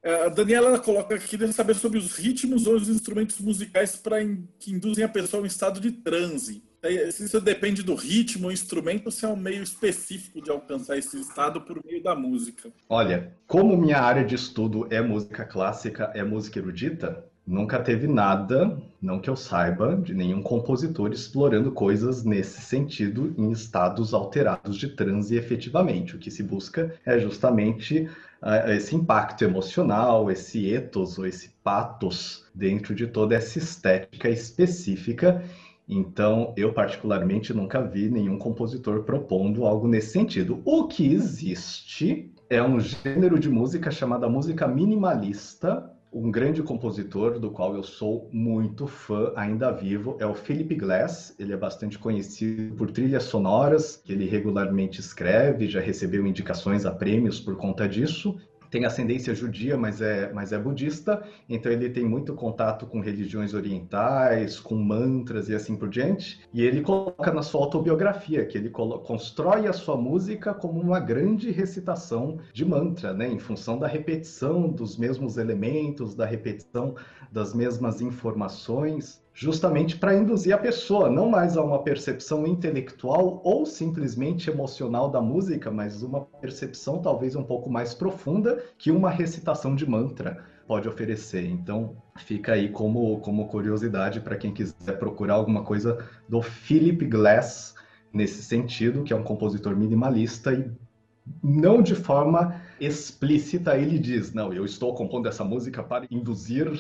É, 0.05 0.27
a 0.27 0.29
Daniela 0.29 0.79
coloca 0.79 1.15
aqui, 1.15 1.27
queria 1.27 1.51
saber 1.51 1.75
sobre 1.75 1.99
os 1.99 2.15
ritmos 2.15 2.67
ou 2.67 2.75
os 2.75 2.91
instrumentos 2.91 3.39
musicais 3.41 3.97
para 3.97 4.19
que 4.61 4.71
induzem 4.71 5.03
a 5.03 5.09
pessoa 5.09 5.41
a 5.41 5.45
um 5.45 5.47
estado 5.47 5.81
de 5.81 5.91
transe. 5.91 6.63
Se 7.11 7.25
isso 7.25 7.41
depende 7.41 7.83
do 7.83 7.95
ritmo, 7.95 8.49
o 8.49 8.53
instrumento, 8.53 9.11
se 9.11 9.25
é 9.25 9.29
um 9.29 9.37
meio 9.37 9.63
específico 9.63 10.43
de 10.43 10.51
alcançar 10.51 10.99
esse 10.99 11.19
estado 11.19 11.63
por 11.63 11.83
meio 11.83 12.03
da 12.03 12.15
música. 12.15 12.71
Olha, 12.87 13.35
como 13.47 13.75
minha 13.75 13.99
área 13.99 14.23
de 14.23 14.35
estudo 14.35 14.87
é 14.91 15.01
música 15.01 15.47
clássica, 15.47 16.13
é 16.15 16.23
música 16.23 16.59
erudita, 16.59 17.25
Nunca 17.47 17.79
teve 17.79 18.07
nada, 18.07 18.75
não 19.01 19.19
que 19.19 19.29
eu 19.29 19.37
saiba, 19.37 19.97
de 19.97 20.15
nenhum 20.15 20.43
compositor 20.43 21.13
explorando 21.13 21.71
coisas 21.71 22.25
nesse 22.25 22.63
sentido 22.63 23.35
em 23.37 23.51
estados 23.53 24.15
alterados 24.15 24.79
de 24.79 24.89
transe 24.89 25.37
efetivamente. 25.37 26.17
O 26.17 26.19
que 26.19 26.31
se 26.31 26.43
busca 26.43 26.95
é 27.05 27.19
justamente 27.19 28.09
uh, 28.43 28.71
esse 28.71 28.97
impacto 28.97 29.45
emocional, 29.45 30.31
esse 30.31 30.73
ethos 30.73 31.19
ou 31.19 31.27
esse 31.27 31.51
pathos 31.63 32.47
dentro 32.55 32.95
de 32.95 33.07
toda 33.07 33.35
essa 33.35 33.59
estética 33.59 34.31
específica. 34.31 35.45
Então, 35.87 36.55
eu 36.57 36.73
particularmente 36.73 37.53
nunca 37.53 37.83
vi 37.83 38.09
nenhum 38.09 38.39
compositor 38.39 39.03
propondo 39.03 39.67
algo 39.67 39.87
nesse 39.87 40.13
sentido. 40.13 40.63
O 40.65 40.89
que 40.89 41.13
existe 41.13 42.33
é 42.49 42.63
um 42.63 42.81
gênero 42.81 43.39
de 43.39 43.51
música 43.51 43.91
chamada 43.91 44.29
música 44.31 44.67
minimalista, 44.67 45.91
um 46.15 46.31
grande 46.31 46.63
compositor 46.63 47.41
do 47.41 47.51
qual 47.51 47.75
eu 47.75 47.83
sou 47.83 48.29
muito 48.33 48.87
fã, 48.87 49.33
ainda 49.35 49.73
vivo, 49.73 50.17
é 50.21 50.27
o 50.27 50.33
Philip 50.35 50.73
Glass. 50.77 51.35
Ele 51.41 51.53
é 51.53 51.57
bastante 51.57 51.99
conhecido 51.99 52.77
por 52.77 52.93
trilhas 52.93 53.25
sonoras 53.25 53.97
que 53.97 54.13
ele 54.13 54.25
regularmente 54.25 55.01
escreve, 55.01 55.69
já 55.69 55.81
recebeu 55.81 56.25
indicações 56.25 56.87
a 56.87 56.93
prêmios 56.93 57.41
por 57.41 57.57
conta 57.57 57.89
disso 57.89 58.39
tem 58.75 58.85
ascendência 58.85 59.33
judia, 59.37 59.77
mas 59.77 60.01
é, 60.01 60.33
mas 60.33 60.53
é 60.53 60.59
budista, 60.59 61.23
então 61.49 61.71
ele 61.71 61.91
tem 61.91 62.05
muito 62.05 62.35
contato 62.35 62.89
com 62.89 62.99
religiões 62.99 63.55
orientais, 63.55 64.59
com 64.59 64.75
mantras 64.75 65.49
e 65.49 65.55
assim 65.55 65.77
por 65.77 65.89
diante. 65.89 66.41
E 66.53 66.61
ele 66.61 66.81
coloca 66.81 67.33
na 67.33 67.41
sua 67.41 67.61
autobiografia 67.61 68.45
que 68.45 68.59
ele 68.59 68.71
constrói 68.71 69.69
a 69.69 69.73
sua 69.73 69.97
música 69.97 70.53
como 70.53 70.81
uma 70.81 70.99
grande 70.99 71.53
recitação 71.53 72.41
de 72.53 72.65
mantra, 72.65 73.15
né, 73.15 73.29
em 73.29 73.39
função 73.39 73.79
da 73.79 73.87
repetição 73.87 74.69
dos 74.69 74.97
mesmos 74.97 75.37
elementos, 75.37 76.17
da 76.17 76.27
repetição 76.27 76.97
das 77.31 77.55
mesmas 77.55 78.01
informações 78.01 79.23
justamente 79.35 79.97
para 79.97 80.15
induzir 80.15 80.55
a 80.55 80.59
pessoa 80.59 81.11
não 81.11 81.29
mais 81.29 81.57
a 81.57 81.63
uma 81.63 81.83
percepção 81.83 82.47
intelectual 82.47 83.43
ou 83.45 83.67
simplesmente 83.67 84.49
emocional 84.49 85.11
da 85.11 85.21
música, 85.21 85.73
mas 85.73 86.03
uma 86.05 86.21
percepção 86.21 87.03
talvez 87.03 87.35
um 87.35 87.43
pouco 87.43 87.69
mais 87.69 87.93
profunda 87.93 88.63
que 88.79 88.93
uma 88.93 89.11
recitação 89.11 89.75
de 89.75 89.91
mantra 89.91 90.45
pode 90.69 90.89
oferecer. 90.89 91.45
Então, 91.47 91.97
fica 92.17 92.53
aí 92.53 92.69
como, 92.71 93.19
como 93.21 93.49
curiosidade 93.49 94.21
para 94.21 94.37
quem 94.37 94.55
quiser 94.55 94.99
procurar 94.99 95.35
alguma 95.35 95.65
coisa 95.65 95.99
do 96.29 96.41
Philip 96.41 97.05
Glass 97.05 97.75
nesse 98.13 98.41
sentido, 98.41 99.03
que 99.03 99.13
é 99.13 99.17
um 99.17 99.25
compositor 99.25 99.77
minimalista 99.77 100.55
e 100.55 100.71
não 101.43 101.83
de 101.83 101.95
forma 101.95 102.61
explícita 102.79 103.77
ele 103.77 103.99
diz, 103.99 104.33
não, 104.33 104.53
eu 104.53 104.65
estou 104.65 104.95
compondo 104.95 105.27
essa 105.27 105.43
música 105.43 105.83
para 105.83 106.07
induzir 106.11 106.71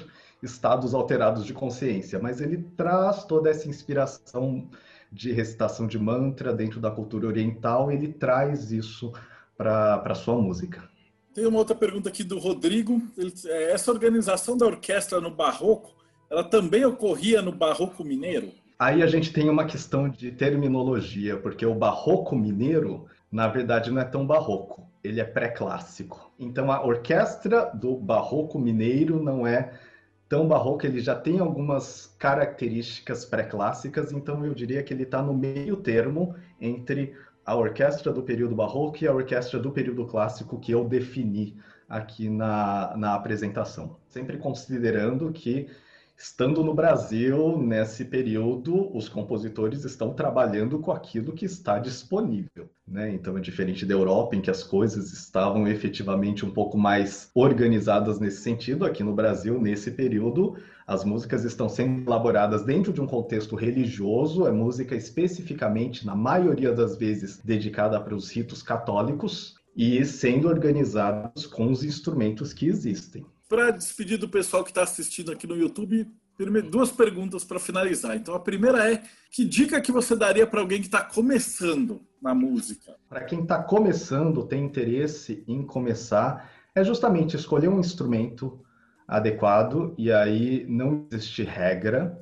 estados 0.44 0.94
alterados 0.94 1.44
de 1.44 1.52
consciência, 1.52 2.18
mas 2.18 2.40
ele 2.40 2.58
traz 2.76 3.24
toda 3.24 3.50
essa 3.50 3.68
inspiração 3.68 4.68
de 5.10 5.32
recitação 5.32 5.86
de 5.86 5.98
mantra 5.98 6.52
dentro 6.52 6.80
da 6.80 6.90
cultura 6.90 7.26
oriental, 7.26 7.90
ele 7.90 8.12
traz 8.12 8.70
isso 8.70 9.12
para 9.56 10.02
a 10.04 10.14
sua 10.14 10.36
música. 10.36 10.88
Tem 11.32 11.46
uma 11.46 11.58
outra 11.58 11.74
pergunta 11.74 12.08
aqui 12.08 12.22
do 12.22 12.38
Rodrigo. 12.38 13.00
Ele, 13.16 13.32
é, 13.46 13.72
essa 13.72 13.90
organização 13.90 14.56
da 14.56 14.66
orquestra 14.66 15.20
no 15.20 15.30
barroco, 15.30 15.94
ela 16.30 16.44
também 16.44 16.84
ocorria 16.84 17.42
no 17.42 17.52
barroco 17.52 18.04
mineiro? 18.04 18.52
Aí 18.78 19.02
a 19.02 19.06
gente 19.06 19.32
tem 19.32 19.48
uma 19.48 19.64
questão 19.64 20.08
de 20.08 20.32
terminologia, 20.32 21.36
porque 21.36 21.64
o 21.64 21.74
barroco 21.74 22.36
mineiro, 22.36 23.06
na 23.30 23.48
verdade, 23.48 23.90
não 23.90 24.00
é 24.00 24.04
tão 24.04 24.26
barroco 24.26 24.84
ele 25.04 25.20
é 25.20 25.24
pré-clássico. 25.24 26.32
Então 26.38 26.72
a 26.72 26.82
orquestra 26.82 27.70
do 27.74 27.94
barroco 27.94 28.58
mineiro 28.58 29.22
não 29.22 29.46
é 29.46 29.74
tão 30.34 30.48
barroco, 30.48 30.84
ele 30.84 30.98
já 30.98 31.14
tem 31.14 31.38
algumas 31.38 32.12
características 32.18 33.24
pré-clássicas, 33.24 34.10
então 34.10 34.44
eu 34.44 34.52
diria 34.52 34.82
que 34.82 34.92
ele 34.92 35.04
está 35.04 35.22
no 35.22 35.32
meio 35.32 35.76
termo 35.76 36.34
entre 36.60 37.14
a 37.46 37.54
orquestra 37.54 38.12
do 38.12 38.20
período 38.20 38.52
barroco 38.52 38.98
e 39.00 39.06
a 39.06 39.14
orquestra 39.14 39.60
do 39.60 39.70
período 39.70 40.04
clássico 40.06 40.58
que 40.58 40.72
eu 40.72 40.88
defini 40.88 41.56
aqui 41.88 42.28
na, 42.28 42.96
na 42.96 43.14
apresentação. 43.14 43.96
Sempre 44.08 44.36
considerando 44.36 45.30
que 45.30 45.68
Estando 46.16 46.62
no 46.62 46.72
Brasil, 46.72 47.58
nesse 47.58 48.04
período, 48.04 48.96
os 48.96 49.08
compositores 49.08 49.84
estão 49.84 50.14
trabalhando 50.14 50.78
com 50.78 50.92
aquilo 50.92 51.32
que 51.32 51.44
está 51.44 51.78
disponível. 51.80 52.70
Né? 52.86 53.12
Então, 53.12 53.36
é 53.36 53.40
diferente 53.40 53.84
da 53.84 53.94
Europa, 53.94 54.36
em 54.36 54.40
que 54.40 54.50
as 54.50 54.62
coisas 54.62 55.12
estavam 55.12 55.66
efetivamente 55.66 56.46
um 56.46 56.50
pouco 56.50 56.78
mais 56.78 57.30
organizadas 57.34 58.20
nesse 58.20 58.42
sentido. 58.42 58.84
Aqui 58.84 59.02
no 59.02 59.12
Brasil, 59.12 59.60
nesse 59.60 59.90
período, 59.90 60.56
as 60.86 61.04
músicas 61.04 61.44
estão 61.44 61.68
sendo 61.68 62.08
elaboradas 62.08 62.64
dentro 62.64 62.92
de 62.92 63.00
um 63.00 63.06
contexto 63.06 63.56
religioso, 63.56 64.46
é 64.46 64.52
música 64.52 64.94
especificamente, 64.94 66.06
na 66.06 66.14
maioria 66.14 66.72
das 66.72 66.96
vezes, 66.96 67.40
dedicada 67.42 68.00
para 68.00 68.14
os 68.14 68.30
ritos 68.30 68.62
católicos 68.62 69.56
e 69.76 70.04
sendo 70.04 70.46
organizados 70.46 71.44
com 71.44 71.72
os 71.72 71.82
instrumentos 71.82 72.52
que 72.52 72.66
existem 72.66 73.26
para 73.54 73.70
despedir 73.70 74.18
do 74.18 74.28
pessoal 74.28 74.64
que 74.64 74.72
está 74.72 74.82
assistindo 74.82 75.30
aqui 75.30 75.46
no 75.46 75.56
YouTube, 75.56 76.08
duas 76.68 76.90
perguntas 76.90 77.44
para 77.44 77.60
finalizar. 77.60 78.16
Então, 78.16 78.34
a 78.34 78.40
primeira 78.40 78.92
é: 78.92 79.00
que 79.30 79.44
dica 79.44 79.80
que 79.80 79.92
você 79.92 80.16
daria 80.16 80.44
para 80.44 80.60
alguém 80.60 80.80
que 80.80 80.86
está 80.86 81.04
começando 81.04 82.00
na 82.20 82.34
música? 82.34 82.96
Para 83.08 83.22
quem 83.22 83.42
está 83.42 83.62
começando, 83.62 84.44
tem 84.44 84.64
interesse 84.64 85.44
em 85.46 85.62
começar, 85.62 86.50
é 86.74 86.82
justamente 86.82 87.36
escolher 87.36 87.68
um 87.68 87.78
instrumento 87.78 88.60
adequado 89.06 89.94
e 89.96 90.10
aí 90.10 90.66
não 90.68 91.06
existe 91.12 91.44
regra. 91.44 92.20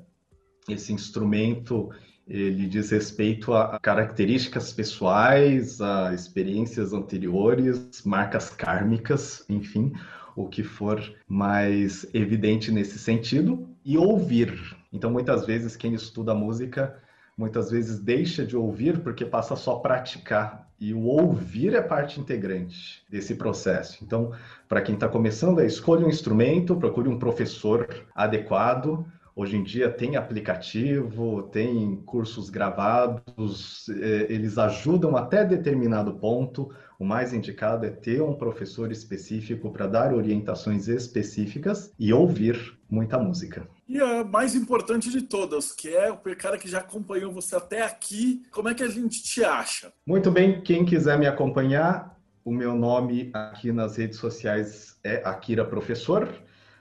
Esse 0.69 0.93
instrumento 0.93 1.89
ele 2.29 2.67
diz 2.67 2.91
respeito 2.91 3.55
a 3.55 3.81
características 3.81 4.71
pessoais, 4.73 5.81
a 5.81 6.13
experiências 6.13 6.93
anteriores, 6.93 8.03
marcas 8.05 8.51
kármicas, 8.51 9.45
enfim 9.49 9.93
o 10.37 10.49
que 10.49 10.63
for 10.63 11.01
mais 11.29 12.07
evidente 12.15 12.71
nesse 12.71 12.99
sentido, 12.99 13.69
e 13.85 13.99
ouvir. 13.99 14.77
Então, 14.93 15.11
muitas 15.11 15.47
vezes, 15.47 15.77
quem 15.77 15.95
estuda 15.95 16.35
música, 16.35 16.97
muitas 17.37 17.71
vezes 17.71 17.99
deixa 17.99 18.45
de 18.45 18.57
ouvir 18.57 19.01
porque 19.01 19.25
passa 19.25 19.57
só 19.57 19.77
a 19.77 19.81
praticar. 19.81 20.69
E 20.81 20.93
o 20.93 21.05
ouvir 21.05 21.75
é 21.75 21.81
parte 21.81 22.21
integrante 22.21 23.05
desse 23.09 23.37
processo. 23.37 23.99
Então, 24.03 24.33
para 24.69 24.81
quem 24.81 24.95
está 24.95 25.09
começando, 25.09 25.61
é 25.61 25.67
escolha 25.67 26.07
um 26.07 26.09
instrumento, 26.09 26.77
procure 26.77 27.09
um 27.09 27.19
professor 27.19 27.89
adequado, 28.15 29.07
Hoje 29.35 29.57
em 29.57 29.63
dia 29.63 29.91
tem 29.91 30.15
aplicativo, 30.15 31.45
tem 31.45 31.97
cursos 32.05 32.51
gravados, 32.51 33.89
é, 33.89 34.27
eles 34.29 34.59
ajudam 34.59 35.17
até 35.17 35.43
determinado 35.43 36.13
ponto. 36.15 36.71
O 37.03 37.05
mais 37.05 37.35
indicado 37.35 37.85
é 37.85 37.91
ter 37.91 38.23
um 38.23 38.33
professor 38.33 38.93
específico 38.93 39.73
para 39.73 39.89
dar 39.89 40.15
orientações 40.15 40.87
específicas 40.87 41.93
e 41.99 42.13
ouvir 42.13 42.79
muita 42.89 43.19
música. 43.19 43.67
E 43.89 44.01
a 44.01 44.23
mais 44.23 44.55
importante 44.55 45.11
de 45.11 45.23
todas, 45.23 45.73
que 45.73 45.89
é 45.89 46.13
o 46.13 46.19
cara 46.37 46.57
que 46.57 46.69
já 46.69 46.79
acompanhou 46.79 47.33
você 47.33 47.57
até 47.57 47.83
aqui, 47.83 48.45
como 48.53 48.69
é 48.69 48.75
que 48.75 48.85
a 48.85 48.89
gente 48.89 49.21
te 49.21 49.45
acha? 49.45 49.93
Muito 50.07 50.31
bem, 50.31 50.63
quem 50.63 50.85
quiser 50.85 51.19
me 51.19 51.27
acompanhar, 51.27 52.17
o 52.45 52.53
meu 52.53 52.77
nome 52.77 53.33
aqui 53.35 53.73
nas 53.73 53.97
redes 53.97 54.19
sociais 54.19 54.97
é 55.03 55.23
Akira 55.25 55.65
Professor. 55.65 56.29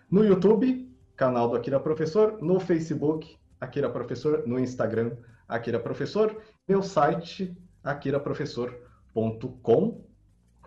No 0.08 0.24
YouTube, 0.24 0.88
canal 1.16 1.50
do 1.50 1.56
Akira 1.56 1.80
Professor, 1.80 2.38
no 2.44 2.60
Facebook, 2.60 3.40
Akira 3.60 3.90
Professor, 3.90 4.44
no 4.46 4.60
Instagram, 4.60 5.14
Akira 5.48 5.80
Professor, 5.80 6.40
meu 6.68 6.84
site, 6.84 7.58
akiraprofessor.com. 7.84 10.11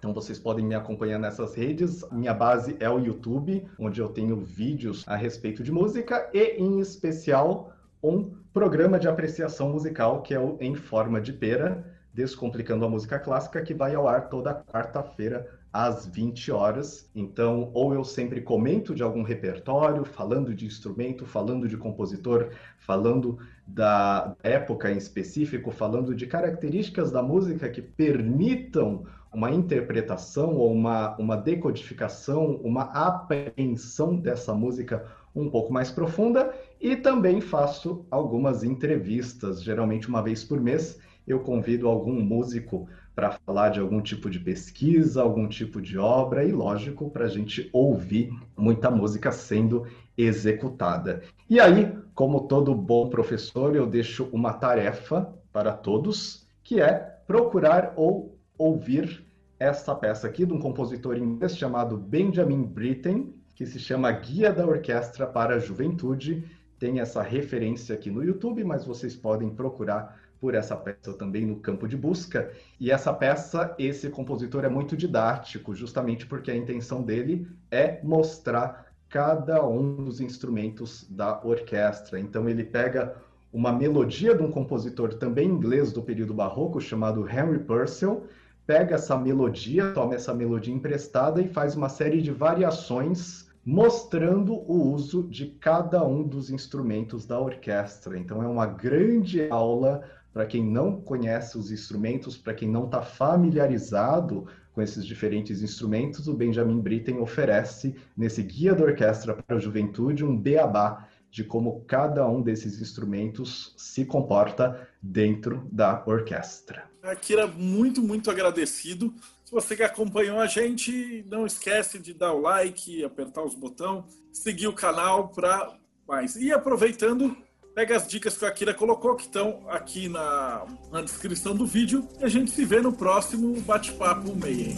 Então 0.04 0.12
vocês 0.12 0.38
podem 0.38 0.66
me 0.66 0.74
acompanhar 0.74 1.18
nessas 1.18 1.54
redes. 1.54 2.04
Minha 2.12 2.34
base 2.34 2.76
é 2.78 2.90
o 2.90 2.98
YouTube, 2.98 3.66
onde 3.78 4.02
eu 4.02 4.10
tenho 4.10 4.36
vídeos 4.36 5.02
a 5.08 5.16
respeito 5.16 5.62
de 5.62 5.72
música 5.72 6.28
e, 6.34 6.58
em 6.58 6.78
especial, 6.78 7.72
um 8.02 8.30
programa 8.52 8.98
de 8.98 9.08
apreciação 9.08 9.70
musical 9.70 10.20
que 10.20 10.34
é 10.34 10.38
o 10.38 10.58
Em 10.60 10.74
Forma 10.74 11.22
de 11.22 11.32
Pera, 11.32 11.90
Descomplicando 12.12 12.84
a 12.84 12.88
Música 12.90 13.18
Clássica, 13.18 13.62
que 13.62 13.72
vai 13.72 13.94
ao 13.94 14.06
ar 14.06 14.28
toda 14.28 14.52
quarta-feira 14.52 15.48
às 15.72 16.06
20 16.06 16.52
horas. 16.52 17.10
Então, 17.14 17.70
ou 17.72 17.94
eu 17.94 18.04
sempre 18.04 18.42
comento 18.42 18.94
de 18.94 19.02
algum 19.02 19.22
repertório, 19.22 20.04
falando 20.04 20.54
de 20.54 20.66
instrumento, 20.66 21.24
falando 21.24 21.66
de 21.66 21.78
compositor, 21.78 22.50
falando 22.76 23.38
da 23.66 24.36
época 24.42 24.92
em 24.92 24.98
específico, 24.98 25.70
falando 25.70 26.14
de 26.14 26.26
características 26.26 27.10
da 27.10 27.22
música 27.22 27.70
que 27.70 27.80
permitam 27.80 29.06
uma 29.34 29.50
interpretação 29.50 30.56
ou 30.56 30.72
uma, 30.72 31.16
uma 31.16 31.36
decodificação, 31.36 32.60
uma 32.62 32.84
apreensão 32.84 34.16
dessa 34.16 34.54
música 34.54 35.04
um 35.34 35.50
pouco 35.50 35.72
mais 35.72 35.90
profunda. 35.90 36.54
E 36.80 36.96
também 36.96 37.40
faço 37.40 38.06
algumas 38.10 38.62
entrevistas, 38.62 39.62
geralmente 39.62 40.08
uma 40.08 40.22
vez 40.22 40.44
por 40.44 40.60
mês. 40.60 40.98
Eu 41.26 41.40
convido 41.40 41.88
algum 41.88 42.20
músico 42.20 42.88
para 43.14 43.32
falar 43.46 43.70
de 43.70 43.80
algum 43.80 44.00
tipo 44.00 44.28
de 44.28 44.40
pesquisa, 44.40 45.22
algum 45.22 45.48
tipo 45.48 45.80
de 45.80 45.96
obra 45.96 46.44
e, 46.44 46.52
lógico, 46.52 47.10
para 47.10 47.24
a 47.24 47.28
gente 47.28 47.70
ouvir 47.72 48.30
muita 48.56 48.90
música 48.90 49.30
sendo 49.30 49.86
executada. 50.18 51.22
E 51.48 51.60
aí, 51.60 51.96
como 52.14 52.42
todo 52.42 52.74
bom 52.74 53.08
professor, 53.08 53.74
eu 53.74 53.86
deixo 53.86 54.28
uma 54.32 54.52
tarefa 54.52 55.32
para 55.52 55.72
todos, 55.72 56.46
que 56.62 56.80
é 56.80 56.92
procurar 57.26 57.92
ou 57.96 58.33
ouvir 58.58 59.24
essa 59.58 59.94
peça 59.94 60.26
aqui 60.26 60.44
de 60.44 60.52
um 60.52 60.58
compositor 60.58 61.16
inglês 61.16 61.56
chamado 61.56 61.96
Benjamin 61.96 62.62
Britten, 62.62 63.34
que 63.54 63.64
se 63.66 63.78
chama 63.78 64.10
Guia 64.10 64.52
da 64.52 64.66
Orquestra 64.66 65.26
para 65.26 65.56
a 65.56 65.58
Juventude. 65.58 66.44
Tem 66.78 67.00
essa 67.00 67.22
referência 67.22 67.94
aqui 67.94 68.10
no 68.10 68.22
YouTube, 68.22 68.64
mas 68.64 68.84
vocês 68.84 69.14
podem 69.14 69.50
procurar 69.50 70.20
por 70.40 70.54
essa 70.54 70.76
peça 70.76 71.14
também 71.14 71.46
no 71.46 71.56
campo 71.56 71.88
de 71.88 71.96
busca. 71.96 72.52
E 72.78 72.90
essa 72.90 73.12
peça, 73.12 73.74
esse 73.78 74.10
compositor 74.10 74.64
é 74.64 74.68
muito 74.68 74.96
didático, 74.96 75.74
justamente 75.74 76.26
porque 76.26 76.50
a 76.50 76.56
intenção 76.56 77.02
dele 77.02 77.48
é 77.70 78.00
mostrar 78.02 78.92
cada 79.08 79.66
um 79.66 80.04
dos 80.04 80.20
instrumentos 80.20 81.08
da 81.08 81.40
orquestra. 81.42 82.18
Então 82.18 82.48
ele 82.48 82.64
pega 82.64 83.16
uma 83.52 83.72
melodia 83.72 84.34
de 84.34 84.42
um 84.42 84.50
compositor 84.50 85.14
também 85.14 85.48
inglês 85.48 85.92
do 85.92 86.02
período 86.02 86.34
barroco 86.34 86.80
chamado 86.80 87.26
Henry 87.28 87.60
Purcell, 87.60 88.26
pega 88.66 88.94
essa 88.94 89.16
melodia, 89.16 89.92
toma 89.92 90.14
essa 90.14 90.32
melodia 90.34 90.74
emprestada 90.74 91.40
e 91.40 91.48
faz 91.48 91.74
uma 91.76 91.88
série 91.88 92.22
de 92.22 92.30
variações 92.30 93.44
mostrando 93.64 94.54
o 94.70 94.92
uso 94.92 95.22
de 95.22 95.46
cada 95.46 96.04
um 96.04 96.22
dos 96.22 96.50
instrumentos 96.50 97.24
da 97.24 97.40
orquestra. 97.40 98.18
Então 98.18 98.42
é 98.42 98.46
uma 98.46 98.66
grande 98.66 99.48
aula 99.48 100.02
para 100.32 100.44
quem 100.44 100.64
não 100.64 101.00
conhece 101.00 101.56
os 101.56 101.70
instrumentos, 101.70 102.36
para 102.36 102.52
quem 102.52 102.68
não 102.68 102.84
está 102.84 103.00
familiarizado 103.00 104.46
com 104.74 104.82
esses 104.82 105.06
diferentes 105.06 105.62
instrumentos, 105.62 106.26
o 106.26 106.34
Benjamin 106.34 106.80
Britten 106.80 107.20
oferece 107.20 107.94
nesse 108.16 108.42
Guia 108.42 108.74
da 108.74 108.82
Orquestra 108.82 109.32
para 109.32 109.56
a 109.56 109.60
Juventude 109.60 110.24
um 110.24 110.36
beabá 110.36 111.06
de 111.34 111.42
como 111.42 111.80
cada 111.84 112.24
um 112.28 112.40
desses 112.40 112.80
instrumentos 112.80 113.74
se 113.76 114.04
comporta 114.04 114.88
dentro 115.02 115.68
da 115.72 116.00
orquestra. 116.06 116.88
Akira, 117.02 117.48
muito, 117.48 118.00
muito 118.00 118.30
agradecido. 118.30 119.12
Se 119.44 119.50
você 119.50 119.74
que 119.74 119.82
acompanhou 119.82 120.38
a 120.38 120.46
gente, 120.46 121.26
não 121.28 121.44
esquece 121.44 121.98
de 121.98 122.14
dar 122.14 122.32
o 122.34 122.40
like, 122.40 123.04
apertar 123.04 123.42
os 123.42 123.56
botões, 123.56 124.04
seguir 124.32 124.68
o 124.68 124.72
canal 124.72 125.26
para 125.26 125.76
mais. 126.06 126.36
E 126.36 126.52
aproveitando, 126.52 127.36
Pega 127.74 127.96
as 127.96 128.06
dicas 128.06 128.38
que 128.38 128.44
a 128.44 128.48
Akira 128.48 128.72
colocou, 128.72 129.16
que 129.16 129.24
estão 129.24 129.64
aqui 129.68 130.08
na, 130.08 130.64
na 130.92 131.02
descrição 131.02 131.56
do 131.56 131.66
vídeo, 131.66 132.08
e 132.20 132.24
a 132.24 132.28
gente 132.28 132.52
se 132.52 132.64
vê 132.64 132.80
no 132.80 132.92
próximo 132.92 133.60
bate-papo 133.62 134.32
meia. 134.36 134.76